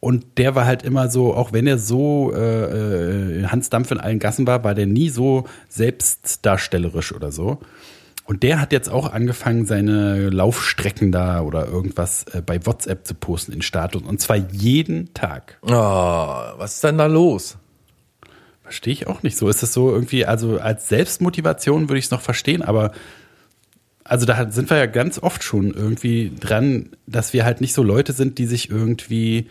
Und 0.00 0.38
der 0.38 0.54
war 0.54 0.64
halt 0.64 0.84
immer 0.84 1.08
so, 1.08 1.34
auch 1.34 1.52
wenn 1.52 1.66
er 1.66 1.78
so 1.78 2.32
äh, 2.32 3.40
äh, 3.40 3.46
Hans 3.46 3.68
Dampf 3.68 3.90
in 3.90 3.98
allen 3.98 4.20
Gassen 4.20 4.46
war, 4.46 4.62
war 4.62 4.74
der 4.74 4.86
nie 4.86 5.08
so 5.08 5.44
selbstdarstellerisch 5.68 7.12
oder 7.12 7.32
so. 7.32 7.58
Und 8.28 8.42
der 8.42 8.60
hat 8.60 8.72
jetzt 8.72 8.90
auch 8.90 9.10
angefangen, 9.10 9.64
seine 9.64 10.28
Laufstrecken 10.28 11.10
da 11.10 11.40
oder 11.40 11.66
irgendwas 11.66 12.24
äh, 12.24 12.42
bei 12.44 12.66
WhatsApp 12.66 13.06
zu 13.06 13.14
posten 13.14 13.52
in 13.52 13.62
Status. 13.62 14.02
Und 14.02 14.20
zwar 14.20 14.36
jeden 14.36 15.14
Tag. 15.14 15.56
Oh, 15.62 15.70
was 15.70 16.74
ist 16.74 16.84
denn 16.84 16.98
da 16.98 17.06
los? 17.06 17.56
Verstehe 18.62 18.92
ich 18.92 19.06
auch 19.06 19.22
nicht 19.22 19.38
so. 19.38 19.48
Ist 19.48 19.62
das 19.62 19.72
so 19.72 19.90
irgendwie, 19.90 20.26
also 20.26 20.58
als 20.58 20.90
Selbstmotivation 20.90 21.88
würde 21.88 21.98
ich 21.98 22.04
es 22.04 22.10
noch 22.10 22.20
verstehen, 22.20 22.60
aber 22.60 22.92
also 24.04 24.26
da 24.26 24.50
sind 24.50 24.68
wir 24.68 24.76
ja 24.76 24.84
ganz 24.84 25.18
oft 25.18 25.42
schon 25.42 25.72
irgendwie 25.72 26.30
dran, 26.38 26.90
dass 27.06 27.32
wir 27.32 27.46
halt 27.46 27.62
nicht 27.62 27.72
so 27.72 27.82
Leute 27.82 28.12
sind, 28.12 28.36
die 28.36 28.46
sich 28.46 28.68
irgendwie 28.68 29.48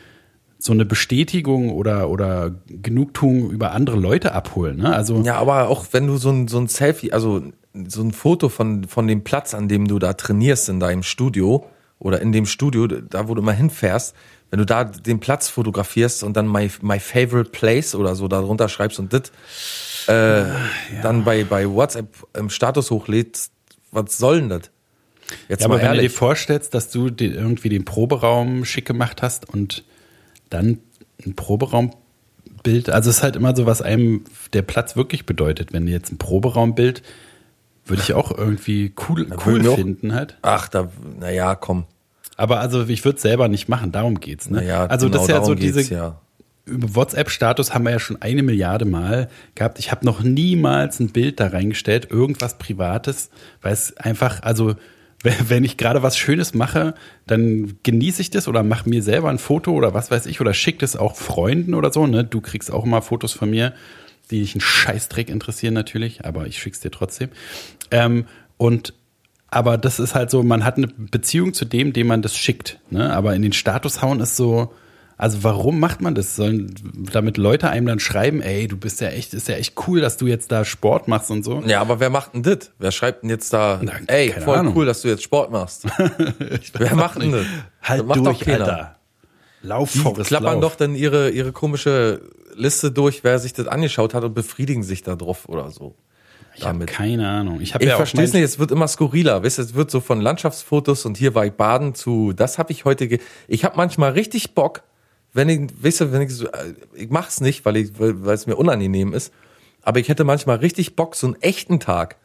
so 0.59 0.73
eine 0.73 0.85
Bestätigung 0.85 1.71
oder, 1.71 2.09
oder 2.09 2.51
Genugtuung 2.67 3.51
über 3.51 3.71
andere 3.71 3.97
Leute 3.97 4.33
abholen. 4.33 4.77
Ne? 4.77 4.93
Also 4.93 5.21
Ja, 5.21 5.35
aber 5.35 5.69
auch 5.69 5.85
wenn 5.91 6.07
du 6.07 6.17
so 6.17 6.29
ein, 6.29 6.47
so 6.47 6.57
ein 6.57 6.67
Selfie, 6.67 7.13
also 7.13 7.43
so 7.87 8.01
ein 8.01 8.11
Foto 8.11 8.49
von, 8.49 8.85
von 8.85 9.07
dem 9.07 9.23
Platz, 9.23 9.53
an 9.53 9.67
dem 9.67 9.87
du 9.87 9.99
da 9.99 10.13
trainierst 10.13 10.69
in 10.69 10.79
deinem 10.79 11.03
Studio 11.03 11.65
oder 11.99 12.21
in 12.21 12.31
dem 12.31 12.45
Studio, 12.45 12.87
da 12.87 13.27
wo 13.27 13.35
du 13.35 13.41
mal 13.41 13.55
hinfährst, 13.55 14.15
wenn 14.49 14.59
du 14.59 14.65
da 14.65 14.85
den 14.85 15.19
Platz 15.19 15.49
fotografierst 15.49 16.23
und 16.23 16.35
dann 16.37 16.51
my, 16.51 16.69
my 16.81 16.99
favorite 16.99 17.51
place 17.51 17.93
oder 17.93 18.15
so 18.15 18.27
darunter 18.27 18.69
schreibst 18.69 18.97
und 18.99 19.13
das, 19.13 19.31
äh, 20.07 20.45
dann 21.03 21.23
bei, 21.23 21.43
bei 21.43 21.69
WhatsApp 21.69 22.07
im 22.33 22.49
Status 22.49 22.89
hochlädst, 22.91 23.51
was 23.91 24.17
soll 24.17 24.39
denn 24.39 24.49
das? 24.49 24.61
Jetzt 25.49 25.59
Ja, 25.61 25.65
aber 25.65 25.75
mal 25.75 25.81
wenn 25.81 25.87
du 25.89 25.93
dir 25.95 26.03
ehrlich. 26.03 26.13
vorstellst, 26.13 26.73
dass 26.73 26.89
du 26.89 27.09
dir 27.09 27.35
irgendwie 27.35 27.69
den 27.69 27.83
Proberaum 27.83 28.63
schick 28.63 28.85
gemacht 28.85 29.21
hast 29.21 29.49
und 29.49 29.83
dann 30.49 30.79
ein 31.25 31.35
Proberaumbild, 31.35 32.89
also 32.89 33.09
es 33.09 33.17
ist 33.17 33.23
halt 33.23 33.35
immer 33.35 33.55
so, 33.55 33.65
was 33.65 33.81
einem 33.81 34.23
der 34.53 34.61
Platz 34.61 34.95
wirklich 34.95 35.25
bedeutet. 35.25 35.73
Wenn 35.73 35.87
jetzt 35.87 36.11
ein 36.11 36.17
Proberaumbild, 36.17 37.01
würde 37.85 38.01
ich 38.01 38.13
auch 38.13 38.37
irgendwie 38.37 38.93
cool, 39.09 39.27
cool 39.45 39.63
finden 39.75 40.13
halt. 40.13 40.37
Ach, 40.41 40.67
da, 40.67 40.89
naja, 41.19 41.55
komm. 41.55 41.85
Aber 42.35 42.59
also 42.59 42.85
ich 42.87 43.03
würde 43.03 43.15
es 43.15 43.21
selber 43.21 43.47
nicht 43.47 43.67
machen, 43.67 43.91
darum 43.91 44.19
geht's. 44.19 44.49
Ne? 44.49 44.57
Naja, 44.57 44.85
also 44.85 45.09
das 45.09 45.13
genau 45.13 45.23
ist 45.23 45.29
ja 45.29 45.35
darum 45.35 45.47
so 45.47 45.55
diese 45.55 45.93
ja. 45.93 46.19
über 46.65 46.95
WhatsApp-Status 46.95 47.73
haben 47.73 47.85
wir 47.85 47.91
ja 47.91 47.99
schon 47.99 48.21
eine 48.21 48.43
Milliarde 48.43 48.85
Mal 48.85 49.29
gehabt. 49.55 49.79
Ich 49.79 49.91
habe 49.91 50.05
noch 50.05 50.21
niemals 50.21 50.99
ein 50.99 51.09
Bild 51.09 51.39
da 51.39 51.47
reingestellt, 51.47 52.11
irgendwas 52.11 52.59
Privates, 52.59 53.31
weil 53.61 53.73
es 53.73 53.97
einfach, 53.97 54.43
also 54.43 54.75
wenn 55.23 55.63
ich 55.63 55.77
gerade 55.77 56.03
was 56.03 56.17
Schönes 56.17 56.53
mache, 56.53 56.93
dann 57.25 57.77
genieße 57.83 58.21
ich 58.21 58.29
das 58.29 58.47
oder 58.47 58.63
mache 58.63 58.89
mir 58.89 59.01
selber 59.01 59.29
ein 59.29 59.39
Foto 59.39 59.71
oder 59.71 59.93
was 59.93 60.11
weiß 60.11 60.27
ich 60.27 60.41
oder 60.41 60.53
schicke 60.53 60.79
das 60.79 60.95
auch 60.95 61.15
Freunden 61.15 61.73
oder 61.73 61.91
so. 61.91 62.05
Ne? 62.05 62.23
Du 62.23 62.39
kriegst 62.39 62.71
auch 62.71 62.85
immer 62.85 63.01
Fotos 63.01 63.33
von 63.33 63.49
mir, 63.49 63.73
die 64.29 64.41
dich 64.41 64.53
einen 64.53 64.61
Scheißdreck 64.61 65.29
interessieren 65.29 65.73
natürlich, 65.73 66.25
aber 66.25 66.47
ich 66.47 66.59
schick's 66.59 66.81
dir 66.81 66.91
trotzdem. 66.91 67.29
Ähm, 67.91 68.25
und 68.57 68.93
aber 69.49 69.77
das 69.77 69.99
ist 69.99 70.13
halt 70.13 70.29
so, 70.29 70.43
man 70.43 70.65
hat 70.65 70.77
eine 70.77 70.87
Beziehung 70.87 71.53
zu 71.53 71.65
dem, 71.65 71.93
dem 71.93 72.07
man 72.07 72.21
das 72.21 72.37
schickt. 72.37 72.79
Ne? 72.89 73.13
Aber 73.13 73.33
in 73.33 73.41
den 73.41 73.53
Status 73.53 74.01
hauen 74.01 74.19
ist 74.19 74.35
so, 74.35 74.73
also 75.17 75.43
warum 75.43 75.79
macht 75.79 76.01
man 76.01 76.13
das? 76.15 76.35
Sollen 76.35 76.73
damit 77.11 77.37
Leute 77.37 77.69
einem 77.69 77.87
dann 77.87 77.99
schreiben, 77.99 78.41
ey, 78.41 78.67
du 78.67 78.77
bist 78.77 79.01
ja 79.01 79.07
echt, 79.09 79.33
ist 79.33 79.47
ja 79.47 79.55
echt 79.55 79.73
cool, 79.87 79.99
dass 79.99 80.17
du 80.17 80.27
jetzt 80.27 80.51
da 80.51 80.63
Sport 80.63 81.07
machst 81.07 81.31
und 81.31 81.43
so. 81.43 81.61
Ja, 81.65 81.81
aber 81.81 81.99
wer 81.99 82.09
macht 82.09 82.35
denn 82.35 82.43
das? 82.43 82.71
Wer 82.77 82.91
schreibt 82.91 83.23
denn 83.23 83.29
jetzt 83.31 83.51
da, 83.51 83.79
Na, 83.81 83.93
ey, 84.07 84.31
voll 84.31 84.57
Ahnung. 84.57 84.75
cool, 84.75 84.85
dass 84.85 85.01
du 85.01 85.07
jetzt 85.07 85.23
Sport 85.23 85.51
machst? 85.51 85.85
Wer 86.77 86.95
macht 86.95 87.21
denn 87.21 87.31
das? 87.31 87.45
Halt 87.81 88.01
das 88.01 88.07
macht 88.07 88.19
durch, 88.19 88.37
doch 88.39 88.45
keiner. 88.45 88.65
Alter. 88.65 88.95
Lauf, 89.63 89.91
Die 89.91 89.99
Forrest, 89.99 90.27
klappern 90.27 90.61
lauf. 90.61 90.73
doch 90.73 90.75
dann 90.75 90.93
ihre, 90.95 91.31
ihre 91.31 91.51
komische 91.51 92.21
Liste 92.55 92.91
durch, 92.91 93.23
wer 93.23 93.39
sich 93.39 93.53
das 93.53 93.67
angeschaut 93.67 94.13
hat 94.13 94.23
und 94.23 94.33
befriedigen 94.35 94.83
sich 94.83 95.01
da 95.01 95.15
drauf 95.15 95.49
oder 95.49 95.71
so. 95.71 95.95
Ich 96.55 96.65
habe 96.65 96.85
keine 96.85 97.27
Ahnung. 97.27 97.59
Ich, 97.61 97.73
hab 97.75 97.81
Ich 97.81 97.87
ja 97.89 97.95
verstehe 97.97 98.23
es 98.23 98.33
nicht, 98.33 98.41
es 98.43 98.57
wird 98.57 98.71
immer 98.71 98.87
skurriler. 98.87 99.43
Weißt 99.43 99.59
es 99.59 99.75
wird 99.75 99.91
so 99.91 99.99
von 99.99 100.21
Landschaftsfotos 100.21 101.05
und 101.05 101.17
hier 101.17 101.35
war 101.35 101.45
ich 101.45 101.53
baden 101.53 101.93
zu, 101.93 102.33
das 102.33 102.57
habe 102.57 102.71
ich 102.71 102.83
heute, 102.85 103.07
ge 103.07 103.19
ich 103.47 103.63
habe 103.63 103.77
manchmal 103.77 104.11
richtig 104.11 104.55
Bock, 104.55 104.81
wenn 105.37 105.47
ich, 105.49 105.83
weißt 105.83 106.01
du, 106.01 106.11
wenn 106.11 106.21
ich 106.23 106.33
so, 106.35 106.47
äh, 106.47 106.73
ich 106.93 107.09
mach's 107.09 107.39
nicht, 107.39 107.63
weil 107.65 107.77
ich, 107.77 107.91
weil 107.97 108.33
es 108.33 108.45
mir 108.47 108.55
unangenehm 108.57 109.13
ist, 109.13 109.31
aber 109.81 109.99
ich 110.01 110.09
hätte 110.09 110.23
manchmal 110.25 110.57
richtig 110.57 110.95
Bock, 110.97 111.15
so 111.15 111.27
einen 111.27 111.41
echten 111.41 111.79
Tag, 111.79 112.17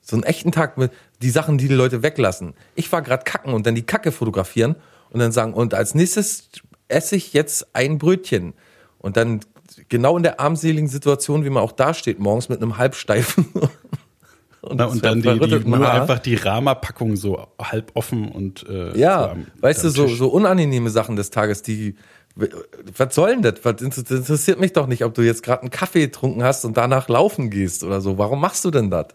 so 0.00 0.14
einen 0.16 0.22
echten 0.22 0.52
Tag 0.52 0.78
mit 0.78 0.92
die 1.22 1.30
Sachen, 1.30 1.58
die 1.58 1.66
die 1.68 1.74
Leute 1.74 2.02
weglassen. 2.02 2.54
Ich 2.76 2.92
war 2.92 3.02
gerade 3.02 3.24
kacken 3.24 3.52
und 3.52 3.66
dann 3.66 3.74
die 3.74 3.82
Kacke 3.86 4.12
fotografieren 4.12 4.76
und 5.10 5.18
dann 5.20 5.32
sagen, 5.32 5.54
und 5.54 5.74
als 5.74 5.94
nächstes 5.94 6.50
esse 6.88 7.16
ich 7.16 7.32
jetzt 7.32 7.74
ein 7.74 7.98
Brötchen. 7.98 8.52
Und 8.98 9.16
dann 9.16 9.40
genau 9.88 10.16
in 10.16 10.22
der 10.22 10.38
armseligen 10.40 10.88
Situation, 10.88 11.44
wie 11.44 11.50
man 11.50 11.62
auch 11.62 11.72
da 11.72 11.94
steht, 11.94 12.18
morgens 12.20 12.48
mit 12.48 12.60
einem 12.62 12.76
halbsteifen 12.78 13.46
und, 14.60 14.76
Na, 14.76 14.84
und 14.86 15.04
dann 15.04 15.20
die, 15.22 15.38
die, 15.40 15.58
nur 15.68 15.78
Haar. 15.80 16.02
einfach 16.02 16.18
die 16.18 16.34
Rama-Packung 16.36 17.16
so 17.16 17.46
halb 17.60 17.90
offen 17.94 18.28
und 18.28 18.66
äh, 18.68 18.96
Ja, 18.98 19.24
so 19.24 19.28
am- 19.30 19.46
weißt 19.60 19.84
du, 19.84 19.88
so, 19.90 20.06
so 20.08 20.28
unangenehme 20.28 20.90
Sachen 20.90 21.16
des 21.16 21.30
Tages, 21.30 21.62
die. 21.62 21.96
Was 22.36 23.14
soll 23.14 23.30
denn 23.30 23.42
das? 23.42 23.60
Das 23.60 23.80
interessiert 23.80 24.58
mich 24.58 24.72
doch 24.72 24.86
nicht, 24.86 25.04
ob 25.04 25.14
du 25.14 25.22
jetzt 25.22 25.42
gerade 25.42 25.62
einen 25.62 25.70
Kaffee 25.70 26.06
getrunken 26.06 26.42
hast 26.42 26.64
und 26.64 26.76
danach 26.76 27.08
laufen 27.08 27.48
gehst 27.48 27.84
oder 27.84 28.00
so. 28.00 28.18
Warum 28.18 28.40
machst 28.40 28.64
du 28.64 28.70
denn 28.70 28.90
das? 28.90 29.08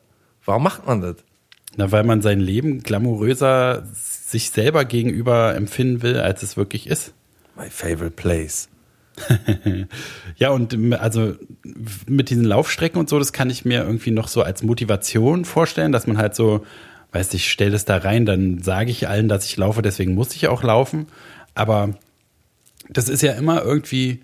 Warum 0.45 0.63
macht 0.63 0.88
man 0.88 1.01
das? 1.01 1.15
Na, 1.75 1.91
weil 1.91 2.03
man 2.03 2.21
sein 2.21 2.39
Leben 2.39 2.82
glamouröser 2.82 3.84
sich 3.93 4.51
selber 4.51 4.86
gegenüber 4.86 5.55
empfinden 5.55 6.01
will, 6.01 6.17
als 6.19 6.43
es 6.43 6.58
wirklich 6.58 6.88
ist. 6.88 7.13
My 7.58 7.69
favorite 7.69 8.12
place. 8.12 8.69
Ja, 10.38 10.51
und 10.51 10.93
also 10.93 11.36
mit 12.08 12.29
diesen 12.29 12.45
Laufstrecken 12.45 12.97
und 12.99 13.10
so, 13.10 13.19
das 13.19 13.34
kann 13.34 13.49
ich 13.49 13.65
mir 13.65 13.84
irgendwie 13.84 14.12
noch 14.12 14.29
so 14.29 14.41
als 14.41 14.63
Motivation 14.63 15.43
vorstellen, 15.43 15.91
dass 15.91 16.08
man 16.08 16.17
halt 16.17 16.34
so, 16.36 16.65
weißt 17.12 17.34
du, 17.34 17.38
ich 17.38 17.51
stelle 17.51 17.71
das 17.71 17.84
da 17.84 17.97
rein, 17.97 18.25
dann 18.25 18.62
sage 18.62 18.91
ich 18.91 19.10
allen, 19.10 19.27
dass 19.27 19.43
ich 19.45 19.58
laufe, 19.58 19.82
deswegen 19.82 20.13
muss 20.13 20.34
ich 20.36 20.47
auch 20.47 20.63
laufen. 20.63 21.08
Aber 21.55 21.93
das 22.89 23.10
ist 23.10 23.21
ja 23.21 23.34
immer 23.34 23.63
irgendwie, 23.63 24.19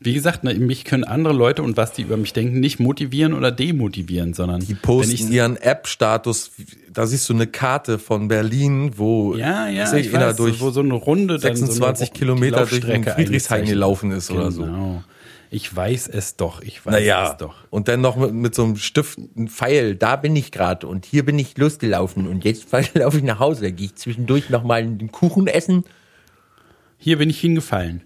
wie 0.00 0.14
gesagt, 0.14 0.44
ne, 0.44 0.54
mich 0.54 0.84
können 0.84 1.04
andere 1.04 1.32
Leute 1.34 1.62
und 1.62 1.76
was 1.76 1.92
die 1.92 2.02
über 2.02 2.16
mich 2.16 2.32
denken, 2.32 2.60
nicht 2.60 2.78
motivieren 2.78 3.32
oder 3.34 3.50
demotivieren, 3.50 4.34
sondern 4.34 4.60
Die 4.60 4.74
posten 4.74 5.12
ich, 5.12 5.30
ihren 5.30 5.56
App-Status. 5.56 6.52
Da 6.92 7.06
siehst 7.06 7.28
du 7.28 7.34
eine 7.34 7.46
Karte 7.46 7.98
von 7.98 8.28
Berlin, 8.28 8.92
wo 8.96 9.34
ja, 9.34 9.68
ja, 9.68 9.92
ich 9.94 10.12
weiß, 10.12 10.36
durch 10.36 10.60
wo 10.60 10.70
so 10.70 10.80
eine 10.80 10.94
Runde 10.94 11.38
dann 11.38 11.56
26 11.56 11.78
so 12.08 12.12
eine 12.12 12.18
Kilometer 12.18 12.66
durch 12.66 12.84
den 12.84 13.04
Friedrichshain 13.04 13.64
gelaufen 13.64 14.10
ist 14.12 14.30
oder 14.30 14.50
so. 14.50 14.62
Genau. 14.62 15.02
Ich 15.50 15.74
weiß 15.74 16.08
es 16.08 16.36
doch, 16.36 16.60
ich 16.60 16.84
weiß 16.84 16.92
Naja, 16.92 17.30
es 17.32 17.38
doch. 17.38 17.54
und 17.70 17.88
dann 17.88 18.02
noch 18.02 18.16
mit, 18.16 18.34
mit 18.34 18.54
so 18.54 18.64
einem 18.64 18.76
Stift, 18.76 19.18
ein 19.18 19.48
Pfeil, 19.48 19.94
da 19.94 20.16
bin 20.16 20.36
ich 20.36 20.52
gerade 20.52 20.86
und 20.86 21.06
hier 21.06 21.24
bin 21.24 21.38
ich 21.38 21.56
losgelaufen 21.56 22.26
und 22.26 22.44
jetzt 22.44 22.66
laufe 22.94 23.16
ich 23.16 23.22
nach 23.22 23.38
Hause, 23.38 23.72
gehe 23.72 23.86
ich 23.86 23.94
zwischendurch 23.94 24.50
nochmal 24.50 24.82
einen 24.82 25.10
Kuchen 25.10 25.46
essen. 25.46 25.84
Hier 26.98 27.16
bin 27.16 27.30
ich 27.30 27.40
hingefallen. 27.40 28.02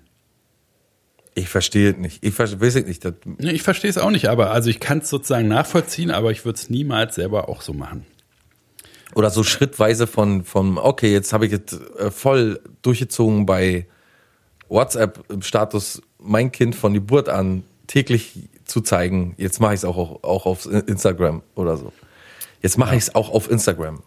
Ich 1.34 1.48
verstehe 1.48 1.92
es 1.92 1.96
nicht. 1.96 2.22
Ich 2.24 2.34
ver- 2.34 2.60
weiß 2.60 2.74
es 2.76 2.86
nicht. 2.86 3.04
Das, 3.04 3.14
Nee, 3.38 3.52
ich 3.52 3.62
verstehe 3.62 3.88
es 3.88 3.96
auch 3.98 4.10
nicht, 4.10 4.28
aber 4.28 4.50
also 4.50 4.68
ich 4.68 4.80
kann 4.80 4.98
es 4.98 5.08
sozusagen 5.08 5.48
nachvollziehen, 5.48 6.10
aber 6.10 6.30
ich 6.30 6.44
würde 6.44 6.58
es 6.58 6.68
niemals 6.68 7.14
selber 7.14 7.48
auch 7.48 7.62
so 7.62 7.72
machen. 7.72 8.04
oder 9.14 9.30
so 9.30 9.42
schrittweise 9.42 10.06
von, 10.06 10.44
von 10.44 10.78
okay, 10.78 11.12
jetzt 11.12 11.32
habe 11.32 11.46
ich 11.46 11.52
es 11.52 11.80
äh, 11.98 12.10
voll 12.10 12.60
durchgezogen 12.82 13.46
bei 13.46 13.86
WhatsApp 14.68 15.24
im 15.30 15.42
Status 15.42 16.00
mein 16.18 16.50
Kind 16.52 16.74
von 16.74 16.94
Geburt 16.94 17.28
an 17.28 17.62
täglich 17.86 18.48
zu 18.64 18.80
zeigen. 18.80 19.34
Jetzt 19.36 19.60
mache 19.60 19.74
ich 19.74 19.80
es 19.80 19.84
auch, 19.84 19.96
auch, 19.98 20.22
auch 20.24 20.46
auf 20.46 20.66
Instagram 20.66 21.42
oder 21.54 21.76
so. 21.76 21.92
Jetzt 22.62 22.78
mache 22.78 22.94
ich 22.96 23.02
es 23.02 23.14
auch 23.14 23.28
auf 23.30 23.50
Instagram. 23.50 24.02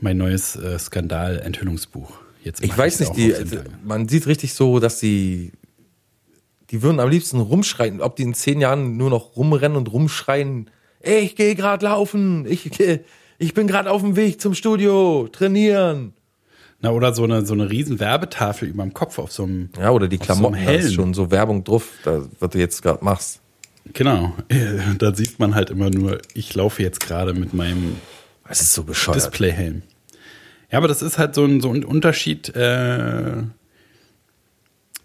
Mein 0.00 0.18
neues 0.18 0.56
äh, 0.56 0.78
Skandal-Enthüllungsbuch. 0.78 2.18
Jetzt 2.42 2.62
Ich 2.62 2.76
weiß 2.76 3.00
nicht, 3.00 3.16
die, 3.16 3.34
man 3.84 4.08
sieht 4.08 4.26
richtig 4.26 4.52
so, 4.54 4.78
dass 4.78 4.98
die, 4.98 5.52
die 6.70 6.82
würden 6.82 7.00
am 7.00 7.08
liebsten 7.08 7.40
rumschreien, 7.40 8.00
ob 8.00 8.16
die 8.16 8.22
in 8.24 8.34
zehn 8.34 8.60
Jahren 8.60 8.96
nur 8.96 9.10
noch 9.10 9.36
rumrennen 9.36 9.76
und 9.76 9.92
rumschreien, 9.92 10.70
"Ey, 11.00 11.20
ich 11.20 11.36
gehe 11.36 11.54
gerade 11.54 11.84
laufen, 11.86 12.44
ich, 12.48 12.70
geh- 12.70 13.00
ich 13.38 13.54
bin 13.54 13.66
gerade 13.66 13.90
auf 13.90 14.02
dem 14.02 14.16
Weg 14.16 14.40
zum 14.40 14.54
Studio, 14.54 15.28
trainieren. 15.30 16.12
Na, 16.80 16.90
oder 16.90 17.14
so 17.14 17.24
eine, 17.24 17.44
so 17.46 17.54
eine 17.54 17.70
riesen 17.70 18.00
Werbetafel 18.00 18.68
über 18.68 18.82
dem 18.82 18.92
Kopf 18.92 19.18
auf 19.18 19.32
so 19.32 19.44
einem. 19.44 19.70
Ja, 19.78 19.90
oder 19.92 20.08
die 20.08 20.16
Auf 20.20 20.26
so 20.26 20.32
Klamotten, 20.34 20.64
da 20.64 20.72
ist 20.72 20.92
schon 20.94 21.14
so 21.14 21.30
Werbung 21.30 21.64
drauf, 21.64 21.88
da, 22.04 22.22
was 22.38 22.50
du 22.50 22.58
jetzt 22.58 22.82
gerade 22.82 23.02
machst. 23.04 23.40
Genau. 23.92 24.34
Da 24.98 25.14
sieht 25.14 25.38
man 25.38 25.54
halt 25.54 25.70
immer 25.70 25.90
nur, 25.90 26.18
ich 26.34 26.54
laufe 26.54 26.82
jetzt 26.82 27.00
gerade 27.00 27.32
mit 27.34 27.54
meinem 27.54 27.96
ist 28.50 28.72
so 28.74 28.82
bescheuert. 28.84 29.16
Displayhelm. 29.16 29.82
Ja, 30.70 30.78
aber 30.78 30.88
das 30.88 31.00
ist 31.02 31.16
halt 31.18 31.34
so 31.34 31.44
ein, 31.44 31.60
so 31.60 31.72
ein 31.72 31.84
Unterschied, 31.84 32.54
äh, 32.56 33.42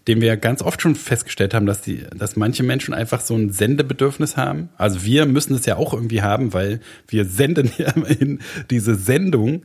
den 0.08 0.20
wir 0.20 0.36
ganz 0.36 0.62
oft 0.62 0.82
schon 0.82 0.94
festgestellt 0.94 1.54
haben, 1.54 1.66
dass, 1.66 1.80
die, 1.80 2.04
dass 2.16 2.36
manche 2.36 2.62
Menschen 2.62 2.92
einfach 2.92 3.20
so 3.20 3.34
ein 3.34 3.50
Sendebedürfnis 3.50 4.36
haben. 4.36 4.68
Also 4.76 5.04
wir 5.04 5.26
müssen 5.26 5.54
es 5.54 5.66
ja 5.66 5.76
auch 5.76 5.94
irgendwie 5.94 6.22
haben, 6.22 6.52
weil 6.52 6.80
wir 7.08 7.24
senden 7.24 7.70
ja 7.78 7.90
immerhin 7.92 8.40
diese 8.70 8.94
Sendung. 8.94 9.62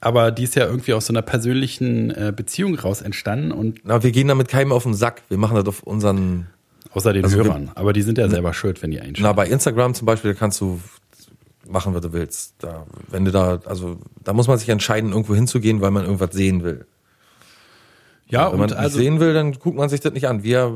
Aber 0.00 0.30
die 0.30 0.44
ist 0.44 0.54
ja 0.54 0.64
irgendwie 0.64 0.94
aus 0.94 1.06
so 1.06 1.12
einer 1.12 1.20
persönlichen 1.20 2.10
äh, 2.10 2.32
Beziehung 2.34 2.74
raus 2.78 3.02
entstanden 3.02 3.52
und 3.52 3.80
Na, 3.84 4.02
wir 4.02 4.12
gehen 4.12 4.28
damit 4.28 4.48
keinem 4.48 4.72
auf 4.72 4.84
den 4.84 4.94
Sack. 4.94 5.22
Wir 5.28 5.36
machen 5.36 5.56
das 5.56 5.66
auf 5.66 5.82
unseren, 5.82 6.46
außer 6.92 7.12
den 7.12 7.24
Also 7.24 7.36
Hörern. 7.36 7.70
Aber 7.74 7.92
die 7.92 8.00
sind 8.00 8.16
ja 8.16 8.28
selber 8.30 8.54
schuld, 8.54 8.80
wenn 8.82 8.90
die 8.90 9.00
einschalten. 9.00 9.22
na, 9.22 9.32
bei 9.34 9.46
Instagram 9.46 9.92
zum 9.92 10.06
Beispiel, 10.06 10.34
kannst 10.34 10.58
du 10.62 10.80
machen, 11.68 11.94
was 11.94 12.00
du 12.00 12.14
willst. 12.14 12.54
Da, 12.60 12.86
wenn 13.08 13.26
du 13.26 13.30
da, 13.30 13.60
also, 13.66 13.98
da 14.24 14.32
muss 14.32 14.48
man 14.48 14.58
sich 14.58 14.70
entscheiden, 14.70 15.10
irgendwo 15.10 15.34
hinzugehen, 15.34 15.82
weil 15.82 15.90
man 15.90 16.04
irgendwas 16.04 16.32
sehen 16.32 16.62
will. 16.64 16.86
Ja, 18.30 18.50
Wenn 18.52 18.58
man 18.60 18.72
also 18.72 18.98
sehen 18.98 19.20
will, 19.20 19.34
dann 19.34 19.52
guckt 19.52 19.76
man 19.76 19.88
sich 19.88 20.00
das 20.00 20.12
nicht 20.12 20.26
an. 20.28 20.42
Wir 20.42 20.66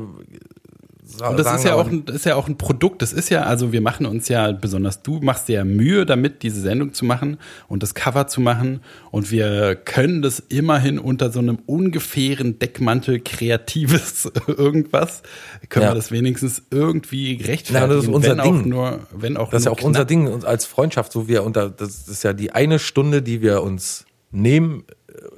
Und 1.29 1.37
das 1.37 1.45
sagen 1.45 1.57
ist 1.59 1.63
ja, 1.65 1.75
auch 1.75 1.87
ein, 1.87 2.03
das 2.05 2.15
ist 2.15 2.25
ja 2.25 2.35
auch 2.35 2.47
ein 2.47 2.57
Produkt. 2.57 3.01
Das 3.01 3.13
ist 3.13 3.29
ja, 3.29 3.43
also 3.43 3.71
wir 3.71 3.79
machen 3.81 4.05
uns 4.07 4.27
ja, 4.27 4.51
besonders 4.51 5.03
du 5.03 5.19
machst 5.21 5.47
dir 5.47 5.53
ja 5.57 5.63
Mühe 5.63 6.05
damit, 6.05 6.41
diese 6.43 6.59
Sendung 6.61 6.93
zu 6.93 7.05
machen 7.05 7.37
und 7.67 7.83
das 7.83 7.93
Cover 7.93 8.25
zu 8.27 8.41
machen. 8.41 8.81
Und 9.11 9.29
wir 9.31 9.75
können 9.75 10.21
das 10.23 10.39
immerhin 10.49 10.97
unter 10.99 11.31
so 11.31 11.39
einem 11.39 11.59
ungefähren 11.67 12.57
Deckmantel 12.59 13.19
kreatives 13.19 14.29
irgendwas, 14.47 15.21
können 15.69 15.83
Ja. 15.85 15.91
wir 15.91 15.95
das 15.95 16.11
wenigstens 16.11 16.63
irgendwie 16.71 17.33
rechtfertigen. 17.35 17.87
Na, 17.89 17.95
das 17.95 18.03
ist 18.05 18.09
unser 18.09 18.31
wenn 18.31 18.39
Auch 18.39 18.45
Ding. 18.61 18.69
nur, 18.69 18.99
wenn 19.15 19.37
auch 19.37 19.51
Das 19.51 19.61
ist 19.61 19.65
ja 19.65 19.71
auch 19.71 19.81
unser 19.81 19.99
knapp. 19.99 20.07
Ding 20.07 20.27
und 20.27 20.43
als 20.43 20.65
Freundschaft, 20.65 21.11
so 21.11 21.27
wir 21.27 21.43
unter, 21.43 21.69
das 21.69 22.07
ist 22.07 22.23
ja 22.23 22.33
die 22.33 22.51
eine 22.51 22.79
Stunde, 22.79 23.21
die 23.21 23.41
wir 23.41 23.61
uns 23.61 24.05
nehmen 24.31 24.83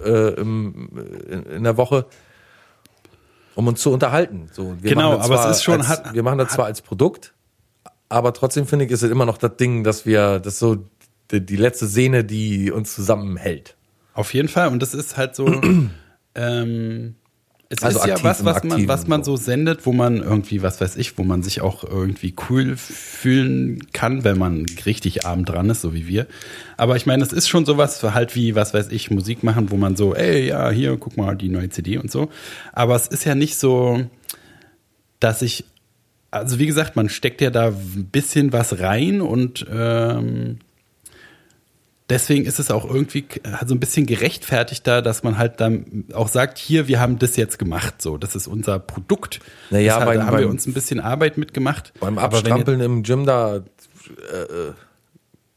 äh, 0.04 0.40
im, 0.40 0.90
in, 1.56 1.64
der 1.64 1.78
Woche, 1.78 2.06
um 3.56 3.68
uns 3.68 3.82
zu 3.82 3.92
unterhalten. 3.92 4.50
So, 4.52 4.76
Genau, 4.82 5.18
aber 5.20 5.50
es 5.50 5.58
ist 5.58 5.64
schon- 5.64 5.80
als, 5.80 5.88
hat- 5.88 6.14
wir 6.14 6.24
machen 6.24 6.38
das 6.38 6.50
zwar 6.54 6.66
als 6.66 6.82
Produkt, 6.82 7.34
aber 8.10 8.34
trotzdem 8.34 8.68
finde 8.68 8.86
ich, 8.86 8.92
ist 8.92 9.04
es 9.04 9.12
immer 9.12 9.26
noch 9.26 9.38
das 9.38 9.58
Ding, 9.58 9.84
dass 9.84 10.06
wir, 10.06 10.40
das 10.40 10.60
so 10.60 10.78
die, 11.32 11.46
die 11.46 11.56
letzte 11.58 11.88
Sehne, 11.88 12.24
die 12.24 12.72
uns 12.72 12.96
zusammenhält. 12.96 13.76
Auf 14.14 14.34
jeden 14.34 14.48
Fall. 14.48 14.70
Und 14.70 14.82
das 14.82 14.94
ist 14.94 15.18
halt 15.18 15.36
so, 15.36 15.62
ähm, 16.36 17.16
es 17.70 17.84
Also 17.84 18.00
ist 18.00 18.06
ja 18.08 18.24
was, 18.24 18.46
was 18.46 18.64
man, 18.64 18.88
was 18.88 19.08
man 19.08 19.24
so. 19.24 19.36
sendet, 19.36 19.86
wo 19.86 19.92
man 19.92 20.18
irgendwie, 20.18 20.62
was 20.62 20.80
weiß 20.80 20.96
ich, 20.96 21.18
wo 21.18 21.24
man 21.24 21.44
sich 21.44 21.60
auch 21.62 21.84
irgendwie 21.84 22.34
cool 22.50 22.78
fühlen 22.78 23.80
kann, 23.92 24.24
wenn 24.24 24.38
man 24.38 24.66
richtig 24.86 25.26
arm 25.26 25.44
dran 25.44 25.70
ist, 25.70 25.82
so 25.82 25.94
wie 25.94 26.08
wir. 26.08 26.28
Aber 26.78 26.96
ich 26.96 27.06
meine, 27.06 27.24
es 27.24 27.34
ist 27.34 27.50
schon 27.50 27.66
sowas 27.66 28.00
für 28.00 28.14
halt 28.14 28.36
wie, 28.36 28.56
was 28.56 28.74
weiß 28.74 28.88
ich, 28.92 29.12
Musik 29.12 29.44
machen, 29.44 29.70
wo 29.70 29.76
man 29.76 29.98
so, 29.98 30.16
ey, 30.16 30.48
ja, 30.48 30.70
hier, 30.70 30.96
guck 30.98 31.18
mal, 31.18 31.36
die 31.36 31.50
neue 31.50 31.70
CD 31.70 31.98
und 31.98 32.10
so. 32.10 32.30
Aber 32.72 32.96
es 32.96 33.08
ist 33.08 33.26
ja 33.26 33.36
nicht 33.36 33.58
so, 33.58 34.02
dass 35.20 35.42
ich, 35.42 35.66
also 36.32 36.60
wie 36.60 36.68
gesagt, 36.68 36.96
man 36.96 37.10
steckt 37.10 37.42
ja 37.42 37.50
da 37.50 37.68
ein 37.68 38.08
bisschen 38.12 38.54
was 38.54 38.80
rein 38.80 39.20
und 39.20 39.66
ähm, 39.70 40.60
deswegen 42.10 42.46
ist 42.46 42.60
es 42.60 42.72
auch 42.72 42.86
irgendwie 42.86 43.26
so 43.66 43.76
ein 43.76 43.80
bisschen 43.80 44.06
gerechtfertigter, 44.06 45.02
dass 45.02 45.24
man 45.24 45.38
halt 45.38 45.60
dann 45.60 46.06
auch 46.14 46.28
sagt, 46.28 46.58
hier, 46.58 46.88
wir 46.88 47.00
haben 47.00 47.20
das 47.20 47.36
jetzt 47.36 47.60
gemacht, 47.60 48.02
so, 48.02 48.18
das 48.18 48.36
ist 48.36 48.48
unser 48.48 48.80
Produkt. 48.80 49.40
Naja, 49.70 49.96
das 50.00 50.06
halt, 50.06 50.06
beim- 50.08 50.20
da 50.20 50.26
haben 50.28 50.38
wir 50.38 50.42
beim- 50.44 50.52
uns 50.52 50.66
ein 50.68 50.74
bisschen 50.74 51.00
Arbeit 51.00 51.38
mitgemacht. 51.38 51.94
Beim 52.00 52.18
Abstrampeln 52.18 52.80
im 52.82 53.04
Gym 53.04 53.26
da 53.26 53.58
äh, 53.58 53.60
äh, 53.60 54.74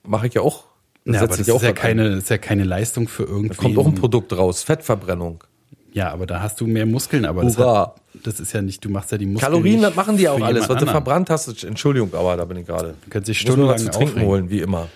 mache 0.03 0.27
ich 0.27 0.35
ja 0.35 0.43
auch. 0.43 0.65
ja, 1.05 1.19
aber 1.21 1.29
das 1.29 1.41
ist 1.41 1.47
ja 1.47 1.55
was 1.55 1.63
ein. 1.65 1.75
keine, 1.75 2.09
ist 2.17 2.31
ja 2.31 2.39
keine 2.39 2.65
Leistung 2.65 3.07
für 3.09 3.23
irgendwie. 3.25 3.49
Da 3.51 3.55
kommt 3.63 3.79
auch 3.79 3.87
ein 3.87 3.95
Produkt 3.95 4.37
raus, 4.37 4.63
Fettverbrennung. 4.63 5.45
Ja, 5.93 6.13
aber 6.13 6.27
da 6.27 6.41
hast 6.41 6.61
du 6.61 6.67
mehr 6.69 6.87
Muskeln, 6.87 7.25
aber 7.25 7.43
das, 7.43 7.59
hat, 7.59 7.97
das 8.23 8.39
ist 8.39 8.53
ja 8.53 8.63
nicht, 8.63 8.85
du 8.85 8.91
machst 8.91 9.11
ja 9.11 9.19
die 9.19 9.27
Muskeln. 9.27 9.53
Kalorien, 9.53 9.83
das 9.83 9.97
machen 9.97 10.17
die 10.17 10.29
auch 10.29 10.41
alles. 10.41 10.63
Was 10.63 10.69
du 10.69 10.73
anderen. 10.75 10.91
verbrannt 10.91 11.31
hast, 11.31 11.65
Entschuldigung, 11.65 12.15
aber 12.15 12.37
da 12.37 12.45
bin 12.45 12.59
ich 12.59 12.67
gerade. 12.67 12.95
Könnt 13.09 13.27
sich 13.27 13.41
stundenlang 13.41 13.79
zu 13.79 13.91
trinken 13.91 14.05
aufregen. 14.13 14.29
holen, 14.29 14.51
wie 14.51 14.61
immer. 14.61 14.89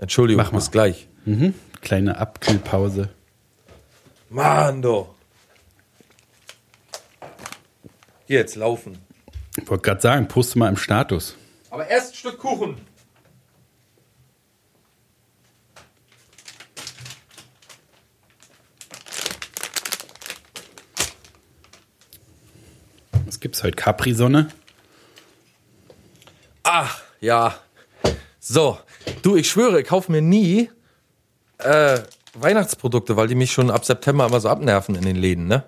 Entschuldigung, 0.00 0.42
Mach 0.42 0.52
mal. 0.52 0.58
bis 0.58 0.70
gleich. 0.70 1.08
Mhm. 1.26 1.52
Kleine 1.82 2.16
Abkühlpause. 2.16 3.10
Mann, 4.30 4.80
du. 4.80 5.06
Jetzt 8.26 8.56
laufen. 8.56 8.96
Ich 9.58 9.68
wollte 9.68 9.82
gerade 9.82 10.00
sagen, 10.00 10.26
poste 10.28 10.58
mal 10.58 10.68
im 10.68 10.76
Status. 10.78 11.36
Aber 11.68 11.86
erst 11.86 12.12
ein 12.12 12.16
Stück 12.16 12.38
Kuchen. 12.38 12.76
Was 23.26 23.40
gibt's 23.40 23.62
heute? 23.62 23.76
Capri-Sonne? 23.76 24.48
Ach, 26.62 27.00
ja. 27.20 27.54
So, 28.38 28.78
du, 29.22 29.36
ich 29.36 29.48
schwöre, 29.50 29.80
ich 29.80 29.86
kaufe 29.88 30.10
mir 30.12 30.22
nie 30.22 30.70
äh, 31.58 32.00
Weihnachtsprodukte, 32.34 33.16
weil 33.16 33.28
die 33.28 33.34
mich 33.34 33.52
schon 33.52 33.70
ab 33.70 33.84
September 33.84 34.26
immer 34.26 34.40
so 34.40 34.48
abnerven 34.48 34.94
in 34.94 35.02
den 35.02 35.16
Läden, 35.16 35.46
ne? 35.46 35.64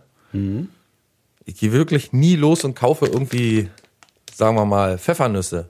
Ich 1.45 1.57
gehe 1.59 1.73
wirklich 1.73 2.13
nie 2.13 2.37
los 2.37 2.65
und 2.65 2.75
kaufe 2.75 3.07
irgendwie, 3.07 3.69
sagen 4.35 4.57
wir 4.57 4.65
mal, 4.65 4.97
Pfeffernüsse. 4.99 5.69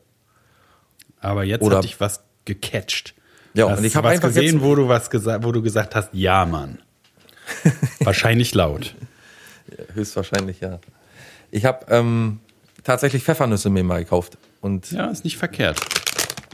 Aber 1.21 1.43
jetzt 1.45 1.63
Oder- 1.63 1.79
hat 1.79 1.85
dich 1.85 1.99
was 2.01 2.23
gecatcht. 2.45 3.15
Ja, 3.55 3.69
Hast 3.69 3.79
und 3.79 3.85
ich 3.85 3.93
du 3.93 3.99
hab 3.99 4.05
was 4.05 4.13
einfach 4.13 4.29
gesehen, 4.29 4.55
jetzt- 4.57 4.63
wo 4.63 4.75
du 4.75 4.89
was 4.89 5.11
gesagt, 5.11 5.45
wo 5.45 5.51
du 5.53 5.61
gesagt 5.63 5.95
hast, 5.95 6.11
ja, 6.13 6.45
Mann. 6.47 6.79
Wahrscheinlich 8.01 8.55
laut. 8.55 8.95
Höchstwahrscheinlich, 9.95 10.61
ja. 10.61 10.79
Ich 11.51 11.65
habe 11.65 11.85
ähm, 11.91 12.41
tatsächlich 12.85 13.23
Pfeffernüsse 13.25 13.69
mir 13.71 13.83
mal 13.85 14.03
gekauft. 14.05 14.39
Und 14.61 14.91
Ja, 14.93 15.07
ist 15.11 15.25
nicht 15.25 15.37
verkehrt. 15.39 15.81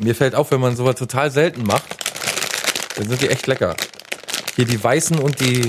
Mir 0.00 0.14
fällt 0.14 0.34
auf, 0.34 0.50
wenn 0.50 0.60
man 0.60 0.76
sowas 0.76 0.96
total 0.96 1.30
selten 1.30 1.64
macht, 1.64 1.84
dann 2.96 3.08
sind 3.08 3.20
die 3.22 3.28
echt 3.28 3.46
lecker. 3.46 3.76
Hier 4.56 4.64
die 4.64 4.82
weißen 4.82 5.18
und 5.18 5.40
die 5.40 5.66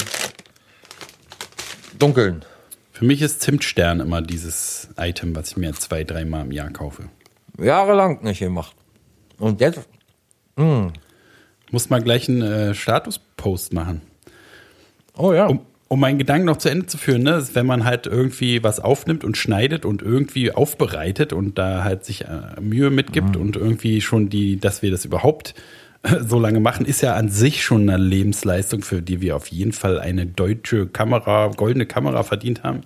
dunklen. 1.98 2.44
Für 2.92 3.06
mich 3.06 3.22
ist 3.22 3.42
Zimtstern 3.42 4.00
immer 4.00 4.22
dieses 4.22 4.90
Item, 4.98 5.36
was 5.36 5.52
ich 5.52 5.58
mir 5.58 5.74
zwei, 5.74 6.04
dreimal 6.04 6.42
im 6.42 6.52
Jahr 6.52 6.70
kaufe. 6.70 7.10
Jahrelang 7.58 8.24
nicht 8.24 8.40
gemacht. 8.40 8.76
Und 9.38 9.62
jetzt, 9.62 9.80
Muss 11.72 11.90
mal 11.90 12.02
gleich 12.02 12.28
einen 12.28 12.42
äh, 12.42 12.74
Status-Post 12.74 13.74
machen. 13.74 14.02
oh 15.16 15.34
ja. 15.34 15.48
Um, 15.48 15.66
um 15.90 16.00
meinen 16.00 16.20
Gedanken 16.20 16.46
noch 16.46 16.58
zu 16.58 16.70
Ende 16.70 16.86
zu 16.86 16.98
führen, 16.98 17.24
ne, 17.24 17.38
ist, 17.38 17.56
wenn 17.56 17.66
man 17.66 17.84
halt 17.84 18.06
irgendwie 18.06 18.64
was 18.64 18.80
aufnimmt 18.80 19.24
und 19.24 19.38
schneidet 19.38 19.86
und 19.86 20.04
irgendwie 20.04 20.52
aufbereitet 20.52 21.34
und 21.34 21.58
da 21.58 21.84
halt 21.84 22.06
sich 22.06 22.26
äh, 22.26 22.62
Mühe 22.62 22.92
mitgibt 22.92 23.36
und 23.36 23.56
irgendwie 23.56 24.00
schon 24.00 24.30
die, 24.30 24.60
dass 24.60 24.84
wir 24.84 24.92
das 24.92 25.04
überhaupt 25.04 25.56
äh, 26.04 26.18
so 26.22 26.40
lange 26.40 26.60
machen, 26.60 26.86
ist 26.86 27.02
ja 27.02 27.16
an 27.16 27.30
sich 27.30 27.64
schon 27.64 27.90
eine 27.90 28.02
Lebensleistung, 28.02 28.84
für 28.84 29.02
die 29.02 29.20
wir 29.20 29.36
auf 29.36 29.48
jeden 29.48 29.72
Fall 29.72 30.00
eine 30.00 30.28
deutsche 30.28 30.86
Kamera, 30.86 31.48
goldene 31.58 31.88
Kamera 31.88 32.22
verdient 32.22 32.62
haben. 32.62 32.82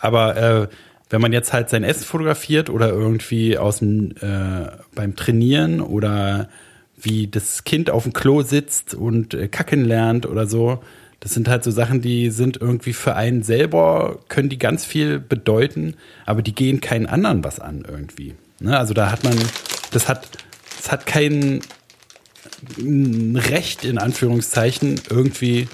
Aber 0.00 0.36
äh, 0.36 0.68
wenn 1.10 1.20
man 1.20 1.34
jetzt 1.34 1.52
halt 1.52 1.68
sein 1.68 1.84
Essen 1.84 2.04
fotografiert 2.04 2.70
oder 2.70 2.88
irgendwie 2.88 3.58
aus 3.58 3.80
dem 3.80 4.12
äh, 4.22 4.70
beim 4.94 5.16
Trainieren 5.16 5.82
oder 5.82 6.48
wie 6.96 7.26
das 7.26 7.64
Kind 7.64 7.90
auf 7.90 8.04
dem 8.04 8.14
Klo 8.14 8.40
sitzt 8.40 8.94
und 8.94 9.34
äh, 9.34 9.48
kacken 9.48 9.84
lernt 9.84 10.24
oder 10.24 10.46
so, 10.46 10.80
das 11.22 11.34
sind 11.34 11.46
halt 11.46 11.62
so 11.62 11.70
Sachen, 11.70 12.00
die 12.00 12.30
sind 12.30 12.60
irgendwie 12.60 12.92
für 12.92 13.14
einen 13.14 13.44
selber, 13.44 14.18
können 14.28 14.48
die 14.48 14.58
ganz 14.58 14.84
viel 14.84 15.20
bedeuten, 15.20 15.94
aber 16.26 16.42
die 16.42 16.52
gehen 16.52 16.80
keinen 16.80 17.06
anderen 17.06 17.44
was 17.44 17.60
an 17.60 17.84
irgendwie. 17.88 18.34
Ne? 18.58 18.76
Also 18.76 18.92
da 18.92 19.12
hat 19.12 19.22
man, 19.22 19.38
das 19.92 20.08
hat, 20.08 20.26
das 20.78 20.90
hat 20.90 21.06
kein 21.06 21.60
Recht 22.76 23.84
in 23.84 23.98
Anführungszeichen 23.98 25.00
irgendwie 25.08 25.68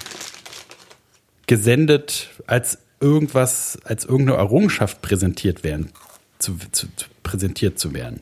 gesendet 1.47 2.29
als 2.45 2.77
irgendwas, 2.99 3.79
als 3.85 4.05
irgendeine 4.05 4.37
Errungenschaft 4.37 5.01
präsentiert 5.01 5.63
werden, 5.63 5.89
zu, 6.37 6.57
zu, 6.71 6.85
zu 6.95 7.07
präsentiert 7.23 7.79
zu 7.79 7.95
werden. 7.95 8.21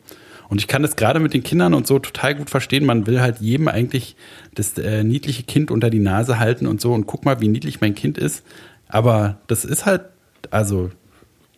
Und 0.50 0.60
ich 0.62 0.68
kann 0.68 0.82
das 0.82 0.96
gerade 0.96 1.20
mit 1.20 1.34
den 1.34 1.44
Kindern 1.44 1.74
und 1.74 1.88
so 1.88 2.00
total 2.00 2.36
gut 2.36 2.50
verstehen. 2.50 2.86
Man 2.86 3.06
will 3.06 3.20
halt 3.22 3.40
jedem 3.40 3.68
eigentlich 3.68 4.16
das 4.54 4.78
äh, 4.78 5.04
niedliche 5.04 5.44
Kind 5.44 5.72
unter 5.72 5.90
die 5.90 6.00
Nase 6.00 6.40
halten 6.40 6.68
und 6.68 6.80
so 6.80 6.94
und 6.94 7.06
guck 7.06 7.26
mal, 7.26 7.42
wie 7.42 7.50
niedlich 7.50 7.82
mein 7.82 7.96
Kind 7.96 8.18
ist. 8.18 8.44
Aber 8.88 9.38
das 9.48 9.66
ist 9.66 9.86
halt, 9.86 10.06
also, 10.50 10.90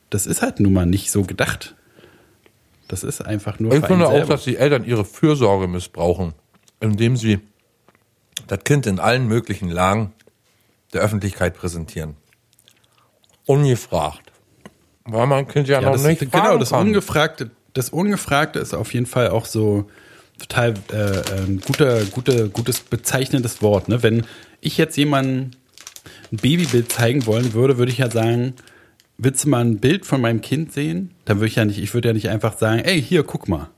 das 0.09 0.25
ist 0.25 0.41
halt 0.41 0.59
nun 0.59 0.73
mal 0.73 0.87
nicht 0.87 1.11
so 1.11 1.23
gedacht. 1.23 1.75
Das 2.87 3.03
ist 3.03 3.21
einfach 3.21 3.59
nur 3.59 3.71
Ich 3.73 3.85
finde 3.85 4.07
auch, 4.07 4.27
dass 4.27 4.43
die 4.43 4.57
Eltern 4.57 4.83
ihre 4.83 5.05
Fürsorge 5.05 5.67
missbrauchen, 5.67 6.33
indem 6.79 7.15
sie 7.15 7.39
das 8.47 8.63
Kind 8.63 8.87
in 8.87 8.99
allen 8.99 9.27
möglichen 9.27 9.69
Lagen 9.69 10.13
der 10.93 11.01
Öffentlichkeit 11.01 11.55
präsentieren. 11.55 12.15
Ungefragt. 13.45 14.31
Weil 15.05 15.27
man 15.27 15.47
Kind 15.47 15.67
ja, 15.67 15.81
Ja, 15.81 15.87
noch 15.87 15.93
das, 15.93 16.03
nicht 16.03 16.31
genau, 16.31 16.57
das 16.57 16.71
kann. 16.71 16.87
Ungefragte, 16.87 17.51
das 17.73 17.89
Ungefragte 17.89 18.59
ist 18.59 18.73
auf 18.73 18.93
jeden 18.93 19.05
Fall 19.05 19.29
auch 19.29 19.45
so 19.45 19.89
total 20.39 20.73
äh, 20.91 21.41
ein 21.41 21.59
guter, 21.65 22.03
guter, 22.05 22.47
gutes 22.47 22.79
bezeichnendes 22.81 23.61
Wort. 23.61 23.89
Ne? 23.89 24.01
Wenn 24.03 24.25
ich 24.61 24.77
jetzt 24.77 24.95
jemandem 24.97 25.51
ein 26.31 26.37
Babybild 26.37 26.91
zeigen 26.91 27.25
wollen 27.25 27.53
würde, 27.53 27.77
würde 27.77 27.91
ich 27.91 27.97
ja 27.97 28.09
sagen, 28.09 28.53
willst 29.17 29.43
du 29.43 29.49
mal 29.49 29.61
ein 29.65 29.79
Bild 29.79 30.05
von 30.05 30.21
meinem 30.21 30.41
Kind 30.41 30.71
sehen? 30.71 31.11
Dann 31.25 31.37
würde 31.37 31.47
ich 31.47 31.55
ja 31.55 31.65
nicht, 31.65 31.79
ich 31.79 31.93
würde 31.93 32.09
ja 32.09 32.13
nicht 32.13 32.29
einfach 32.29 32.57
sagen, 32.57 32.79
ey, 32.79 33.01
hier, 33.01 33.23
guck 33.23 33.49
mal. 33.49 33.69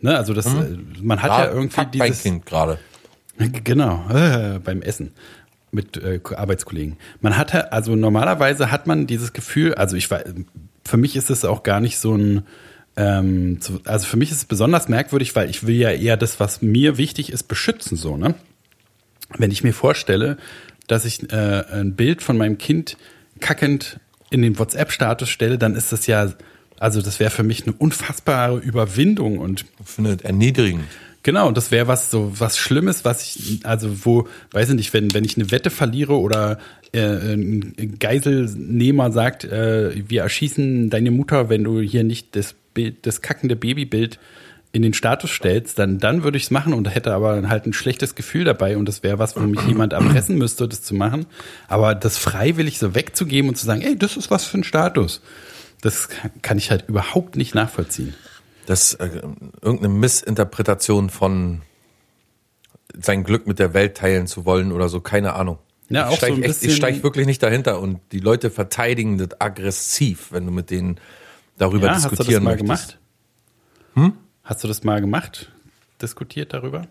Ne? 0.00 0.16
Also 0.16 0.34
das, 0.34 0.46
äh, 0.46 0.76
man 1.00 1.22
hat 1.22 1.30
ja, 1.30 1.46
Da 1.46 1.52
irgendwie 1.52 1.76
kackt 1.76 1.94
mein 1.96 2.08
dieses. 2.08 2.22
Kind 2.22 2.46
gerade. 2.46 2.78
Genau, 3.64 4.04
äh, 4.10 4.58
beim 4.64 4.82
Essen 4.82 5.12
mit 5.70 5.96
äh, 5.98 6.20
Arbeitskollegen. 6.34 6.96
Man 7.20 7.36
hat 7.36 7.52
ja- 7.52 7.68
also 7.68 7.94
normalerweise 7.94 8.70
hat 8.70 8.86
man 8.86 9.06
dieses 9.06 9.32
Gefühl, 9.32 9.74
also 9.74 9.96
ich 9.96 10.10
war, 10.10 10.20
für 10.84 10.96
mich 10.96 11.14
ist 11.14 11.30
es 11.30 11.44
auch 11.44 11.62
gar 11.62 11.80
nicht 11.80 11.98
so 11.98 12.14
ein, 12.16 12.42
ähm, 12.98 13.58
so, 13.60 13.80
also 13.84 14.06
für 14.06 14.16
mich 14.16 14.32
ist 14.32 14.38
es 14.38 14.44
besonders 14.44 14.88
merkwürdig, 14.88 15.36
weil 15.36 15.48
ich 15.48 15.64
will 15.64 15.76
ja 15.76 15.90
eher 15.90 16.16
das, 16.16 16.40
was 16.40 16.62
mir 16.62 16.98
wichtig 16.98 17.30
ist, 17.30 17.44
beschützen 17.44 17.96
so, 17.96 18.16
ne? 18.16 18.34
Wenn 19.36 19.52
ich 19.52 19.62
mir 19.62 19.72
vorstelle, 19.72 20.36
dass 20.88 21.04
ich 21.04 21.30
äh, 21.32 21.64
ein 21.70 21.94
Bild 21.94 22.22
von 22.22 22.36
meinem 22.36 22.58
Kind 22.58 22.96
kackend 23.38 24.00
in 24.30 24.42
den 24.42 24.58
WhatsApp-Status 24.58 25.28
stelle, 25.28 25.58
dann 25.58 25.76
ist 25.76 25.92
das 25.92 26.08
ja, 26.08 26.32
also 26.80 27.00
das 27.00 27.20
wäre 27.20 27.30
für 27.30 27.44
mich 27.44 27.66
eine 27.66 27.76
unfassbare 27.76 28.58
Überwindung 28.58 29.38
und 29.38 29.64
Ich 29.80 29.88
finde 29.88 30.16
erniedrigend. 30.24 30.84
Genau, 31.28 31.46
und 31.46 31.58
das 31.58 31.70
wäre 31.70 31.88
was 31.88 32.10
so 32.10 32.32
was 32.40 32.56
Schlimmes, 32.56 33.04
was 33.04 33.36
ich, 33.36 33.60
also 33.66 34.06
wo, 34.06 34.26
weiß 34.52 34.70
ich 34.70 34.76
nicht, 34.76 34.94
wenn, 34.94 35.12
wenn 35.12 35.26
ich 35.26 35.36
eine 35.36 35.50
Wette 35.50 35.68
verliere 35.68 36.18
oder 36.18 36.56
äh, 36.94 37.34
ein 37.34 37.98
Geiselnehmer 38.00 39.12
sagt, 39.12 39.44
äh, 39.44 40.08
wir 40.08 40.22
erschießen 40.22 40.88
deine 40.88 41.10
Mutter, 41.10 41.50
wenn 41.50 41.64
du 41.64 41.82
hier 41.82 42.02
nicht 42.02 42.34
das 42.34 42.54
Bild, 42.72 43.06
das 43.06 43.20
kackende 43.20 43.56
Babybild 43.56 44.18
in 44.72 44.80
den 44.80 44.94
Status 44.94 45.30
stellst, 45.32 45.78
dann, 45.78 45.98
dann 45.98 46.24
würde 46.24 46.38
ich 46.38 46.44
es 46.44 46.50
machen 46.50 46.72
und 46.72 46.86
hätte 46.94 47.12
aber 47.12 47.46
halt 47.46 47.66
ein 47.66 47.74
schlechtes 47.74 48.14
Gefühl 48.14 48.44
dabei 48.44 48.78
und 48.78 48.88
das 48.88 49.02
wäre 49.02 49.18
was, 49.18 49.36
wo 49.36 49.40
mich 49.40 49.60
jemand 49.68 49.92
erpressen 49.92 50.38
müsste, 50.38 50.66
das 50.66 50.80
zu 50.80 50.94
machen. 50.94 51.26
Aber 51.68 51.94
das 51.94 52.16
freiwillig 52.16 52.78
so 52.78 52.94
wegzugeben 52.94 53.50
und 53.50 53.56
zu 53.56 53.66
sagen, 53.66 53.82
ey, 53.82 53.98
das 53.98 54.16
ist 54.16 54.30
was 54.30 54.46
für 54.46 54.56
ein 54.56 54.64
Status, 54.64 55.20
das 55.82 56.08
kann 56.40 56.56
ich 56.56 56.70
halt 56.70 56.88
überhaupt 56.88 57.36
nicht 57.36 57.54
nachvollziehen. 57.54 58.14
Das 58.68 58.92
äh, 58.92 59.22
irgendeine 59.62 59.88
Missinterpretation 59.88 61.08
von 61.08 61.62
sein 62.92 63.24
Glück 63.24 63.46
mit 63.46 63.58
der 63.58 63.72
Welt 63.72 63.96
teilen 63.96 64.26
zu 64.26 64.44
wollen 64.44 64.72
oder 64.72 64.90
so, 64.90 65.00
keine 65.00 65.32
Ahnung. 65.32 65.58
Ja, 65.88 66.08
auch 66.08 66.12
ich 66.12 66.18
steig 66.18 66.34
so 66.34 66.42
echt, 66.42 66.62
ich 66.62 66.76
steig 66.76 67.02
wirklich 67.02 67.24
nicht 67.26 67.42
dahinter 67.42 67.80
und 67.80 68.00
die 68.12 68.20
Leute 68.20 68.50
verteidigen 68.50 69.16
das 69.16 69.40
aggressiv, 69.40 70.32
wenn 70.32 70.44
du 70.44 70.52
mit 70.52 70.68
denen 70.68 71.00
darüber 71.56 71.86
Ja, 71.86 71.94
hast 71.94 72.04
du 72.04 72.08
das 72.10 72.18
diskutieren 72.18 72.44
mal 72.44 72.58
möchtest. 72.58 72.98
gemacht? 72.98 72.98
Hm? 73.94 74.12
Hast 74.44 74.64
du 74.64 74.68
das 74.68 74.84
mal 74.84 75.00
gemacht? 75.00 75.50
Diskutiert 76.02 76.52
darüber? 76.52 76.82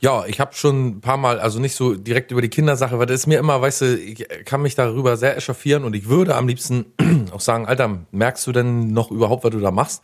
Ja, 0.00 0.24
ich 0.24 0.40
habe 0.40 0.54
schon 0.54 0.86
ein 0.86 1.00
paar 1.02 1.18
Mal, 1.18 1.40
also 1.40 1.60
nicht 1.60 1.74
so 1.74 1.94
direkt 1.94 2.30
über 2.30 2.40
die 2.40 2.48
Kindersache, 2.48 2.98
weil 2.98 3.04
das 3.04 3.20
ist 3.20 3.26
mir 3.26 3.38
immer, 3.38 3.60
weißt 3.60 3.82
du, 3.82 3.98
ich 3.98 4.26
kann 4.46 4.62
mich 4.62 4.74
darüber 4.74 5.18
sehr 5.18 5.36
echauffieren 5.36 5.84
und 5.84 5.94
ich 5.94 6.08
würde 6.08 6.36
am 6.36 6.48
liebsten 6.48 6.86
auch 7.32 7.40
sagen, 7.40 7.66
Alter, 7.66 8.06
merkst 8.12 8.46
du 8.46 8.52
denn 8.52 8.94
noch 8.94 9.10
überhaupt, 9.10 9.44
was 9.44 9.50
du 9.50 9.60
da 9.60 9.70
machst? 9.70 10.02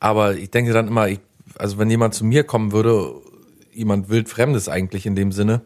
Aber 0.00 0.34
ich 0.34 0.50
denke 0.50 0.72
dann 0.72 0.88
immer, 0.88 1.08
ich, 1.08 1.20
also 1.58 1.78
wenn 1.78 1.90
jemand 1.90 2.14
zu 2.14 2.24
mir 2.24 2.42
kommen 2.44 2.72
würde, 2.72 3.12
jemand 3.72 4.08
wildfremdes 4.08 4.68
eigentlich 4.68 5.06
in 5.06 5.14
dem 5.14 5.30
Sinne, 5.32 5.60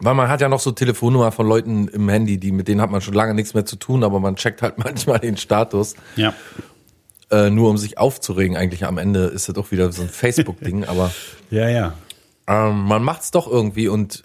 weil 0.00 0.14
man 0.14 0.28
hat 0.28 0.40
ja 0.40 0.48
noch 0.48 0.58
so 0.60 0.72
Telefonnummer 0.72 1.30
von 1.30 1.46
Leuten 1.46 1.86
im 1.88 2.08
Handy, 2.08 2.38
die 2.38 2.50
mit 2.52 2.66
denen 2.66 2.80
hat 2.80 2.90
man 2.90 3.00
schon 3.00 3.14
lange 3.14 3.34
nichts 3.34 3.54
mehr 3.54 3.64
zu 3.64 3.76
tun, 3.76 4.02
aber 4.02 4.18
man 4.18 4.34
checkt 4.36 4.62
halt 4.62 4.78
manchmal 4.84 5.20
den 5.20 5.36
Status, 5.36 5.94
Ja. 6.16 6.34
äh, 7.30 7.50
nur 7.50 7.70
um 7.70 7.78
sich 7.78 7.98
aufzuregen. 7.98 8.56
Eigentlich 8.56 8.84
am 8.86 8.98
Ende 8.98 9.26
ist 9.26 9.48
das 9.48 9.54
doch 9.54 9.70
wieder 9.70 9.92
so 9.92 10.02
ein 10.02 10.08
Facebook-Ding, 10.10 10.84
aber 10.84 11.12
Ja, 11.50 11.68
ja. 11.68 11.92
ähm, 12.48 12.80
man 12.84 13.04
macht's 13.04 13.30
doch 13.30 13.46
irgendwie 13.46 13.88
und 13.88 14.24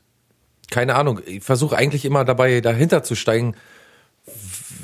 keine 0.72 0.96
Ahnung, 0.96 1.20
ich 1.26 1.44
versuche 1.44 1.76
eigentlich 1.76 2.06
immer 2.06 2.26
dabei 2.26 2.62
dahinter 2.62 3.02
zu 3.04 3.16
steigen, 3.16 3.56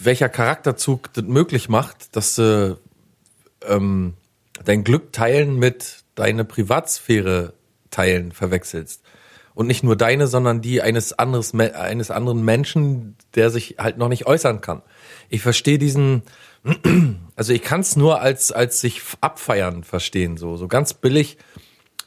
welcher 0.04 0.30
Charakterzug 0.30 1.14
das 1.14 1.24
möglich 1.26 1.70
macht, 1.70 2.16
dass 2.16 2.36
du 2.36 2.78
ähm, 3.68 4.14
dein 4.64 4.84
Glück 4.84 5.12
teilen 5.12 5.58
mit 5.58 6.04
deine 6.16 6.46
Privatsphäre 6.46 7.54
teilen 7.92 8.32
verwechselst. 8.32 9.04
Und 9.54 9.68
nicht 9.68 9.84
nur 9.84 9.96
deine, 9.96 10.28
sondern 10.28 10.62
die 10.62 10.82
eines, 10.82 11.14
anderes, 11.14 11.54
eines 11.54 12.12
anderen 12.12 12.44
Menschen, 12.44 13.16
der 13.36 13.50
sich 13.50 13.76
halt 13.78 13.98
noch 13.98 14.10
nicht 14.10 14.26
äußern 14.28 14.60
kann. 14.60 14.82
Ich 15.30 15.42
verstehe 15.42 15.78
diesen, 15.78 16.24
also 17.36 17.54
ich 17.54 17.62
kann 17.62 17.80
es 17.80 17.96
nur 17.96 18.22
als, 18.22 18.52
als 18.52 18.82
sich 18.82 19.02
abfeiern 19.22 19.84
verstehen, 19.84 20.36
so, 20.36 20.58
so 20.58 20.68
ganz 20.68 20.94
billig 20.94 21.38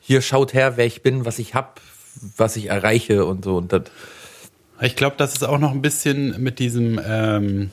hier 0.09 0.23
schaut 0.23 0.55
her, 0.55 0.79
wer 0.79 0.87
ich 0.87 1.03
bin, 1.03 1.27
was 1.27 1.39
ich 1.39 1.55
hab, 1.55 1.83
was 2.39 2.57
ich 2.57 2.71
erreiche 2.71 3.27
und 3.27 3.45
so. 3.45 3.59
Und 3.59 3.75
das, 3.75 3.83
Ich 4.81 4.97
glaube, 4.97 5.17
dass 5.19 5.35
es 5.35 5.43
auch 5.43 5.59
noch 5.59 5.73
ein 5.73 5.83
bisschen 5.83 6.43
mit 6.43 6.61
diesem 6.61 6.99
ähm, 7.07 7.71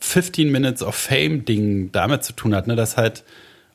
15 0.00 0.50
Minutes 0.50 0.82
of 0.82 0.94
Fame 0.94 1.44
Ding 1.44 1.90
damit 1.92 2.24
zu 2.24 2.32
tun 2.32 2.54
hat, 2.54 2.66
ne? 2.66 2.76
Das 2.76 2.96
halt 2.96 3.24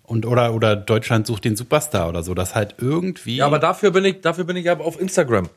und 0.04 0.26
oder 0.26 0.54
oder 0.54 0.76
Deutschland 0.76 1.26
sucht 1.28 1.46
den 1.46 1.56
Superstar 1.56 2.10
oder 2.10 2.24
so, 2.24 2.34
das 2.34 2.56
halt 2.56 2.76
irgendwie. 2.80 3.38
ja, 3.38 3.46
aber 3.46 3.60
dafür 3.60 3.92
bin 3.92 4.06
ich, 4.06 4.22
dafür 4.22 4.44
bin 4.44 4.56
ich 4.58 4.70
aber 4.70 4.86
auf 4.86 5.00
Instagram. 5.00 5.50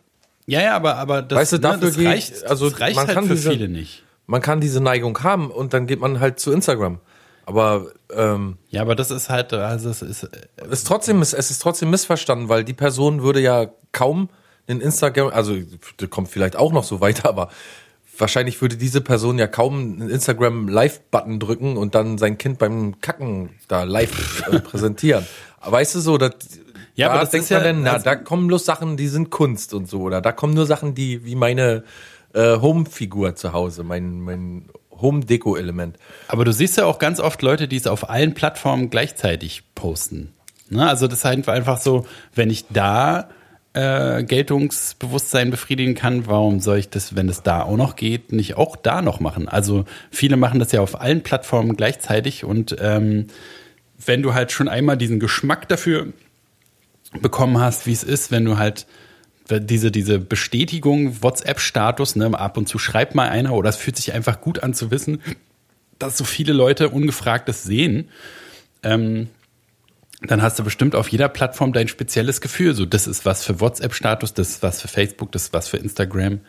ja, 0.47 0.61
ja, 0.63 0.77
aber 0.77 0.97
aber 0.97 1.23
das, 1.23 1.39
Weißt 1.39 1.53
du, 1.55 1.59
dafür 1.59 1.89
das 1.89 1.97
gehe 1.97 2.05
ich- 2.05 2.11
reicht, 2.33 2.45
also 2.47 2.71
das 2.71 2.81
reicht 2.81 2.97
man 2.97 3.07
halt 3.07 3.15
kann 3.15 3.25
für 3.27 3.35
diese- 3.35 3.51
viele 3.51 3.69
nicht. 3.69 4.05
Man 4.27 4.43
kann 4.43 4.61
diese 4.61 4.81
Neigung 4.83 5.23
haben 5.23 5.51
und 5.51 5.73
dann 5.73 5.87
geht 5.87 6.01
man 6.01 6.21
halt 6.21 6.39
zu 6.39 6.53
Instagram. 6.53 6.99
Aber 7.47 7.87
ähm, 8.15 8.59
Ja, 8.69 8.83
aber 8.83 8.95
das 8.95 9.11
ist 9.11 9.31
halt, 9.31 9.55
also 9.55 9.89
es 9.89 10.03
ist, 10.03 10.29
es 10.57 10.69
ist 10.71 10.87
trotzdem, 10.87 11.23
es 11.23 11.33
ist 11.33 11.59
trotzdem 11.63 11.89
missverstanden, 11.89 12.51
weil 12.51 12.63
die 12.63 12.75
Person 12.75 13.23
würde 13.23 13.41
ja 13.41 13.69
kaum 13.93 14.29
den 14.69 14.83
Instagram, 14.83 15.29
also 15.29 15.57
kommt 16.11 16.29
vielleicht 16.29 16.57
auch 16.57 16.73
noch 16.73 16.85
so 16.85 17.01
weiter, 17.01 17.27
aber 17.31 17.49
wahrscheinlich 18.21 18.61
würde 18.61 18.77
diese 18.77 19.01
Person 19.01 19.39
ja 19.39 19.47
kaum 19.47 19.75
einen 20.01 20.11
Instagram 20.11 20.69
Live-Button 20.69 21.41
drücken 21.41 21.77
und 21.77 21.95
dann 21.95 22.19
sein 22.19 22.39
Kind 22.39 22.59
beim 22.59 23.01
Kacken 23.01 23.51
da 23.69 23.83
live 23.85 24.45
äh, 24.51 24.61
präsentieren. 24.61 25.27
Weißt 25.65 25.95
du 25.95 26.01
so, 26.01 26.19
dass 26.19 26.33
Ja, 26.95 27.09
da 27.09 27.13
aber 27.15 27.21
das 27.23 27.31
denkt 27.31 27.51
man 27.51 27.59
ja- 27.61 27.65
dann, 27.65 27.83
na, 27.83 27.93
also- 27.93 28.05
da 28.05 28.17
kommen 28.17 28.47
bloß 28.49 28.65
Sachen, 28.65 28.97
die 28.97 29.09
sind 29.09 29.31
Kunst 29.31 29.75
und 29.75 29.89
so, 29.89 30.01
oder 30.03 30.21
da 30.21 30.33
kommen 30.33 30.55
nur 30.55 30.67
Sachen, 30.67 30.95
die 30.95 31.25
wie 31.25 31.35
meine 31.35 31.85
äh, 32.35 32.59
Home-Figur 32.59 33.35
zu 33.37 33.53
Hause, 33.53 33.83
mein, 33.85 34.21
mein 34.21 34.69
Home-Deko-Element. 34.93 35.97
Aber 36.29 36.45
du 36.45 36.53
siehst 36.53 36.77
ja 36.77 36.85
auch 36.87 36.99
ganz 36.99 37.21
oft 37.21 37.43
Leute, 37.43 37.69
die 37.69 37.77
es 37.77 37.87
auf 37.87 38.09
allen 38.11 38.35
Plattformen 38.35 38.91
gleichzeitig 38.91 39.63
posten. 39.75 40.33
Ne? 40.71 40.87
Also 40.89 41.07
das 41.07 41.21
ist 41.21 41.25
halt 41.25 41.49
einfach 41.49 41.81
so, 41.81 42.07
wenn 42.35 42.51
ich 42.51 42.67
da 42.69 43.29
äh, 43.79 44.25
Geltungsbewusstsein 44.25 45.51
befriedigen 45.51 45.95
kann, 45.95 46.27
warum 46.27 46.61
soll 46.61 46.79
ich 46.79 46.91
das, 46.91 47.15
wenn 47.15 47.29
es 47.29 47.43
da 47.43 47.63
auch 47.63 47.77
noch 47.77 47.97
geht, 47.97 48.33
nicht 48.33 48.57
auch 48.57 48.77
da 48.77 49.03
noch 49.03 49.21
machen? 49.21 49.49
Also 49.49 49.85
viele 50.11 50.37
machen 50.37 50.59
das 50.59 50.73
ja 50.73 50.81
auf 50.81 51.01
allen 51.01 51.23
Plattformen 51.23 51.77
gleichzeitig 51.77 52.45
und 52.45 52.77
ähm, 52.81 53.29
wenn 54.05 54.23
du 54.23 54.35
halt 54.35 54.53
schon 54.53 54.69
einmal 54.69 54.97
diesen 54.97 55.21
Geschmack 55.21 55.69
dafür 55.69 56.09
bekommen 57.21 57.59
hast, 57.59 57.87
wie 57.87 57.93
es 57.93 58.05
ist, 58.05 58.31
wenn 58.31 58.45
du 58.45 58.59
halt 58.59 58.87
diese, 59.51 59.91
diese 59.91 60.19
Bestätigung, 60.19 61.23
WhatsApp-Status, 61.23 62.17
ne, 62.17 62.39
ab 62.39 62.57
und 62.57 62.69
zu 62.69 62.79
schreibt 62.79 63.15
mal 63.15 63.29
einer 63.29 63.55
oder 63.55 63.71
es 63.71 63.77
fühlt 63.77 63.97
sich 63.97 64.13
einfach 64.13 64.41
gut 64.41 64.63
an 64.63 64.75
zu 64.75 64.91
wissen, 64.91 65.23
dass 65.99 66.19
so 66.19 66.25
viele 66.25 66.53
Leute 66.53 66.91
ungefragt 66.91 67.49
das 67.49 67.63
sehen, 67.63 68.09
ähm, 68.83 69.29
dann 70.23 70.43
hast 70.43 70.59
du 70.59 70.65
bestimmt 70.65 70.97
auf 70.97 71.09
jeder 71.09 71.29
Plattform 71.29 71.73
dein 71.73 71.87
spezielles 71.87 72.41
Gefühl. 72.41 72.75
So, 72.75 72.85
das 72.87 73.07
ist 73.07 73.25
was 73.25 73.45
für 73.45 73.61
WhatsApp-Status, 73.61 74.35
das 74.35 74.49
ist 74.51 74.63
was 74.65 74.81
für 74.83 74.89
Facebook, 74.89 75.31
das 75.31 75.45
ist 75.45 75.53
was 75.53 75.69
für 75.69 75.77
Instagram. 75.77 76.41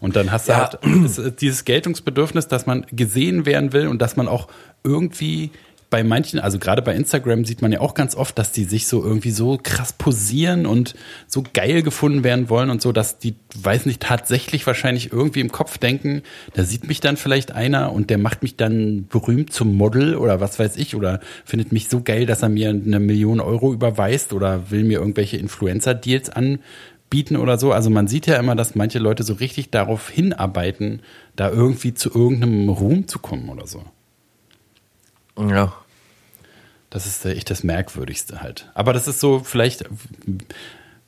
Und 0.00 0.14
dann 0.14 0.30
hast 0.30 0.46
du 0.48 0.52
Ja. 0.52 0.70
halt 0.70 0.78
dieses 1.40 1.64
Geltungsbedürfnis, 1.64 2.46
dass 2.46 2.66
man 2.66 2.86
gesehen 2.92 3.44
werden 3.44 3.72
will 3.72 3.88
und 3.88 4.00
dass 4.00 4.16
man 4.16 4.28
auch 4.28 4.46
irgendwie 4.84 5.50
bei 5.88 6.02
manchen, 6.02 6.40
also 6.40 6.58
gerade 6.58 6.82
bei 6.82 6.94
Instagram 6.94 7.44
sieht 7.44 7.62
man 7.62 7.70
ja 7.70 7.80
auch 7.80 7.94
ganz 7.94 8.16
oft, 8.16 8.38
dass 8.38 8.50
die 8.50 8.64
sich 8.64 8.88
so 8.88 9.04
irgendwie 9.04 9.30
so 9.30 9.58
krass 9.62 9.92
posieren 9.92 10.66
und 10.66 10.94
so 11.28 11.44
geil 11.52 11.82
gefunden 11.82 12.24
werden 12.24 12.50
wollen 12.50 12.70
und 12.70 12.82
so, 12.82 12.90
dass 12.90 13.18
die, 13.18 13.36
weiß 13.54 13.86
nicht, 13.86 14.02
tatsächlich 14.02 14.66
wahrscheinlich 14.66 15.12
irgendwie 15.12 15.40
im 15.40 15.52
Kopf 15.52 15.78
denken, 15.78 16.22
da 16.54 16.64
sieht 16.64 16.88
mich 16.88 17.00
dann 17.00 17.16
vielleicht 17.16 17.52
einer 17.52 17.92
und 17.92 18.10
der 18.10 18.18
macht 18.18 18.42
mich 18.42 18.56
dann 18.56 19.06
berühmt 19.06 19.52
zum 19.52 19.76
Model 19.76 20.16
oder 20.16 20.40
was 20.40 20.58
weiß 20.58 20.76
ich 20.76 20.96
oder 20.96 21.20
findet 21.44 21.70
mich 21.70 21.88
so 21.88 22.02
geil, 22.02 22.26
dass 22.26 22.42
er 22.42 22.48
mir 22.48 22.70
eine 22.70 22.98
Million 22.98 23.40
Euro 23.40 23.72
überweist 23.72 24.32
oder 24.32 24.70
will 24.70 24.82
mir 24.82 24.98
irgendwelche 24.98 25.36
Influencer-Deals 25.36 26.30
anbieten 26.30 27.36
oder 27.36 27.58
so. 27.58 27.72
Also 27.72 27.90
man 27.90 28.08
sieht 28.08 28.26
ja 28.26 28.38
immer, 28.38 28.56
dass 28.56 28.74
manche 28.74 28.98
Leute 28.98 29.22
so 29.22 29.34
richtig 29.34 29.70
darauf 29.70 30.10
hinarbeiten, 30.10 31.00
da 31.36 31.48
irgendwie 31.48 31.94
zu 31.94 32.12
irgendeinem 32.12 32.70
Ruhm 32.70 33.06
zu 33.06 33.20
kommen 33.20 33.48
oder 33.50 33.68
so. 33.68 33.84
Ja. 35.38 35.74
Das 36.90 37.06
ist 37.06 37.24
äh, 37.24 37.32
echt 37.32 37.50
das 37.50 37.64
Merkwürdigste 37.64 38.40
halt. 38.40 38.70
Aber 38.74 38.92
das 38.92 39.08
ist 39.08 39.20
so, 39.20 39.40
vielleicht 39.40 39.84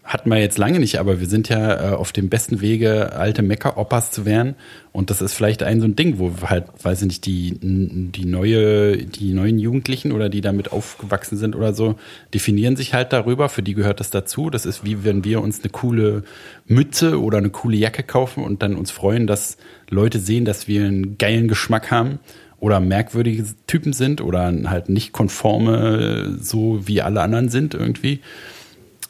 hatten 0.08 0.30
wir 0.30 0.38
jetzt 0.38 0.56
lange 0.56 0.80
nicht, 0.80 0.98
aber 0.98 1.20
wir 1.20 1.26
sind 1.26 1.50
ja 1.50 1.92
äh, 1.92 1.94
auf 1.94 2.12
dem 2.12 2.30
besten 2.30 2.62
Wege, 2.62 3.12
alte 3.12 3.42
Mecker-Oppas 3.42 4.10
zu 4.10 4.24
werden. 4.24 4.54
Und 4.90 5.10
das 5.10 5.20
ist 5.20 5.34
vielleicht 5.34 5.62
ein 5.62 5.80
so 5.80 5.86
ein 5.86 5.96
Ding, 5.96 6.18
wo 6.18 6.32
halt, 6.48 6.64
weiß 6.82 7.02
ich 7.02 7.08
nicht, 7.08 7.26
die, 7.26 7.58
die 7.60 8.24
neue, 8.24 8.96
die 8.96 9.34
neuen 9.34 9.58
Jugendlichen 9.58 10.12
oder 10.12 10.30
die 10.30 10.40
damit 10.40 10.72
aufgewachsen 10.72 11.36
sind 11.36 11.54
oder 11.54 11.74
so, 11.74 11.96
definieren 12.32 12.74
sich 12.74 12.94
halt 12.94 13.12
darüber, 13.12 13.50
für 13.50 13.62
die 13.62 13.74
gehört 13.74 14.00
das 14.00 14.08
dazu. 14.08 14.48
Das 14.48 14.64
ist 14.64 14.82
wie 14.82 15.04
wenn 15.04 15.24
wir 15.24 15.42
uns 15.42 15.60
eine 15.60 15.68
coole 15.68 16.24
Mütze 16.66 17.20
oder 17.20 17.36
eine 17.36 17.50
coole 17.50 17.76
Jacke 17.76 18.02
kaufen 18.02 18.44
und 18.44 18.62
dann 18.62 18.76
uns 18.76 18.90
freuen, 18.90 19.26
dass 19.26 19.58
Leute 19.90 20.20
sehen, 20.20 20.46
dass 20.46 20.66
wir 20.68 20.86
einen 20.86 21.18
geilen 21.18 21.48
Geschmack 21.48 21.90
haben 21.90 22.18
oder 22.60 22.80
merkwürdige 22.80 23.44
Typen 23.66 23.92
sind 23.92 24.20
oder 24.20 24.52
halt 24.66 24.88
nicht 24.88 25.12
konforme, 25.12 26.38
so 26.40 26.86
wie 26.86 27.02
alle 27.02 27.22
anderen 27.22 27.48
sind 27.48 27.74
irgendwie. 27.74 28.20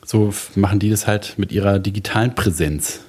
So 0.05 0.33
machen 0.55 0.79
die 0.79 0.91
das 0.91 1.07
halt 1.07 1.35
mit 1.39 1.53
ihrer 1.53 1.79
digitalen 1.79 2.35
Präsenz. 2.35 3.01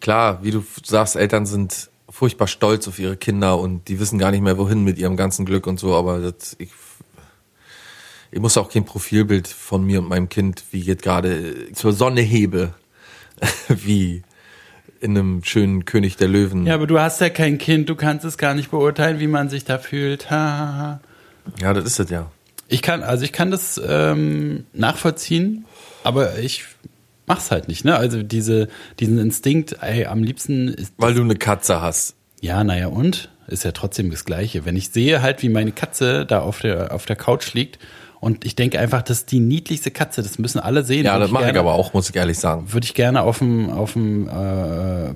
Klar, 0.00 0.42
wie 0.42 0.50
du 0.50 0.64
sagst, 0.84 1.16
Eltern 1.16 1.46
sind 1.46 1.90
furchtbar 2.10 2.46
stolz 2.46 2.88
auf 2.88 2.98
ihre 2.98 3.16
Kinder 3.16 3.58
und 3.58 3.88
die 3.88 3.98
wissen 4.00 4.18
gar 4.18 4.32
nicht 4.32 4.42
mehr 4.42 4.58
wohin 4.58 4.84
mit 4.84 4.98
ihrem 4.98 5.16
ganzen 5.16 5.46
Glück 5.46 5.66
und 5.66 5.78
so, 5.80 5.94
aber 5.94 6.18
das, 6.18 6.56
ich, 6.58 6.70
ich 8.30 8.40
muss 8.40 8.58
auch 8.58 8.68
kein 8.68 8.84
Profilbild 8.84 9.48
von 9.48 9.84
mir 9.84 10.00
und 10.00 10.08
meinem 10.08 10.28
Kind, 10.28 10.64
wie 10.72 10.80
ich 10.80 10.86
jetzt 10.86 11.02
gerade 11.02 11.72
zur 11.72 11.92
Sonne 11.92 12.20
hebe, 12.20 12.74
wie 13.68 14.22
in 15.02 15.18
einem 15.18 15.42
schönen 15.44 15.84
König 15.84 16.16
der 16.16 16.28
Löwen. 16.28 16.64
Ja, 16.64 16.74
aber 16.74 16.86
du 16.86 17.00
hast 17.00 17.20
ja 17.20 17.28
kein 17.28 17.58
Kind, 17.58 17.88
du 17.88 17.96
kannst 17.96 18.24
es 18.24 18.38
gar 18.38 18.54
nicht 18.54 18.70
beurteilen, 18.70 19.18
wie 19.18 19.26
man 19.26 19.48
sich 19.48 19.64
da 19.64 19.78
fühlt. 19.78 20.30
Ha, 20.30 20.36
ha, 20.36 20.76
ha. 20.76 21.00
ja 21.60 21.74
das 21.74 21.84
ist 21.84 21.98
es 21.98 22.10
ja. 22.10 22.30
Ich 22.68 22.82
kann, 22.82 23.02
also 23.02 23.24
ich 23.24 23.32
kann 23.32 23.50
das 23.50 23.80
ähm, 23.84 24.64
nachvollziehen, 24.72 25.64
aber 26.04 26.38
ich 26.38 26.64
mach's 27.26 27.50
halt 27.50 27.68
nicht, 27.68 27.84
ne? 27.84 27.96
Also 27.96 28.22
diese, 28.22 28.68
diesen 29.00 29.18
Instinkt, 29.18 29.76
ey, 29.80 30.06
am 30.06 30.22
liebsten 30.22 30.68
ist 30.68 30.94
Weil 30.96 31.14
du 31.14 31.22
eine 31.22 31.36
Katze 31.36 31.82
hast. 31.82 32.14
Ja, 32.40 32.62
naja, 32.62 32.86
und? 32.86 33.28
Ist 33.48 33.64
ja 33.64 33.72
trotzdem 33.72 34.10
das 34.10 34.24
Gleiche. 34.24 34.64
Wenn 34.64 34.76
ich 34.76 34.90
sehe 34.90 35.20
halt, 35.20 35.42
wie 35.42 35.48
meine 35.48 35.72
Katze 35.72 36.24
da 36.24 36.40
auf 36.40 36.60
der, 36.60 36.94
auf 36.94 37.06
der 37.06 37.16
Couch 37.16 37.54
liegt 37.54 37.78
Und 38.22 38.44
ich 38.44 38.54
denke 38.54 38.78
einfach, 38.78 39.02
das 39.02 39.18
ist 39.18 39.32
die 39.32 39.40
niedlichste 39.40 39.90
Katze. 39.90 40.22
Das 40.22 40.38
müssen 40.38 40.60
alle 40.60 40.84
sehen. 40.84 41.04
Ja, 41.06 41.14
Würde 41.14 41.24
das 41.24 41.32
mache 41.32 41.50
ich 41.50 41.56
aber 41.58 41.74
auch, 41.74 41.92
muss 41.92 42.08
ich 42.08 42.14
ehrlich 42.14 42.38
sagen. 42.38 42.72
würde 42.72 42.84
ich 42.84 42.94
gerne 42.94 43.22
auf 43.22 43.38
dem, 43.38 43.68
auf 43.68 43.94
dem 43.94 44.28
äh, 44.28 44.30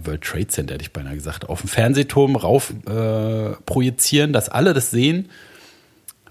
World 0.04 0.22
Trade 0.22 0.48
Center, 0.48 0.74
hätte 0.74 0.82
ich 0.82 0.92
beinahe 0.92 1.14
gesagt, 1.14 1.48
auf 1.48 1.60
dem 1.60 1.68
Fernsehturm 1.68 2.34
rauf 2.34 2.74
äh, 2.84 3.50
projizieren, 3.64 4.32
dass 4.32 4.48
alle 4.48 4.74
das 4.74 4.90
sehen. 4.90 5.28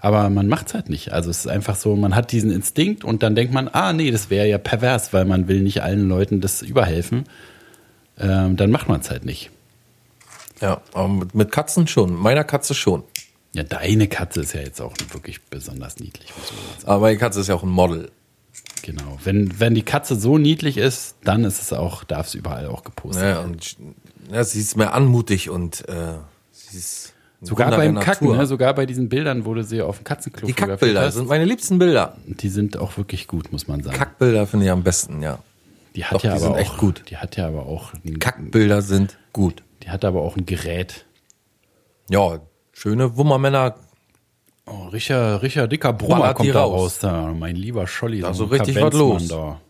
Aber 0.00 0.28
man 0.28 0.48
macht's 0.48 0.74
halt 0.74 0.90
nicht. 0.90 1.14
Also 1.14 1.30
es 1.30 1.38
ist 1.38 1.46
einfach 1.46 1.76
so, 1.76 1.96
man 1.96 2.14
hat 2.14 2.30
diesen 2.30 2.50
Instinkt 2.50 3.04
und 3.04 3.22
dann 3.22 3.34
denkt 3.34 3.54
man, 3.54 3.68
ah 3.68 3.94
nee, 3.94 4.10
das 4.10 4.28
wäre 4.28 4.46
ja 4.46 4.58
pervers, 4.58 5.14
weil 5.14 5.24
man 5.24 5.48
will 5.48 5.62
nicht 5.62 5.82
allen 5.82 6.06
Leuten 6.10 6.42
das 6.42 6.60
überhelfen. 6.60 7.24
Ähm, 8.20 8.58
dann 8.58 8.70
macht 8.70 8.86
man 8.86 9.00
es 9.00 9.10
halt 9.10 9.24
nicht. 9.24 9.50
Ja, 10.60 10.82
aber 10.92 11.26
mit 11.32 11.52
Katzen 11.52 11.86
schon. 11.86 12.14
Meiner 12.14 12.44
Katze 12.44 12.74
schon. 12.74 13.02
Ja, 13.56 13.62
deine 13.62 14.06
Katze 14.06 14.40
ist 14.42 14.52
ja 14.52 14.60
jetzt 14.60 14.80
auch 14.82 14.92
wirklich 15.12 15.42
besonders 15.44 15.98
niedlich. 15.98 16.28
Aber 16.84 17.10
die 17.10 17.16
Katze 17.16 17.40
ist 17.40 17.48
ja 17.48 17.54
auch 17.54 17.62
ein 17.62 17.70
Model. 17.70 18.10
Genau. 18.82 19.18
Wenn, 19.24 19.58
wenn 19.58 19.74
die 19.74 19.82
Katze 19.82 20.14
so 20.16 20.36
niedlich 20.38 20.76
ist, 20.76 21.16
dann 21.24 21.42
ist 21.44 21.60
es 21.62 21.72
auch, 21.72 22.04
darf 22.04 22.26
es 22.28 22.34
überall 22.34 22.66
auch 22.66 22.84
gepostet 22.84 23.22
Ja, 23.24 23.28
werden. 23.36 23.52
und 23.52 23.76
ja, 24.30 24.44
sie 24.44 24.60
ist 24.60 24.76
mehr 24.76 24.92
anmutig 24.94 25.48
und 25.50 25.88
äh, 25.88 26.14
sie 26.52 26.78
ist 26.78 27.12
Sogar 27.40 27.70
beim 27.70 27.94
Kacken, 27.98 28.26
Natur. 28.28 28.36
ne? 28.36 28.46
sogar 28.46 28.74
bei 28.74 28.86
diesen 28.86 29.08
Bildern, 29.08 29.44
du 29.54 29.62
sie 29.62 29.82
auf 29.82 29.98
dem 29.98 30.04
Katzenklo 30.04 30.46
Die 30.46 30.52
Kackbilder 30.52 31.10
sind 31.12 31.28
meine 31.28 31.44
liebsten 31.44 31.78
Bilder. 31.78 32.16
die 32.26 32.48
sind 32.48 32.76
auch 32.76 32.96
wirklich 32.96 33.26
gut, 33.26 33.52
muss 33.52 33.68
man 33.68 33.82
sagen. 33.82 33.96
Kackbilder 33.96 34.46
finde 34.46 34.66
ich 34.66 34.72
am 34.72 34.82
besten, 34.82 35.22
ja. 35.22 35.38
die 35.94 36.04
hat 36.04 36.14
doch, 36.14 36.24
ja 36.24 36.30
die 36.30 36.36
aber 36.36 36.40
sind 36.40 36.52
auch, 36.52 36.58
echt 36.58 36.76
gut. 36.78 37.02
Die 37.10 37.16
hat 37.18 37.36
ja 37.36 37.46
aber 37.48 37.66
auch 37.66 37.92
ein, 38.04 38.18
Kackbilder 38.18 38.82
sind 38.82 39.16
gut. 39.32 39.62
die 39.82 39.90
hat 39.90 40.04
aber 40.04 40.22
auch 40.22 40.36
ein 40.36 40.46
Gerät. 40.46 41.04
Ja, 42.10 42.40
schöne 42.76 43.16
Wummermänner. 43.16 43.74
Oh, 44.66 44.88
Richard, 44.88 45.42
Richard 45.42 45.72
Dicker 45.72 45.92
Brummer 45.92 46.34
kommt 46.34 46.54
da 46.54 46.62
raus. 46.62 46.80
raus, 46.80 46.98
da, 46.98 47.32
mein 47.32 47.56
lieber 47.56 47.86
Scholli. 47.86 48.20
Da 48.20 48.34
so 48.34 48.44
richtig 48.46 48.80
was 48.80 48.92
los. 48.94 49.28
Da. 49.28 49.60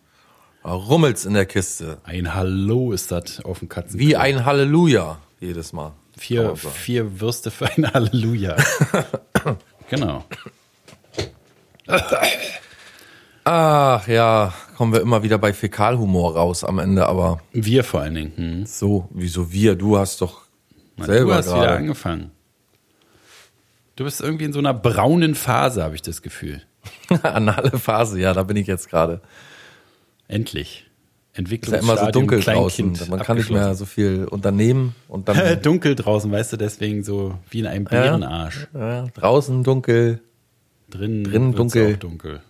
Da 0.63 0.73
rummelt's 0.73 1.25
in 1.25 1.35
der 1.35 1.47
Kiste. 1.47 1.99
Ein 2.05 2.35
Hallo 2.35 2.93
ist 2.93 3.13
das 3.13 3.45
auf 3.45 3.61
dem 3.61 3.69
Katzenklo. 3.69 4.07
Wie 4.07 4.17
ein 4.17 4.45
Halleluja 4.45 5.19
jedes 5.39 5.73
Mal. 5.73 5.93
Vier, 6.17 6.57
vier 6.57 7.21
Würste 7.21 7.51
für 7.51 7.67
ein 7.67 7.93
Halleluja. 7.93 8.57
genau. 9.91 10.25
Ach 13.45 14.09
ja, 14.09 14.53
kommen 14.77 14.93
wir 14.95 15.03
immer 15.03 15.23
wieder 15.23 15.39
bei 15.39 15.53
Fäkalhumor 15.53 16.35
raus 16.35 16.65
am 16.65 16.79
Ende, 16.79 17.07
aber 17.07 17.39
Wir 17.53 17.85
vor 17.85 18.01
allen 18.01 18.15
Dingen. 18.15 18.33
Hm. 18.37 18.67
so, 18.67 19.09
wieso 19.11 19.53
wir? 19.53 19.77
Du 19.77 19.99
hast 19.99 20.21
doch 20.23 20.41
Mann, 20.97 21.07
selber 21.07 21.33
du 21.33 21.39
hast 21.39 21.47
wieder 21.49 21.59
gerade. 21.59 21.77
angefangen. 21.77 22.31
Du 23.97 24.05
bist 24.05 24.21
irgendwie 24.21 24.45
in 24.45 24.53
so 24.53 24.59
einer 24.59 24.75
braunen 24.75 25.35
Phase, 25.35 25.83
habe 25.83 25.95
ich 25.95 26.03
das 26.03 26.23
Gefühl. 26.23 26.63
Anale 27.23 27.79
Phase, 27.79 28.21
ja, 28.21 28.33
da 28.33 28.43
bin 28.43 28.57
ich 28.57 28.67
jetzt 28.67 28.89
gerade. 28.89 29.21
Endlich. 30.29 30.87
Ist 31.39 31.67
ja 31.71 31.79
immer 31.79 31.99
so 31.99 32.11
dunkel 32.11 32.41
Kleinkind 32.41 32.99
draußen. 32.99 33.11
Man 33.11 33.21
kann 33.21 33.37
nicht 33.37 33.51
mehr 33.51 33.75
so 33.75 33.85
viel 33.85 34.25
unternehmen 34.25 34.95
und 35.07 35.29
dann 35.29 35.61
dunkel 35.63 35.95
draußen, 35.95 36.33
weißt 36.33 36.55
du, 36.55 36.57
deswegen 36.57 37.05
so 37.05 37.39
wie 37.51 37.61
in 37.61 37.67
einem 37.67 37.85
Bärenarsch. 37.85 38.69
ja, 38.73 39.07
draußen 39.09 39.63
dunkel. 39.63 40.21
Drinnen, 40.89 41.25
Drinnen 41.25 41.55
dunkel. 41.55 41.97
Dunkel. 41.99 42.41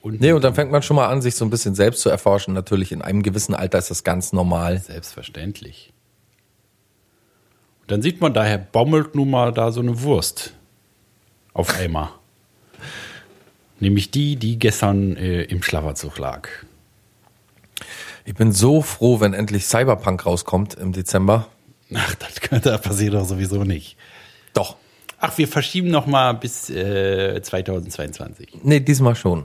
Und 0.00 0.20
Nee, 0.20 0.32
und 0.32 0.44
dann 0.44 0.54
fängt 0.54 0.70
man 0.70 0.82
schon 0.82 0.94
mal 0.96 1.08
an, 1.08 1.22
sich 1.22 1.34
so 1.34 1.44
ein 1.44 1.50
bisschen 1.50 1.74
selbst 1.74 2.02
zu 2.02 2.08
erforschen. 2.08 2.54
Natürlich, 2.54 2.92
in 2.92 3.02
einem 3.02 3.24
gewissen 3.24 3.54
Alter 3.54 3.78
ist 3.78 3.90
das 3.90 4.04
ganz 4.04 4.32
normal. 4.32 4.78
Selbstverständlich. 4.78 5.92
Dann 7.88 8.02
sieht 8.02 8.20
man, 8.20 8.32
daher 8.34 8.58
baumelt 8.58 9.14
nun 9.14 9.30
mal 9.30 9.52
da 9.52 9.72
so 9.72 9.80
eine 9.80 10.00
Wurst 10.02 10.54
auf 11.54 11.76
Eimer. 11.78 12.14
Nämlich 13.80 14.10
die, 14.10 14.36
die 14.36 14.58
gestern 14.58 15.16
äh, 15.16 15.42
im 15.44 15.62
Schlafanzug 15.62 16.18
lag. 16.18 16.48
Ich 18.24 18.34
bin 18.34 18.52
so 18.52 18.82
froh, 18.82 19.20
wenn 19.20 19.34
endlich 19.34 19.66
Cyberpunk 19.66 20.26
rauskommt 20.26 20.74
im 20.74 20.92
Dezember. 20.92 21.48
Ach, 21.94 22.14
das, 22.16 22.40
könnte- 22.40 22.70
das 22.70 22.82
passiert 22.82 23.14
doch 23.14 23.24
sowieso 23.26 23.64
nicht. 23.64 23.96
Doch. 24.52 24.76
Ach, 25.20 25.36
wir 25.38 25.48
verschieben 25.48 25.88
noch 25.90 26.06
mal 26.06 26.32
bis 26.32 26.68
äh, 26.70 27.40
2022. 27.42 28.58
Nee, 28.62 28.80
diesmal 28.80 29.16
schon. 29.16 29.44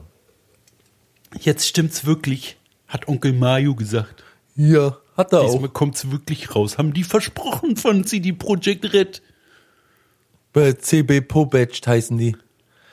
Jetzt 1.39 1.67
stimmt's 1.67 2.05
wirklich, 2.05 2.57
hat 2.87 3.07
Onkel 3.07 3.33
Mario 3.33 3.73
gesagt. 3.73 4.23
Ja, 4.55 4.97
hat 5.16 5.34
er 5.34 5.41
Diesmal 5.41 5.70
kommt's 5.70 6.11
wirklich 6.11 6.55
raus. 6.55 6.78
Haben 6.78 6.93
die 6.93 7.03
versprochen 7.03 7.76
von 7.78 8.05
CD 8.05 8.32
Projekt 8.32 8.93
Red. 8.93 9.22
Bei 10.53 10.74
CB 10.74 11.22
Pobetcht 11.22 11.88
heißen 11.88 12.18
die. 12.18 12.36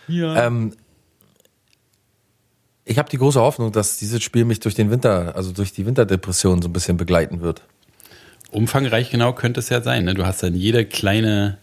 Ja. 0.09 0.47
Ähm, 0.47 0.75
ich 2.85 2.99
habe 2.99 3.09
die 3.09 3.19
große 3.19 3.41
Hoffnung, 3.41 3.73
dass 3.73 3.99
dieses 3.99 4.23
Spiel 4.23 4.45
mich 4.45 4.61
durch 4.61 4.75
den 4.75 4.91
Winter, 4.91 5.37
also 5.37 5.53
durch 5.53 5.73
die 5.73 5.87
Winterdepression 5.87 6.63
so 6.63 6.69
ein 6.69 6.73
bisschen 6.73 6.97
begleiten 6.97 7.41
wird. 7.41 7.63
Umfangreich 8.51 9.11
genau 9.11 9.33
könnte 9.33 9.61
es 9.61 9.69
ja 9.69 9.81
sein. 9.81 10.05
Ne? 10.05 10.15
Du 10.15 10.27
hast 10.27 10.43
dann 10.43 10.55
jede 10.55 10.85
kleine, 10.85 11.59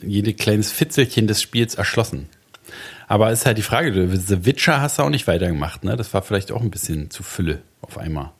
jede 0.00 0.32
kleines 0.32 0.70
Fitzelchen 0.70 1.26
des 1.26 1.42
Spiels 1.42 1.74
erschlossen. 1.74 2.28
Aber 3.08 3.32
ist 3.32 3.46
halt 3.46 3.58
die 3.58 3.62
Frage, 3.62 4.08
The 4.16 4.46
Witcher 4.46 4.80
hast 4.80 4.98
du 4.98 5.02
auch 5.02 5.10
nicht 5.10 5.26
weitergemacht, 5.26 5.84
ne? 5.84 5.96
Das 5.96 6.14
war 6.14 6.22
vielleicht 6.22 6.52
auch 6.52 6.62
ein 6.62 6.70
bisschen 6.70 7.10
zu 7.10 7.22
Fülle 7.22 7.60
auf 7.82 7.98
einmal. 7.98 8.30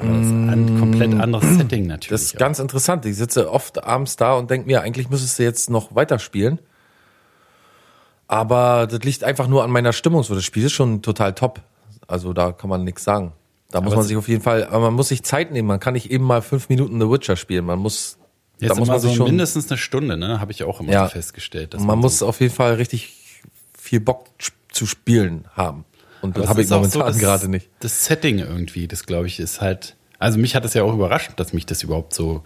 Das 0.00 0.26
ist 0.26 0.32
ein 0.32 0.76
komplett 0.78 1.14
anderes 1.14 1.56
Setting 1.56 1.86
natürlich. 1.86 2.08
Das 2.10 2.22
ist 2.22 2.36
auch. 2.36 2.40
ganz 2.40 2.58
interessant. 2.58 3.04
Ich 3.06 3.16
sitze 3.16 3.50
oft 3.50 3.82
abends 3.84 4.16
da 4.16 4.34
und 4.34 4.50
denke 4.50 4.66
mir, 4.66 4.82
eigentlich 4.82 5.10
müsstest 5.10 5.38
du 5.38 5.42
jetzt 5.42 5.70
noch 5.70 5.94
weiterspielen. 5.94 6.58
Aber 8.26 8.86
das 8.86 9.00
liegt 9.00 9.24
einfach 9.24 9.48
nur 9.48 9.64
an 9.64 9.70
meiner 9.70 9.92
Stimmung. 9.92 10.22
So, 10.22 10.34
das 10.34 10.44
Spiel 10.44 10.64
ist 10.64 10.72
schon 10.72 11.02
total 11.02 11.34
top. 11.34 11.60
Also 12.06 12.32
da 12.32 12.52
kann 12.52 12.70
man 12.70 12.84
nichts 12.84 13.04
sagen. 13.04 13.32
Da 13.70 13.80
muss 13.80 13.92
Aber 13.92 14.00
man 14.02 14.08
sich 14.08 14.16
auf 14.16 14.28
jeden 14.28 14.42
Fall, 14.42 14.64
aber 14.64 14.80
man 14.86 14.94
muss 14.94 15.08
sich 15.08 15.22
Zeit 15.22 15.50
nehmen. 15.52 15.68
Man 15.68 15.80
kann 15.80 15.94
nicht 15.94 16.10
eben 16.10 16.24
mal 16.24 16.40
fünf 16.42 16.68
Minuten 16.68 17.00
The 17.00 17.10
Witcher 17.10 17.36
spielen. 17.36 17.64
Man 17.66 17.78
muss, 17.78 18.16
Jetzt 18.60 18.70
da 18.70 18.74
muss 18.78 18.88
man 18.88 18.98
so 19.00 19.08
sich 19.08 19.16
schon, 19.16 19.26
mindestens 19.26 19.70
eine 19.70 19.76
Stunde, 19.78 20.16
ne? 20.16 20.40
Habe 20.40 20.52
ich 20.52 20.64
auch 20.64 20.80
immer 20.80 20.90
Ja. 20.92 21.04
so 21.06 21.12
festgestellt. 21.12 21.78
man 21.78 21.98
muss 21.98 22.18
so, 22.18 22.26
auf 22.28 22.40
jeden 22.40 22.54
Fall 22.54 22.74
richtig 22.74 23.14
viel 23.78 24.00
Bock 24.00 24.26
zu 24.70 24.86
spielen 24.86 25.46
haben. 25.54 25.84
Und 26.20 26.36
das 26.36 26.44
es 26.44 26.48
habe 26.50 26.62
ich 26.62 26.66
auch 26.72 26.84
so 26.84 26.98
momentan 26.98 27.06
das- 27.12 27.18
gerade 27.18 27.48
nicht. 27.48 27.68
Das 27.80 28.04
Setting 28.04 28.38
irgendwie, 28.38 28.88
das 28.88 29.06
glaube 29.06 29.26
ich, 29.26 29.38
ist 29.40 29.60
halt. 29.60 29.96
Also 30.18 30.38
mich 30.38 30.54
hat 30.56 30.64
es 30.64 30.74
ja 30.74 30.82
auch 30.82 30.92
überrascht, 30.92 31.32
dass 31.36 31.52
mich 31.52 31.64
das 31.66 31.82
überhaupt 31.84 32.12
so 32.12 32.42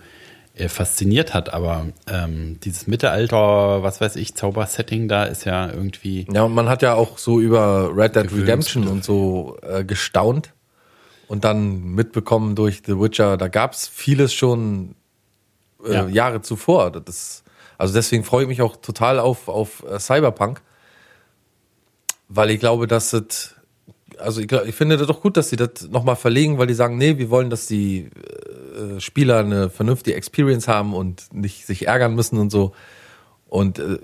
äh, 0.54 0.68
fasziniert 0.68 1.32
hat. 1.32 1.54
Aber 1.54 1.86
ähm, 2.06 2.58
dieses 2.60 2.86
Mittelalter, 2.86 3.82
was 3.82 4.00
weiß 4.02 4.16
ich, 4.16 4.34
Zaubersetting 4.34 5.08
da 5.08 5.24
ist 5.24 5.44
ja 5.46 5.70
irgendwie. 5.70 6.26
Ja, 6.32 6.42
und 6.42 6.52
man 6.54 6.68
hat 6.68 6.82
ja 6.82 6.94
auch 6.94 7.16
so 7.16 7.40
über 7.40 7.90
Red 7.96 8.14
Dead. 8.16 8.30
Redemption 8.30 8.86
und 8.88 9.04
so 9.04 9.56
äh, 9.62 9.84
gestaunt 9.84 10.52
und 11.28 11.44
dann 11.44 11.82
mitbekommen 11.94 12.54
durch 12.54 12.82
The 12.84 12.98
Witcher, 13.00 13.38
da 13.38 13.48
gab's 13.48 13.88
vieles 13.88 14.34
schon 14.34 14.94
äh, 15.86 15.94
Ja. 15.94 16.08
Jahre 16.08 16.42
zuvor. 16.42 16.90
Das 16.90 17.42
also 17.78 17.94
deswegen 17.94 18.22
freue 18.22 18.42
ich 18.42 18.48
mich 18.48 18.60
auch 18.60 18.76
total 18.76 19.18
auf, 19.18 19.48
auf 19.48 19.82
äh, 19.90 19.98
Cyberpunk, 19.98 20.60
weil 22.28 22.50
ich 22.50 22.60
glaube, 22.60 22.86
dass 22.86 23.12
es, 23.12 23.54
also 24.18 24.40
ich, 24.40 24.50
ich 24.50 24.74
finde 24.74 24.96
das 24.96 25.06
doch 25.06 25.20
gut, 25.20 25.36
dass 25.36 25.50
sie 25.50 25.56
das 25.56 25.88
nochmal 25.90 26.16
verlegen, 26.16 26.58
weil 26.58 26.66
die 26.66 26.74
sagen, 26.74 26.98
nee, 26.98 27.18
wir 27.18 27.30
wollen, 27.30 27.50
dass 27.50 27.66
die 27.66 28.10
äh, 28.76 29.00
Spieler 29.00 29.38
eine 29.38 29.70
vernünftige 29.70 30.16
Experience 30.16 30.68
haben 30.68 30.94
und 30.94 31.32
nicht 31.32 31.66
sich 31.66 31.86
ärgern 31.86 32.14
müssen 32.14 32.38
und 32.38 32.50
so. 32.50 32.72
Und 33.48 33.78
äh, 33.78 33.98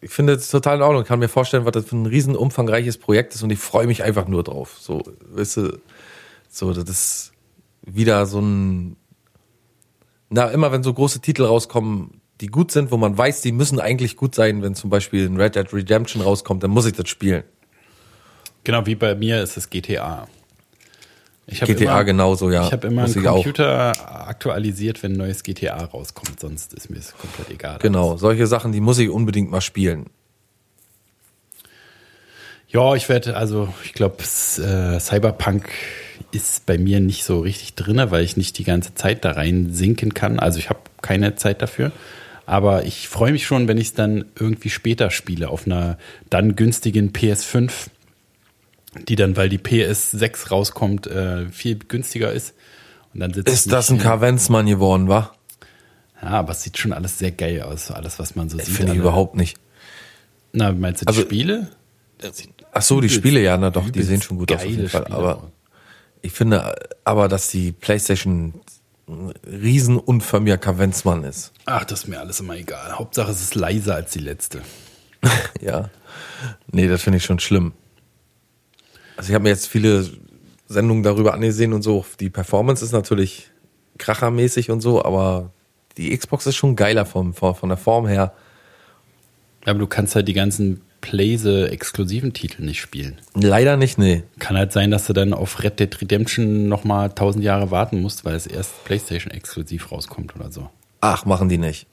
ich 0.00 0.10
finde 0.10 0.34
es 0.34 0.50
total 0.50 0.76
in 0.76 0.82
Ordnung. 0.82 1.02
Ich 1.02 1.08
kann 1.08 1.20
mir 1.20 1.28
vorstellen, 1.28 1.64
was 1.64 1.72
das 1.72 1.86
für 1.86 1.96
ein 1.96 2.06
riesen 2.06 2.36
umfangreiches 2.36 2.98
Projekt 2.98 3.34
ist 3.34 3.42
und 3.42 3.50
ich 3.50 3.58
freue 3.58 3.86
mich 3.86 4.02
einfach 4.02 4.26
nur 4.26 4.42
drauf. 4.42 4.76
So, 4.80 5.02
weißt 5.30 5.56
du, 5.58 5.78
so, 6.48 6.72
das 6.72 6.88
ist 6.88 7.32
wieder 7.82 8.26
so 8.26 8.40
ein, 8.40 8.96
na, 10.28 10.48
immer 10.48 10.72
wenn 10.72 10.82
so 10.82 10.92
große 10.92 11.20
Titel 11.20 11.44
rauskommen, 11.44 12.20
die 12.40 12.48
gut 12.48 12.72
sind, 12.72 12.90
wo 12.90 12.96
man 12.96 13.16
weiß, 13.16 13.40
die 13.42 13.52
müssen 13.52 13.78
eigentlich 13.78 14.16
gut 14.16 14.34
sein, 14.34 14.62
wenn 14.62 14.74
zum 14.74 14.90
Beispiel 14.90 15.26
ein 15.26 15.40
Red 15.40 15.54
Dead 15.54 15.72
Redemption 15.72 16.22
rauskommt, 16.22 16.62
dann 16.62 16.72
muss 16.72 16.86
ich 16.86 16.94
das 16.94 17.08
spielen. 17.08 17.44
Genau 18.64 18.86
wie 18.86 18.94
bei 18.94 19.14
mir 19.14 19.42
ist 19.42 19.56
es 19.56 19.68
GTA. 19.68 20.28
GTA 21.48 21.84
immer, 21.84 22.04
genauso, 22.04 22.50
ja. 22.50 22.66
Ich 22.66 22.72
habe 22.72 22.86
immer 22.86 23.02
Muss 23.02 23.16
einen. 23.16 23.26
Computer 23.26 23.92
aktualisiert, 24.28 25.02
wenn 25.02 25.12
ein 25.12 25.18
neues 25.18 25.42
GTA 25.42 25.84
rauskommt, 25.84 26.38
sonst 26.40 26.72
ist 26.72 26.88
mir 26.88 26.98
es 26.98 27.12
komplett 27.16 27.50
egal. 27.50 27.78
Genau, 27.80 28.16
solche 28.16 28.46
Sachen, 28.46 28.72
die 28.72 28.80
muss 28.80 28.98
ich 28.98 29.10
unbedingt 29.10 29.50
mal 29.50 29.60
spielen. 29.60 30.06
Ja, 32.68 32.94
ich 32.94 33.08
werde, 33.08 33.36
also 33.36 33.74
ich 33.84 33.92
glaube, 33.92 34.22
äh, 34.22 34.98
Cyberpunk 34.98 35.68
ist 36.30 36.64
bei 36.64 36.78
mir 36.78 37.00
nicht 37.00 37.24
so 37.24 37.40
richtig 37.40 37.74
drinne, 37.74 38.10
weil 38.10 38.24
ich 38.24 38.38
nicht 38.38 38.56
die 38.56 38.64
ganze 38.64 38.94
Zeit 38.94 39.24
da 39.24 39.32
rein 39.32 39.74
sinken 39.74 40.14
kann. 40.14 40.38
Also 40.38 40.58
ich 40.58 40.70
habe 40.70 40.80
keine 41.02 41.34
Zeit 41.34 41.60
dafür. 41.60 41.92
Aber 42.46 42.84
ich 42.84 43.08
freue 43.08 43.32
mich 43.32 43.46
schon, 43.46 43.68
wenn 43.68 43.78
ich 43.78 43.88
es 43.88 43.94
dann 43.94 44.24
irgendwie 44.38 44.70
später 44.70 45.10
spiele, 45.10 45.48
auf 45.48 45.66
einer 45.66 45.98
dann 46.30 46.56
günstigen 46.56 47.12
PS5, 47.12 47.70
die 49.08 49.16
dann, 49.16 49.36
weil 49.36 49.48
die 49.48 49.58
PS6 49.58 50.48
rauskommt, 50.50 51.06
äh, 51.06 51.48
viel 51.50 51.78
günstiger 51.78 52.32
ist. 52.32 52.54
Und 53.14 53.20
dann 53.20 53.32
sitze 53.32 53.50
ich 53.50 53.54
Ist 53.58 53.72
das 53.72 53.90
ein. 53.90 53.98
Kavenzmann 53.98 54.66
geworden, 54.66 55.08
wa? 55.08 55.32
Ja, 56.22 56.28
aber 56.30 56.52
es 56.52 56.62
sieht 56.62 56.78
schon 56.78 56.92
alles 56.92 57.18
sehr 57.18 57.32
geil 57.32 57.62
aus, 57.62 57.90
alles, 57.90 58.18
was 58.18 58.36
man 58.36 58.48
so 58.48 58.56
sieht. 58.58 58.68
Finde 58.68 58.92
ich 58.92 58.98
überhaupt 58.98 59.34
nicht. 59.34 59.58
Na, 60.52 60.72
meinst 60.72 61.02
du 61.02 61.04
die 61.06 61.08
Also- 61.08 61.22
Spiele? 61.22 61.68
Ach 62.72 62.82
so, 62.82 63.00
die 63.00 63.08
Spiele 63.08 63.40
ja, 63.40 63.56
na 63.58 63.70
doch, 63.70 63.90
die 63.90 64.02
sehen 64.02 64.22
schon 64.22 64.38
gut 64.38 64.52
aus 64.52 64.60
auf 64.60 64.64
jeden 64.66 64.88
Fall. 64.88 65.02
Spiele 65.02 65.16
Aber 65.18 65.50
ich 66.22 66.30
finde 66.32 66.74
aber, 67.04 67.26
dass 67.28 67.48
die 67.48 67.72
PlayStation 67.72 68.54
ein 69.08 69.32
Riesenunfall 69.44 70.56
Kavenzmann 70.58 71.24
ist. 71.24 71.52
Ach, 71.66 71.84
das 71.84 72.00
ist 72.04 72.06
mir 72.08 72.20
alles 72.20 72.38
immer 72.38 72.54
egal. 72.56 72.92
Hauptsache, 72.92 73.32
es 73.32 73.42
ist 73.42 73.56
leiser 73.56 73.96
als 73.96 74.12
die 74.12 74.20
letzte. 74.20 74.60
Ja. 75.60 75.90
Nee, 76.72 76.88
das 76.88 77.02
finde 77.02 77.18
ich 77.18 77.24
schon 77.24 77.38
schlimm. 77.38 77.72
Also 79.16 79.30
ich 79.30 79.34
habe 79.34 79.44
mir 79.44 79.50
jetzt 79.50 79.68
viele 79.68 80.08
Sendungen 80.68 81.02
darüber 81.02 81.34
angesehen 81.34 81.72
und 81.72 81.82
so. 81.82 82.04
Die 82.20 82.30
Performance 82.30 82.84
ist 82.84 82.92
natürlich 82.92 83.50
krachermäßig 83.98 84.70
und 84.70 84.80
so, 84.80 85.04
aber 85.04 85.52
die 85.96 86.16
Xbox 86.16 86.46
ist 86.46 86.56
schon 86.56 86.76
geiler 86.76 87.06
vom, 87.06 87.34
von, 87.34 87.68
der 87.68 87.78
Form 87.78 88.06
her. 88.06 88.32
Aber 89.64 89.78
du 89.78 89.86
kannst 89.86 90.14
halt 90.14 90.26
die 90.28 90.32
ganzen 90.32 90.80
Playse-exklusiven 91.00 92.32
Titel 92.32 92.62
nicht 92.62 92.80
spielen. 92.80 93.18
Leider 93.34 93.76
nicht, 93.76 93.98
nee. 93.98 94.22
Kann 94.38 94.56
halt 94.56 94.72
sein, 94.72 94.90
dass 94.90 95.06
du 95.06 95.12
dann 95.12 95.34
auf 95.34 95.62
Red 95.62 95.80
Dead 95.80 96.00
Redemption 96.00 96.68
nochmal 96.68 97.10
tausend 97.10 97.44
Jahre 97.44 97.70
warten 97.70 98.00
musst, 98.00 98.24
weil 98.24 98.34
es 98.34 98.46
erst 98.46 98.84
PlayStation-exklusiv 98.84 99.92
rauskommt 99.92 100.34
oder 100.36 100.50
so. 100.50 100.70
Ach, 101.00 101.24
machen 101.26 101.48
die 101.48 101.58
nicht. 101.58 101.86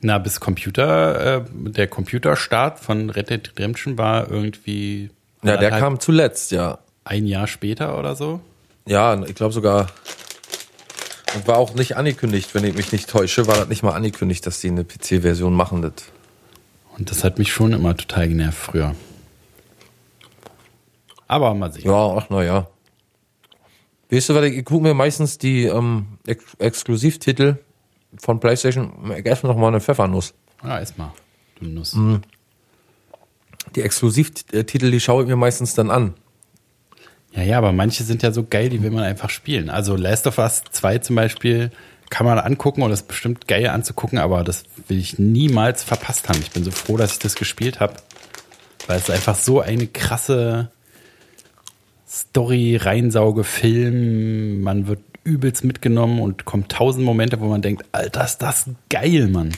Na, 0.00 0.18
bis 0.18 0.40
Computer, 0.40 1.38
äh, 1.38 1.44
der 1.50 1.86
Computerstart 1.86 2.78
von 2.78 3.08
Red 3.08 3.30
Dead 3.30 3.50
Redemption 3.56 3.96
war 3.96 4.30
irgendwie 4.30 5.10
Ja, 5.44 5.56
der 5.56 5.68
anderthalb- 5.68 5.80
kam 5.80 6.00
zuletzt, 6.00 6.50
ja. 6.52 6.78
ein 7.04 7.26
Jahr 7.26 7.46
später 7.46 7.98
oder 7.98 8.16
so. 8.16 8.40
Ja, 8.86 9.22
ich 9.24 9.34
glaube 9.34 9.52
sogar. 9.52 9.88
Und 11.34 11.46
war 11.48 11.58
auch 11.58 11.74
nicht 11.74 11.96
angekündigt, 11.96 12.54
wenn 12.54 12.64
ich 12.64 12.74
mich 12.76 12.92
nicht 12.92 13.08
täusche, 13.10 13.46
war 13.46 13.56
das 13.56 13.68
nicht 13.68 13.82
mal 13.82 13.92
angekündigt, 13.92 14.46
dass 14.46 14.60
die 14.60 14.68
eine 14.68 14.84
PC-Version 14.84 15.52
machen. 15.54 15.82
Das. 15.82 15.92
Und 16.96 17.10
das 17.10 17.24
hat 17.24 17.38
mich 17.38 17.52
schon 17.52 17.72
immer 17.72 17.96
total 17.96 18.28
genervt 18.28 18.58
früher. 18.58 18.94
Aber 21.26 21.54
mal 21.54 21.72
sehen. 21.72 21.86
Ja, 21.86 22.14
ach 22.16 22.30
naja. 22.30 22.68
Weißt 24.10 24.28
du, 24.28 24.34
was 24.34 24.44
ich, 24.44 24.58
ich 24.58 24.64
gucke 24.64 24.82
mir 24.84 24.94
meistens 24.94 25.38
die 25.38 25.64
ähm, 25.64 26.18
Ex 26.26 26.44
Exklusivtitel 26.58 27.56
von 28.18 28.38
PlayStation. 28.38 28.92
Ich 29.18 29.26
esse 29.26 29.46
noch 29.46 29.56
mal 29.56 29.68
eine 29.68 29.80
Pfeffernuss. 29.80 30.34
Ja, 30.62 30.78
erstmal. 30.78 31.10
Du 31.58 31.66
Nuss. 31.66 31.94
Mhm. 31.94 32.22
Die 33.74 33.82
Exklusivtitel, 33.82 34.90
die 34.90 35.00
schaue 35.00 35.22
ich 35.22 35.28
mir 35.28 35.36
meistens 35.36 35.74
dann 35.74 35.90
an. 35.90 36.14
Ja, 37.32 37.42
ja, 37.42 37.58
aber 37.58 37.72
manche 37.72 38.04
sind 38.04 38.22
ja 38.22 38.30
so 38.30 38.44
geil, 38.48 38.68
die 38.68 38.82
will 38.82 38.90
man 38.90 39.02
einfach 39.02 39.30
spielen. 39.30 39.68
Also 39.68 39.96
Last 39.96 40.26
of 40.26 40.38
Us 40.38 40.62
2 40.70 40.98
zum 40.98 41.16
Beispiel 41.16 41.70
kann 42.10 42.26
man 42.26 42.38
angucken 42.38 42.82
und 42.82 42.92
ist 42.92 43.08
bestimmt 43.08 43.48
geil 43.48 43.66
anzugucken, 43.68 44.18
aber 44.18 44.44
das 44.44 44.64
will 44.86 44.98
ich 44.98 45.18
niemals 45.18 45.82
verpasst 45.82 46.28
haben. 46.28 46.38
Ich 46.40 46.52
bin 46.52 46.62
so 46.62 46.70
froh, 46.70 46.96
dass 46.96 47.14
ich 47.14 47.18
das 47.18 47.34
gespielt 47.34 47.80
habe, 47.80 47.94
weil 48.86 48.98
es 48.98 49.10
einfach 49.10 49.34
so 49.34 49.60
eine 49.60 49.88
krasse 49.88 50.70
Story, 52.08 52.76
Reinsauge, 52.76 53.42
Film, 53.42 54.60
man 54.60 54.86
wird 54.86 55.00
übelst 55.24 55.64
mitgenommen 55.64 56.20
und 56.20 56.44
kommt 56.44 56.70
tausend 56.70 57.04
Momente, 57.04 57.40
wo 57.40 57.46
man 57.46 57.62
denkt, 57.62 57.84
Alter, 57.90 58.24
ist 58.24 58.38
das 58.38 58.66
geil, 58.90 59.26
Mann. 59.26 59.50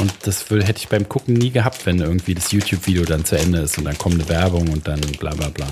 Und 0.00 0.14
das 0.24 0.50
will, 0.50 0.62
hätte 0.64 0.78
ich 0.78 0.88
beim 0.88 1.08
Gucken 1.08 1.34
nie 1.34 1.50
gehabt, 1.50 1.86
wenn 1.86 2.00
irgendwie 2.00 2.34
das 2.34 2.52
YouTube-Video 2.52 3.04
dann 3.04 3.24
zu 3.24 3.38
Ende 3.38 3.60
ist 3.60 3.78
und 3.78 3.84
dann 3.84 3.96
kommt 3.96 4.16
eine 4.16 4.28
Werbung 4.28 4.68
und 4.70 4.86
dann 4.86 5.00
bla 5.00 5.34
bla 5.34 5.48
bla. 5.48 5.66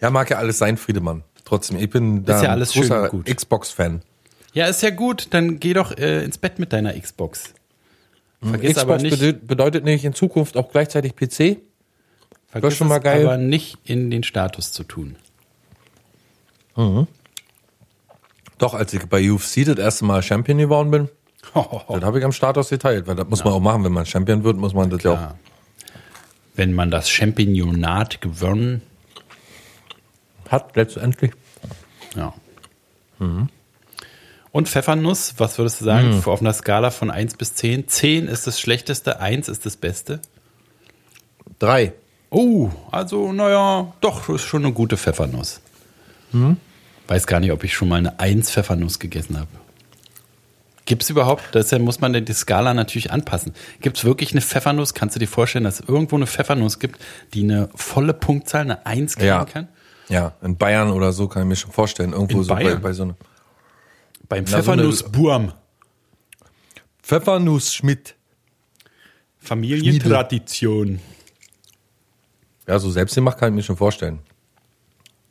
Ja, 0.00 0.10
mag 0.10 0.30
ja 0.30 0.38
alles 0.38 0.58
sein, 0.58 0.76
Friedemann. 0.76 1.22
Trotzdem, 1.44 1.78
ich 1.78 1.90
bin 1.90 2.24
da 2.24 2.36
Ist 2.36 2.42
ja 2.42 2.50
alles 2.50 2.72
großer. 2.72 3.10
Xbox-Fan. 3.24 4.02
Ja, 4.54 4.66
ist 4.66 4.82
ja 4.82 4.90
gut. 4.90 5.28
Dann 5.30 5.60
geh 5.60 5.74
doch 5.74 5.96
äh, 5.96 6.24
ins 6.24 6.38
Bett 6.38 6.58
mit 6.58 6.72
deiner 6.72 6.98
Xbox. 6.98 7.54
Vergiss 8.42 8.76
Xbox 8.76 8.82
aber 8.82 8.98
nicht, 8.98 9.46
bedeutet, 9.46 9.84
nicht 9.84 10.04
in 10.04 10.14
Zukunft 10.14 10.56
auch 10.56 10.70
gleichzeitig 10.70 11.16
PC? 11.16 11.58
vergiss 12.60 12.76
schon 12.76 12.88
mal 12.88 12.98
geil. 13.00 13.26
aber 13.26 13.36
nicht 13.36 13.78
in 13.84 14.10
den 14.10 14.22
Status 14.22 14.72
zu 14.72 14.84
tun. 14.84 15.16
Doch, 18.58 18.74
als 18.74 18.92
ich 18.92 19.06
bei 19.06 19.30
UFC 19.30 19.64
das 19.64 19.78
erste 19.78 20.04
Mal 20.04 20.22
Champion 20.22 20.58
geworden 20.58 20.90
bin, 20.90 21.08
das 21.54 22.02
habe 22.02 22.18
ich 22.18 22.24
am 22.24 22.32
Status 22.32 22.68
geteilt, 22.68 23.06
weil 23.06 23.14
das 23.16 23.28
muss 23.28 23.44
man 23.44 23.52
auch 23.54 23.60
machen, 23.60 23.84
wenn 23.84 23.92
man 23.92 24.04
Champion 24.06 24.44
wird, 24.44 24.56
muss 24.56 24.74
man 24.74 24.90
das 24.90 25.02
ja 25.02 25.12
auch. 25.12 25.20
Ja. 25.20 25.34
Wenn 26.56 26.72
man 26.72 26.90
das 26.90 27.08
Championat 27.08 28.20
gewonnen, 28.20 28.82
Hat 30.48 30.76
letztendlich. 30.76 31.32
ja. 32.16 32.34
Und 34.52 34.68
Pfeffernuss, 34.68 35.34
was 35.38 35.58
würdest 35.58 35.80
du 35.80 35.84
sagen, 35.84 36.22
auf 36.24 36.40
einer 36.40 36.52
Skala 36.52 36.90
von 36.90 37.10
1 37.10 37.36
bis 37.36 37.54
10? 37.54 37.88
10 37.88 38.28
ist 38.28 38.46
das 38.46 38.60
Schlechteste, 38.60 39.18
1 39.18 39.48
ist 39.48 39.66
das 39.66 39.76
Beste. 39.76 40.20
Drei. 41.58 41.92
Oh, 42.30 42.70
also, 42.90 43.32
naja, 43.32 43.92
doch, 44.00 44.28
ist 44.28 44.42
schon 44.42 44.64
eine 44.64 44.72
gute 44.74 44.96
Pfeffernuss. 44.96 45.60
Weiß 47.08 47.26
gar 47.26 47.40
nicht, 47.40 47.52
ob 47.52 47.64
ich 47.64 47.74
schon 47.74 47.88
mal 47.88 47.96
eine 47.96 48.18
1 48.20 48.50
Pfeffernuss 48.50 48.98
gegessen 48.98 49.38
habe. 49.38 49.48
Gibt 50.86 51.02
es 51.02 51.10
überhaupt, 51.10 51.42
deshalb 51.54 51.82
muss 51.82 52.00
man 52.00 52.12
die 52.12 52.32
Skala 52.34 52.74
natürlich 52.74 53.10
anpassen. 53.10 53.54
Gibt 53.80 53.96
es 53.96 54.04
wirklich 54.04 54.32
eine 54.32 54.42
Pfeffernuss? 54.42 54.92
Kannst 54.92 55.16
du 55.16 55.20
dir 55.20 55.26
vorstellen, 55.28 55.64
dass 55.64 55.80
es 55.80 55.88
irgendwo 55.88 56.16
eine 56.16 56.26
Pfeffernuss 56.26 56.78
gibt, 56.78 57.00
die 57.32 57.42
eine 57.44 57.70
volle 57.74 58.12
Punktzahl, 58.12 58.62
eine 58.62 58.84
1 58.84 59.16
kriegen 59.16 59.28
Ja. 59.28 59.44
kann? 59.46 59.68
Ja, 60.10 60.34
in 60.42 60.56
Bayern 60.58 60.90
oder 60.90 61.12
so 61.12 61.28
kann 61.28 61.42
ich 61.42 61.48
mir 61.48 61.56
schon 61.56 61.72
vorstellen. 61.72 62.12
Irgendwo 62.12 62.38
In 62.38 62.44
so 62.44 62.54
bei, 62.54 62.64
Bayern? 62.64 62.82
bei 62.82 62.92
so 62.92 63.04
einem 63.04 63.14
Beim 64.28 64.44
Na, 64.44 64.50
so 64.50 64.56
Pfeffernussburm. 64.56 65.52
Pfeffernuss 67.02 67.74
Schmidt. 67.74 68.14
Familientradition. 69.38 71.00
Ja, 72.66 72.78
so 72.78 72.90
selbst 72.90 73.14
gemacht 73.14 73.38
kann 73.38 73.50
ich 73.50 73.56
mir 73.56 73.62
schon 73.62 73.76
vorstellen. 73.76 74.20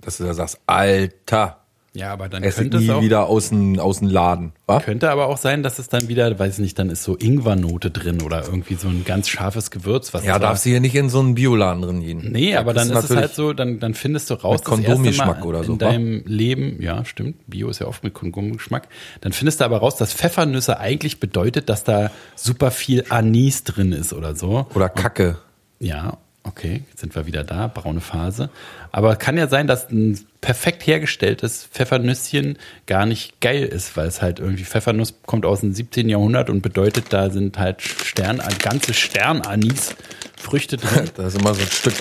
Dass 0.01 0.17
du 0.17 0.23
da 0.23 0.33
sagst, 0.33 0.59
Alter, 0.67 1.62
Ja, 1.95 2.11
aber 2.11 2.27
dann 2.27 2.43
ich 2.43 2.55
könnte 2.55 2.77
es 2.77 2.83
nie 2.83 2.89
auch, 2.89 3.03
wieder 3.03 3.27
aus 3.27 3.49
dem, 3.49 3.77
aus 3.77 3.99
dem 3.99 4.07
Laden. 4.07 4.53
wa? 4.65 4.79
könnte 4.79 5.11
aber 5.11 5.27
auch 5.27 5.37
sein, 5.37 5.61
dass 5.61 5.77
es 5.77 5.89
dann 5.89 6.07
wieder, 6.07 6.39
weiß 6.39 6.53
ich 6.55 6.59
nicht, 6.59 6.79
dann 6.79 6.89
ist 6.89 7.03
so 7.03 7.15
Ingwernote 7.15 7.91
drin 7.91 8.23
oder 8.23 8.43
irgendwie 8.43 8.73
so 8.73 8.87
ein 8.87 9.03
ganz 9.05 9.29
scharfes 9.29 9.69
Gewürz. 9.69 10.11
Was 10.11 10.25
Ja, 10.25 10.39
darfst 10.39 10.65
du 10.65 10.71
hier 10.71 10.79
nicht 10.79 10.95
in 10.95 11.09
so 11.09 11.19
einen 11.19 11.35
Bioladen 11.35 11.83
drin 11.83 12.01
gehen. 12.01 12.31
Nee, 12.31 12.55
aber 12.55 12.73
dann 12.73 12.89
ist, 12.89 12.95
es 12.95 13.01
natürlich- 13.03 13.21
halt 13.21 13.35
so, 13.35 13.53
dann, 13.53 13.79
dann 13.79 13.93
findest 13.93 14.31
du 14.31 14.33
raus, 14.33 14.57
Mit 14.61 14.65
Kondomgeschmack 14.65 15.45
oder 15.45 15.63
so, 15.63 15.73
in 15.73 15.81
wa? 15.81 15.85
deinem 15.91 16.23
Leben, 16.25 16.81
ja, 16.81 17.05
stimmt, 17.05 17.35
Bio 17.45 17.69
ist 17.69 17.77
ja 17.79 17.85
oft 17.85 18.03
mit 18.03 18.15
Kondomgeschmack, 18.15 18.87
dann 19.21 19.31
findest 19.31 19.61
du 19.61 19.65
aber 19.65 19.77
raus, 19.77 19.95
dass 19.95 20.13
Pfeffernüsse 20.13 20.79
eigentlich 20.79 21.19
bedeutet, 21.19 21.69
dass 21.69 21.83
da 21.83 22.09
super 22.35 22.71
viel 22.71 23.05
Anis 23.09 23.65
drin 23.65 23.91
ist 23.91 24.13
oder 24.13 24.35
so. 24.35 24.65
Oder 24.73 24.89
Kacke. 24.89 25.37
Ja, 25.79 26.17
okay, 26.43 26.83
jetzt 26.89 26.99
sind 26.99 27.15
wir 27.15 27.25
wieder 27.25 27.43
da, 27.43 27.67
braune 27.67 28.01
Phase. 28.01 28.49
Aber 28.91 29.15
kann 29.15 29.37
ja 29.37 29.47
sein, 29.47 29.67
dass 29.67 29.89
ein 29.89 30.19
perfekt 30.41 30.85
hergestelltes 30.85 31.65
Pfeffernüsschen 31.65 32.57
gar 32.85 33.05
nicht 33.05 33.39
geil 33.39 33.63
ist, 33.63 33.95
weil 33.95 34.07
es 34.07 34.21
halt 34.21 34.39
irgendwie 34.39 34.65
Pfeffernuss 34.65 35.15
kommt 35.25 35.45
aus 35.45 35.61
dem 35.61 35.73
17. 35.73 36.09
Jahrhundert 36.09 36.49
und 36.49 36.61
bedeutet, 36.61 37.05
da 37.11 37.29
sind 37.29 37.57
halt 37.57 37.81
Stern, 37.81 38.41
ganze 38.59 38.93
Sternanis 38.93 39.95
Früchte 40.37 40.77
drin 40.77 41.09
Da 41.15 41.27
ist 41.27 41.37
immer 41.37 41.53
so 41.53 41.61
ein 41.61 41.67
Stück 41.67 41.95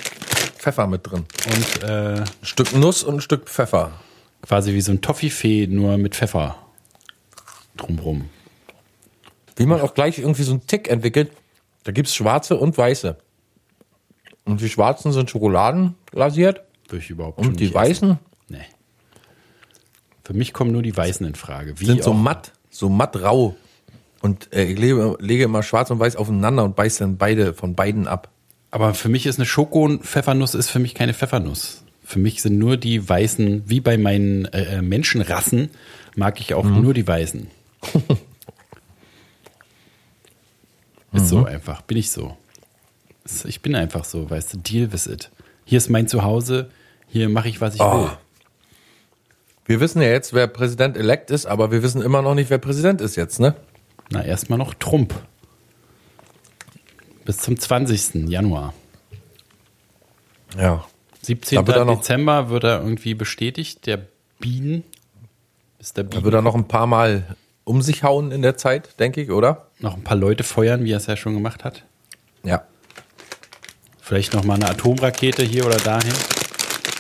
Pfeffer 0.59 0.87
mit 0.87 1.09
drin. 1.09 1.25
und 1.47 1.83
äh, 1.85 2.21
Ein 2.21 2.25
Stück 2.43 2.75
Nuss 2.75 3.05
und 3.05 3.17
ein 3.17 3.21
Stück 3.21 3.49
Pfeffer. 3.49 3.93
quasi 4.43 4.75
wie 4.75 4.81
so 4.81 4.93
ein 4.93 5.01
Toffifee, 5.01 5.67
nur 5.69 5.99
mit 5.99 6.17
Pfeffer 6.17 6.57
drumrum. 7.77 8.29
Wie 9.57 9.67
man 9.67 9.81
auch 9.81 9.95
gleich 9.95 10.19
irgendwie 10.19 10.43
so 10.43 10.53
einen 10.53 10.67
Tick 10.67 10.89
entwickelt. 10.89 11.31
Da 11.85 11.93
gibt's 11.93 12.15
schwarze 12.15 12.57
und 12.57 12.77
weiße. 12.77 13.17
Und 14.45 14.61
die 14.61 14.69
schwarzen 14.69 15.13
sind 15.13 15.31
schokoladenglasiert 15.31 16.63
Würde 16.89 17.05
ich 17.05 17.11
überhaupt 17.11 17.39
schon 17.39 17.53
und 17.53 17.61
die 17.61 17.73
weißen 17.73 18.11
Essen. 18.11 18.19
Nee. 18.49 18.67
Für 20.25 20.35
mich 20.35 20.53
kommen 20.53 20.73
nur 20.73 20.83
die 20.83 20.97
Weißen 20.97 21.27
in 21.27 21.35
Frage. 21.35 21.79
Wie 21.81 21.87
sind 21.87 22.03
so 22.03 22.13
matt, 22.13 22.53
so 22.71 22.89
matt 22.89 23.21
rau. 23.21 23.57
Und 24.21 24.53
äh, 24.53 24.65
ich 24.65 24.79
lege, 24.79 25.17
lege 25.19 25.45
immer 25.45 25.63
schwarz 25.63 25.91
und 25.91 25.99
weiß 25.99 26.17
aufeinander 26.17 26.65
und 26.65 26.77
beiß 26.77 26.99
dann 26.99 27.17
beide 27.17 27.55
von 27.55 27.75
beiden 27.75 28.07
ab. 28.07 28.31
Aber 28.71 28.95
für 28.95 29.09
mich 29.09 29.27
ist 29.27 29.39
eine 29.39 29.47
Schoko-Pfeffernuss 29.47 30.55
ist 30.55 30.71
für 30.71 30.79
mich 30.79 30.95
keine 30.95 31.13
Pfeffernuss. 31.13 31.85
Für 32.05 32.19
mich 32.19 32.41
sind 32.41 32.59
nur 32.59 32.77
die 32.77 33.09
weißen, 33.09 33.69
wie 33.69 33.81
bei 33.81 33.99
meinen 33.99 34.47
äh, 34.47 34.79
äh, 34.79 34.83
Menschenrassen, 34.83 35.71
mag 36.15 36.41
ich 36.41 36.55
auch 36.55 36.65
nur 36.65 36.95
die 36.95 37.07
weißen. 37.07 37.49
ist 41.13 41.29
so 41.29 41.45
einfach, 41.45 41.83
bin 41.83 41.99
ich 41.99 42.11
so. 42.11 42.37
Ich 43.45 43.63
bin 43.63 43.75
einfach 43.75 44.05
so, 44.05 44.29
weißt 44.31 44.55
du, 44.55 44.59
deal 44.59 44.93
with 44.93 45.07
it. 45.07 45.31
Hier 45.65 45.79
ist 45.79 45.89
mein 45.91 46.09
Zuhause, 46.09 46.71
hier 47.07 47.29
mache 47.29 47.49
ich, 47.49 47.61
was 47.61 47.75
ich 47.75 47.81
Oh. 47.81 48.05
will. 48.05 48.11
Wir 49.65 49.81
wissen 49.81 50.03
ja 50.03 50.09
jetzt, 50.09 50.33
wer 50.35 50.49
Präsident-elekt 50.49 51.31
ist, 51.31 51.47
aber 51.47 51.71
wir 51.71 51.83
wissen 51.83 52.03
immer 52.03 52.21
noch 52.21 52.35
nicht, 52.35 52.51
wer 52.51 52.59
Präsident 52.59 53.01
ist 53.01 53.15
jetzt, 53.17 53.39
ne? 53.39 53.55
Na, 54.11 54.25
erstmal 54.25 54.59
noch 54.59 54.75
Trump. 54.75 55.15
Bis 57.25 57.39
zum 57.39 57.59
20. 57.59 58.29
Januar. 58.29 58.75
Ja. 60.59 60.85
17. 61.23 61.57
Da 61.57 61.67
wird 61.67 61.77
er 61.77 61.87
Dezember 61.87 62.49
wird 62.51 62.65
er 62.65 62.81
irgendwie 62.81 63.15
bestätigt, 63.15 63.87
der 63.87 64.01
Bienen. 64.41 64.83
Ist 65.79 65.97
der 65.97 66.05
Da 66.05 66.11
Bienen 66.11 66.25
wird 66.25 66.35
er 66.35 66.43
noch 66.43 66.57
ein 66.57 66.67
paar 66.67 66.89
Mal 66.89 67.37
um 67.65 67.81
sich 67.81 68.03
hauen 68.03 68.33
in 68.33 68.43
der 68.43 68.57
Zeit, 68.57 68.99
denke 68.99 69.23
ich, 69.23 69.31
oder? 69.31 69.69
noch 69.79 69.95
ein 69.95 70.03
paar 70.03 70.17
Leute 70.17 70.43
feuern, 70.45 70.85
wie 70.85 70.93
er 70.93 70.97
es 70.99 71.07
ja 71.07 71.17
schon 71.17 71.35
gemacht 71.35 71.63
hat. 71.65 71.85
Ja. 72.43 72.65
Vielleicht 74.05 74.35
noch 74.35 74.43
mal 74.43 74.55
eine 74.55 74.69
Atomrakete 74.69 75.45
hier 75.45 75.65
oder 75.65 75.77
dahin. 75.77 76.13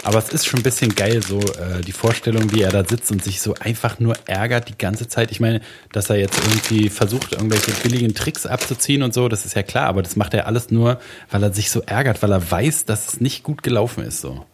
Aber 0.04 0.18
es 0.18 0.30
ist 0.30 0.46
schon 0.46 0.60
ein 0.60 0.62
bisschen 0.62 0.94
geil, 0.94 1.20
so 1.22 1.40
äh, 1.40 1.80
die 1.84 1.92
Vorstellung, 1.92 2.52
wie 2.52 2.62
er 2.62 2.70
da 2.70 2.84
sitzt 2.84 3.10
und 3.10 3.22
sich 3.22 3.40
so 3.40 3.54
einfach 3.58 3.98
nur 3.98 4.14
ärgert 4.26 4.68
die 4.68 4.78
ganze 4.78 5.08
Zeit. 5.08 5.30
Ich 5.32 5.40
meine, 5.40 5.60
dass 5.92 6.10
er 6.10 6.16
jetzt 6.16 6.38
irgendwie 6.38 6.88
versucht, 6.88 7.32
irgendwelche 7.32 7.72
billigen 7.82 8.14
Tricks 8.14 8.46
abzuziehen 8.46 9.02
und 9.02 9.14
so, 9.14 9.28
das 9.28 9.44
ist 9.44 9.54
ja 9.54 9.62
klar, 9.62 9.86
aber 9.86 10.02
das 10.02 10.16
macht 10.16 10.34
er 10.34 10.46
alles 10.46 10.70
nur, 10.70 11.00
weil 11.30 11.42
er 11.42 11.52
sich 11.52 11.70
so 11.70 11.82
ärgert, 11.82 12.22
weil 12.22 12.32
er 12.32 12.50
weiß, 12.50 12.84
dass 12.84 13.08
es 13.08 13.20
nicht 13.20 13.42
gut 13.42 13.62
gelaufen 13.62 14.04
ist. 14.04 14.20
So. 14.20 14.44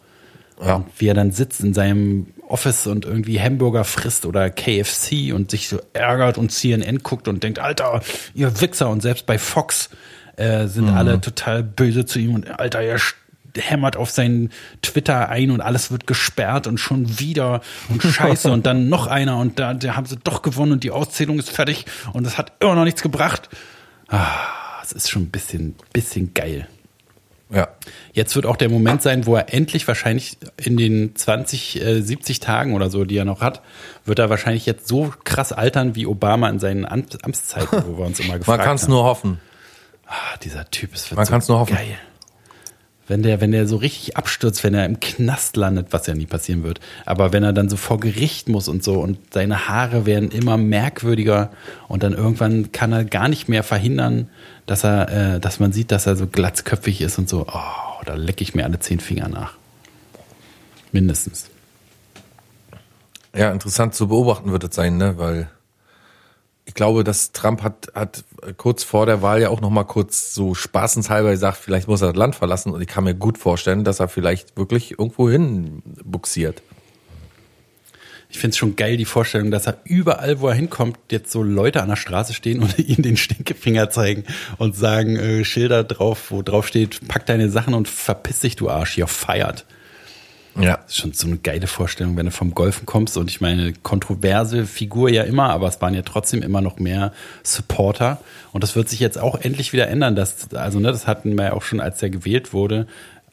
Ja. 0.61 0.75
Und 0.75 0.87
wie 0.97 1.07
er 1.07 1.13
dann 1.13 1.31
sitzt 1.31 1.61
in 1.61 1.73
seinem 1.73 2.27
Office 2.47 2.87
und 2.87 3.05
irgendwie 3.05 3.39
Hamburger 3.39 3.85
frisst 3.85 4.25
oder 4.25 4.49
KFC 4.49 5.33
und 5.33 5.51
sich 5.51 5.69
so 5.69 5.79
ärgert 5.93 6.37
und 6.37 6.51
CNN 6.51 6.99
guckt 6.99 7.27
und 7.27 7.43
denkt, 7.43 7.59
Alter, 7.59 8.01
ihr 8.33 8.59
Wichser. 8.59 8.89
Und 8.89 9.01
selbst 9.01 9.25
bei 9.25 9.37
Fox 9.37 9.89
äh, 10.39 10.67
sind 10.67 10.89
alle 10.89 11.21
total 11.21 11.63
böse 11.63 12.05
zu 12.05 12.19
ihm 12.19 12.33
und 12.35 12.59
Alter, 12.59 12.79
er 12.81 12.99
hämmert 13.57 13.97
auf 13.97 14.09
seinen 14.11 14.51
Twitter 14.81 15.29
ein 15.29 15.51
und 15.51 15.59
alles 15.61 15.91
wird 15.91 16.05
gesperrt 16.07 16.67
und 16.67 16.77
schon 16.79 17.19
wieder 17.19 17.61
und 17.89 18.01
scheiße 18.01 18.51
und 18.51 18.65
dann 18.65 18.89
noch 18.89 19.07
einer 19.07 19.37
und 19.37 19.59
da, 19.59 19.73
da 19.73 19.95
haben 19.95 20.05
sie 20.05 20.17
doch 20.23 20.41
gewonnen 20.43 20.73
und 20.73 20.83
die 20.83 20.91
Auszählung 20.91 21.39
ist 21.39 21.49
fertig 21.49 21.85
und 22.13 22.25
es 22.27 22.37
hat 22.37 22.53
immer 22.59 22.75
noch 22.75 22.83
nichts 22.85 23.01
gebracht. 23.01 23.49
Ah, 24.07 24.37
es 24.83 24.91
ist 24.91 25.09
schon 25.09 25.23
ein 25.23 25.29
bisschen, 25.29 25.75
bisschen 25.93 26.33
geil. 26.33 26.67
Ja. 27.51 27.67
Jetzt 28.13 28.35
wird 28.35 28.45
auch 28.45 28.57
der 28.57 28.69
Moment 28.69 29.01
sein, 29.01 29.25
wo 29.25 29.35
er 29.35 29.51
endlich 29.51 29.87
wahrscheinlich 29.87 30.37
in 30.63 30.77
den 30.77 31.15
20, 31.15 31.81
äh, 31.81 32.01
70 32.01 32.39
Tagen 32.41 32.75
oder 32.75 32.91
so, 32.91 33.05
die 33.05 33.17
er 33.17 33.25
noch 33.25 33.41
hat, 33.41 33.63
wird 34.05 34.19
er 34.19 34.29
wahrscheinlich 34.29 34.67
jetzt 34.67 34.87
so 34.87 35.11
krass 35.23 35.51
altern 35.51 35.95
wie 35.95 36.05
Obama 36.05 36.47
in 36.49 36.59
seinen 36.59 36.85
Am- 36.85 37.05
Amtszeiten, 37.23 37.83
wo 37.87 37.97
wir 37.97 38.05
uns 38.05 38.19
immer 38.19 38.37
gefragt 38.37 38.59
Man 38.59 38.65
kann 38.67 38.75
es 38.75 38.83
haben. 38.83 38.91
nur 38.91 39.03
hoffen. 39.03 39.39
Ah, 40.09 40.37
dieser 40.43 40.69
Typ 40.71 40.93
ist 40.95 41.15
Man 41.15 41.25
so 41.25 41.31
kann's 41.31 41.47
nur 41.47 41.59
hoffen. 41.59 41.75
geil. 41.75 41.97
Wenn 43.07 43.23
der, 43.23 43.41
wenn 43.41 43.51
der 43.51 43.67
so 43.67 43.77
richtig 43.77 44.17
abstürzt, 44.17 44.63
wenn 44.63 44.73
er 44.75 44.85
im 44.85 44.99
Knast 44.99 45.55
landet, 45.55 45.87
was 45.91 46.05
ja 46.05 46.13
nie 46.13 46.27
passieren 46.27 46.63
wird, 46.63 46.79
aber 47.07 47.33
wenn 47.33 47.43
er 47.43 47.53
dann 47.53 47.67
so 47.69 47.75
vor 47.75 47.99
Gericht 47.99 48.49
muss 48.49 48.67
und 48.67 48.83
so 48.83 48.99
und 48.99 49.17
seine 49.33 49.67
Haare 49.67 50.05
werden 50.05 50.29
immer 50.29 50.57
merkwürdiger 50.57 51.49
und 51.87 52.03
dann 52.03 52.13
irgendwann 52.13 52.71
kann 52.71 52.91
er 52.91 53.05
gar 53.05 53.27
nicht 53.27 53.49
mehr 53.49 53.63
verhindern, 53.63 54.29
dass 54.67 54.83
er, 54.83 55.35
äh, 55.35 55.39
dass 55.39 55.59
man 55.59 55.71
sieht, 55.71 55.91
dass 55.91 56.05
er 56.05 56.15
so 56.17 56.27
glatzköpfig 56.27 57.01
ist 57.01 57.17
und 57.17 57.27
so, 57.29 57.47
oh, 57.51 58.03
da 58.05 58.13
lecke 58.13 58.43
ich 58.43 58.53
mir 58.53 58.63
alle 58.63 58.79
zehn 58.79 58.99
Finger 58.99 59.27
nach. 59.27 59.53
Mindestens. 60.91 61.49
Ja, 63.35 63.51
interessant 63.51 63.95
zu 63.95 64.07
beobachten 64.07 64.51
wird 64.51 64.63
es 64.63 64.75
sein, 64.75 64.97
ne? 64.97 65.17
Weil 65.17 65.49
ich 66.69 66.75
glaube, 66.75 67.03
dass 67.03 67.31
Trump 67.31 67.63
hat, 67.63 67.87
hat 67.95 68.23
kurz 68.57 68.83
vor 68.83 69.07
der 69.07 69.23
Wahl 69.23 69.41
ja 69.41 69.49
auch 69.49 69.59
noch 69.59 69.71
mal 69.71 69.85
kurz 69.85 70.35
so 70.35 70.53
spaßenshalber 70.53 71.31
gesagt, 71.31 71.57
vielleicht 71.57 71.87
muss 71.87 72.03
er 72.03 72.09
das 72.09 72.15
Land 72.15 72.35
verlassen. 72.35 72.71
Und 72.71 72.79
ich 72.79 72.87
kann 72.87 73.05
mir 73.05 73.15
gut 73.15 73.39
vorstellen, 73.39 73.83
dass 73.83 73.99
er 73.99 74.07
vielleicht 74.07 74.55
wirklich 74.55 74.91
irgendwo 74.91 75.27
hin 75.31 75.81
buxiert. 76.03 76.61
Ich 78.29 78.37
finde 78.37 78.51
es 78.51 78.57
schon 78.57 78.75
geil, 78.75 78.97
die 78.97 79.05
Vorstellung, 79.05 79.49
dass 79.49 79.65
er 79.65 79.79
überall, 79.83 80.41
wo 80.41 80.47
er 80.47 80.53
hinkommt, 80.53 80.99
jetzt 81.09 81.31
so 81.31 81.41
Leute 81.41 81.81
an 81.81 81.89
der 81.89 81.95
Straße 81.95 82.35
stehen 82.35 82.61
und 82.61 82.77
ihm 82.77 83.01
den 83.01 83.17
Stinkefinger 83.17 83.89
zeigen 83.89 84.25
und 84.59 84.75
sagen, 84.75 85.15
äh, 85.15 85.43
Schilder 85.43 85.83
drauf, 85.83 86.29
wo 86.29 86.43
drauf 86.43 86.67
steht, 86.67 87.07
pack 87.07 87.25
deine 87.25 87.49
Sachen 87.49 87.73
und 87.73 87.87
verpiss 87.87 88.41
dich, 88.41 88.55
du 88.57 88.69
Arsch, 88.69 88.95
ihr 88.95 89.07
feiert. 89.07 89.65
Ja. 90.55 90.77
Das 90.77 90.87
ist 90.87 90.97
schon 90.97 91.13
so 91.13 91.27
eine 91.27 91.37
geile 91.37 91.67
Vorstellung, 91.67 92.17
wenn 92.17 92.25
du 92.25 92.31
vom 92.31 92.53
Golfen 92.53 92.85
kommst 92.85 93.17
und 93.17 93.29
ich 93.29 93.41
meine, 93.41 93.73
kontroverse 93.83 94.65
Figur 94.65 95.09
ja 95.09 95.23
immer, 95.23 95.49
aber 95.49 95.67
es 95.67 95.81
waren 95.81 95.93
ja 95.93 96.01
trotzdem 96.01 96.41
immer 96.41 96.61
noch 96.61 96.79
mehr 96.79 97.13
Supporter 97.43 98.19
und 98.51 98.63
das 98.63 98.75
wird 98.75 98.89
sich 98.89 98.99
jetzt 98.99 99.17
auch 99.17 99.39
endlich 99.39 99.73
wieder 99.73 99.87
ändern, 99.87 100.15
dass, 100.15 100.53
also 100.53 100.79
ne, 100.79 100.91
das 100.91 101.07
hatten 101.07 101.35
wir 101.37 101.45
ja 101.45 101.53
auch 101.53 101.61
schon, 101.61 101.79
als 101.79 102.01
er 102.01 102.09
gewählt 102.09 102.51
wurde, 102.51 102.87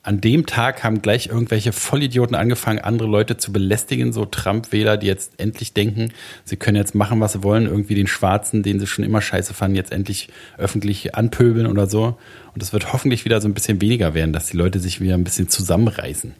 an 0.06 0.20
dem 0.20 0.46
Tag 0.46 0.84
haben 0.84 1.02
gleich 1.02 1.26
irgendwelche 1.26 1.72
Vollidioten 1.72 2.36
angefangen, 2.36 2.78
andere 2.78 3.08
Leute 3.08 3.38
zu 3.38 3.52
belästigen, 3.52 4.12
so 4.12 4.24
Trump-Wähler, 4.24 4.98
die 4.98 5.08
jetzt 5.08 5.32
endlich 5.38 5.72
denken, 5.72 6.12
sie 6.44 6.56
können 6.56 6.76
jetzt 6.76 6.94
machen, 6.94 7.20
was 7.20 7.32
sie 7.32 7.42
wollen, 7.42 7.66
irgendwie 7.66 7.96
den 7.96 8.06
Schwarzen, 8.06 8.62
den 8.62 8.78
sie 8.78 8.86
schon 8.86 9.04
immer 9.04 9.20
scheiße 9.20 9.52
fanden, 9.52 9.76
jetzt 9.76 9.90
endlich 9.90 10.28
öffentlich 10.58 11.16
anpöbeln 11.16 11.66
oder 11.66 11.88
so. 11.88 12.16
Und 12.54 12.62
es 12.62 12.72
wird 12.72 12.92
hoffentlich 12.92 13.24
wieder 13.24 13.40
so 13.40 13.48
ein 13.48 13.54
bisschen 13.54 13.80
weniger 13.80 14.14
werden, 14.14 14.32
dass 14.32 14.46
die 14.46 14.56
Leute 14.56 14.78
sich 14.78 15.00
wieder 15.00 15.14
ein 15.14 15.24
bisschen 15.24 15.48
zusammenreißen. 15.48 16.34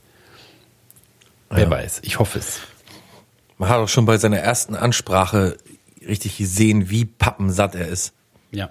Wer 1.51 1.71
weiß, 1.71 2.01
ich 2.03 2.19
hoffe 2.19 2.39
es. 2.39 2.61
Man 3.59 3.69
hat 3.69 3.79
auch 3.79 3.89
schon 3.89 4.05
bei 4.05 4.19
seiner 4.19 4.39
ersten 4.39 4.75
Ansprache 4.75 5.57
richtig 6.07 6.37
gesehen, 6.39 6.91
wie 6.91 7.05
pappensatt 7.05 7.75
er 7.75 7.89
ist. 7.89 8.13
Ja. 8.51 8.71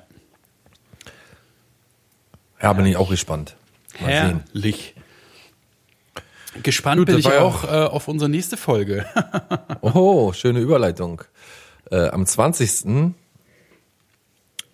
Ja, 2.61 2.73
bin 2.73 2.85
ich 2.85 2.97
auch 2.97 3.09
gespannt. 3.09 3.55
Mal 3.99 4.27
sehen. 4.27 4.43
Herrlich. 4.53 4.95
Gespannt 6.63 6.99
Gut, 6.99 7.07
bin 7.07 7.17
ich 7.19 7.25
ja- 7.25 7.41
auch 7.41 7.63
äh, 7.65 7.67
auf 7.67 8.07
unsere 8.07 8.29
nächste 8.29 8.57
Folge. 8.57 9.05
Oh, 9.81 10.33
schöne 10.33 10.59
Überleitung. 10.61 11.21
Äh, 11.91 12.07
am 12.07 12.25
20. 12.25 13.13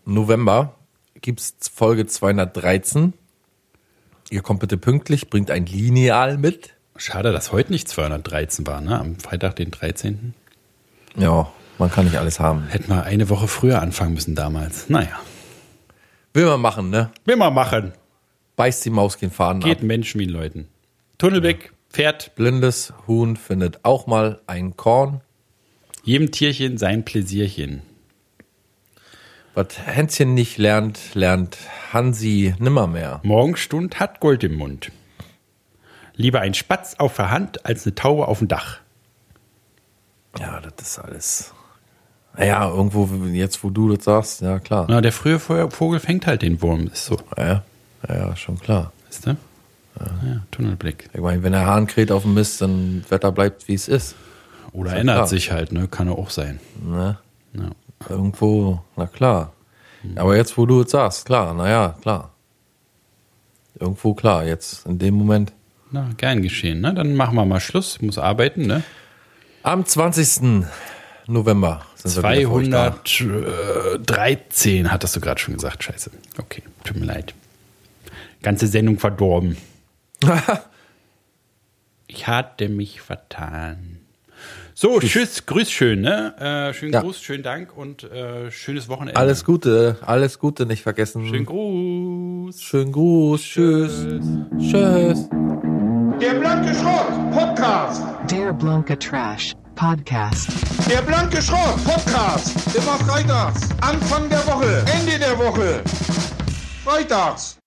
November 0.06 0.76
gibt's 1.16 1.56
Folge 1.74 2.06
213. 2.06 3.14
Ihr 4.30 4.42
kommt 4.42 4.62
bitte 4.62 4.78
pünktlich, 4.78 5.30
bringt 5.30 5.52
ein 5.52 5.66
Lineal 5.66 6.38
mit. 6.38 6.74
Schade, 6.96 7.32
dass 7.32 7.52
heute 7.52 7.72
nicht 7.72 7.88
213 7.88 8.68
war, 8.68 8.82
ne? 8.82 9.00
Am 9.00 9.16
Freitag, 9.18 9.56
den 9.56 9.72
13. 9.72 10.34
Ja, 11.18 11.52
man 11.78 11.90
kann 11.90 12.06
nicht 12.06 12.18
alles 12.18 12.40
haben. 12.40 12.68
Hätten 12.68 12.90
wir 12.90 13.04
eine 13.04 13.30
Woche 13.30 13.48
früher 13.48 13.82
anfangen 13.82 14.14
müssen 14.14 14.36
damals. 14.36 14.90
Naja. 14.90 15.20
Will 16.34 16.46
man 16.46 16.62
machen, 16.62 16.90
ne? 16.90 17.12
Will 17.26 17.38
man 17.38 17.54
machen. 17.54 17.94
Beißt 18.56 18.86
die 18.86 18.90
Maus 18.90 19.18
keinen 19.18 19.32
Faden 19.32 19.62
Geht 19.62 19.80
ab. 19.80 19.84
Menschen 19.84 20.20
wie 20.20 20.26
Leuten. 20.26 20.68
Tunnelblick, 21.18 21.74
Pferd, 21.90 22.36
Blindes 22.36 22.94
Huhn 23.08 23.36
findet 23.36 23.84
auch 23.84 24.08
mal 24.08 24.42
ein 24.48 24.78
Korn. 24.78 25.22
jedem 26.04 26.32
Tierchen 26.32 26.78
sein 26.78 27.04
Pläsierchen. 27.04 27.82
Was 29.54 29.78
Hänschen 29.86 30.34
nicht 30.34 30.58
lernt, 30.58 31.14
lernt 31.14 31.58
Hansi 31.92 32.56
nimmermehr. 32.60 33.20
Morgenstund 33.24 34.00
hat 34.00 34.20
Gold 34.22 34.44
im 34.44 34.56
Mund. 34.56 34.92
Lieber 36.22 36.40
ein 36.42 36.54
Spatz 36.54 36.96
auf 37.00 37.16
der 37.16 37.32
Hand 37.32 37.66
als 37.66 37.86
eine 37.86 37.96
Taube 37.96 38.28
auf 38.28 38.40
dem 38.40 38.48
Dach. 38.48 38.78
Ja, 40.40 40.62
das 40.62 40.74
ist 40.88 41.00
alles. 41.00 41.54
Naja, 42.38 42.70
irgendwo, 42.70 43.06
jetzt 43.34 43.64
wo 43.64 43.70
du 43.72 43.94
das 43.94 44.06
sagst, 44.06 44.42
ja 44.42 44.60
klar. 44.60 44.86
Na, 44.88 45.02
der 45.02 45.12
frühe 45.12 45.40
Vogel 45.40 46.00
fängt 46.00 46.28
halt 46.28 46.44
den 46.44 46.62
Wurm, 46.62 46.88
ist 46.88 47.06
so, 47.06 47.18
Ja, 47.38 47.64
ja, 48.08 48.16
ja 48.16 48.36
schon 48.36 48.58
klar. 48.60 48.94
weißt 49.08 49.28
du? 49.28 49.38
Ja, 50.00 50.42
Tunnelblick. 50.52 51.10
Ich 51.14 51.20
meine, 51.20 51.44
wenn 51.44 51.52
der 51.52 51.66
Hahn 51.66 51.88
kräht 51.88 52.12
auf 52.12 52.22
dem 52.22 52.36
Mist, 52.36 52.62
dann 52.62 53.04
Wetter 53.10 53.32
bleibt, 53.32 53.68
wie 53.68 53.74
es 53.74 53.88
ist. 53.90 54.16
Oder 54.72 54.92
Ist 54.92 54.94
ja 54.94 55.00
ändert 55.02 55.16
klar. 55.18 55.28
sich 55.28 55.52
halt, 55.52 55.72
ne? 55.74 55.88
Kann 55.90 56.08
ja 56.08 56.14
auch 56.14 56.30
sein. 56.30 56.60
Ne? 56.82 57.18
Ja. 57.54 57.70
Irgendwo, 58.08 58.82
na 58.96 59.08
klar. 59.08 59.52
Aber 60.16 60.38
jetzt, 60.38 60.58
wo 60.58 60.66
du 60.66 60.82
es 60.84 60.92
sagst, 60.92 61.26
klar, 61.26 61.54
naja, 61.54 61.96
klar. 62.02 62.32
Irgendwo 63.78 64.14
klar, 64.14 64.46
jetzt 64.46 64.86
in 64.86 64.98
dem 64.98 65.16
Moment. 65.16 65.52
Na, 65.92 66.10
gern 66.18 66.42
geschehen, 66.42 66.82
ne? 66.82 66.94
Dann 66.94 67.16
machen 67.16 67.36
wir 67.36 67.46
mal 67.46 67.60
Schluss. 67.60 68.02
Muss 68.02 68.18
arbeiten, 68.18 68.66
ne? 68.66 68.84
Am 69.64 69.86
20. 69.86 70.64
November 71.28 71.86
sind 71.96 72.24
wir 72.24 72.32
wieder 72.32 72.50
für 72.50 72.54
euch 72.54 72.70
da. 72.70 72.96
213 73.04 74.92
hattest 74.92 75.16
du 75.16 75.20
gerade 75.20 75.40
schon 75.40 75.54
gesagt. 75.56 75.84
Scheiße. 75.84 76.12
Okay, 76.40 76.64
tut 76.84 76.98
mir 76.98 77.06
leid. 77.06 77.34
Ganze 78.42 78.68
Sendung 78.68 78.98
verdorben. 79.00 79.58
ich 82.08 82.28
hatte 82.28 82.70
mich 82.70 83.02
vertan. 83.02 83.98
So, 84.74 85.00
tschüss, 85.00 85.46
grüß 85.46 85.70
schön, 85.70 86.02
ne? 86.02 86.34
Äh, 86.40 86.74
schönen 86.74 86.94
Ja. 86.94 87.02
Gruß, 87.02 87.22
schönen 87.22 87.44
Dank 87.44 87.78
und 87.78 88.04
äh, 88.04 88.50
schönes 88.50 88.90
Wochenende. 88.90 89.20
Alles 89.20 89.46
Gute, 89.46 89.98
alles 90.02 90.40
Gute 90.40 90.66
nicht 90.66 90.82
vergessen. 90.82 91.28
Schönen 91.28 91.46
Gruß. 91.46 92.62
Schönen 92.62 92.92
Gruß, 92.92 93.44
tschüss. 93.44 94.06
Tschüss. 94.58 95.30
Der 96.22 96.36
blanke 96.36 96.74
Schrott 96.76 97.08
Podcast. 97.32 98.04
Der 98.30 98.54
Blanca 98.54 98.96
Trash 98.96 99.54
Podcast. 99.76 100.50
Der 100.88 101.02
blanke 101.02 101.42
Schrott 101.42 101.84
Podcast. 101.84 102.76
Immer 102.76 102.98
freitags. 103.06 103.70
Anfang 103.82 104.30
der 104.30 104.46
Woche. 104.46 104.86
Ende 105.00 105.18
der 105.18 105.36
Woche. 105.40 105.82
Freitags. 106.86 107.61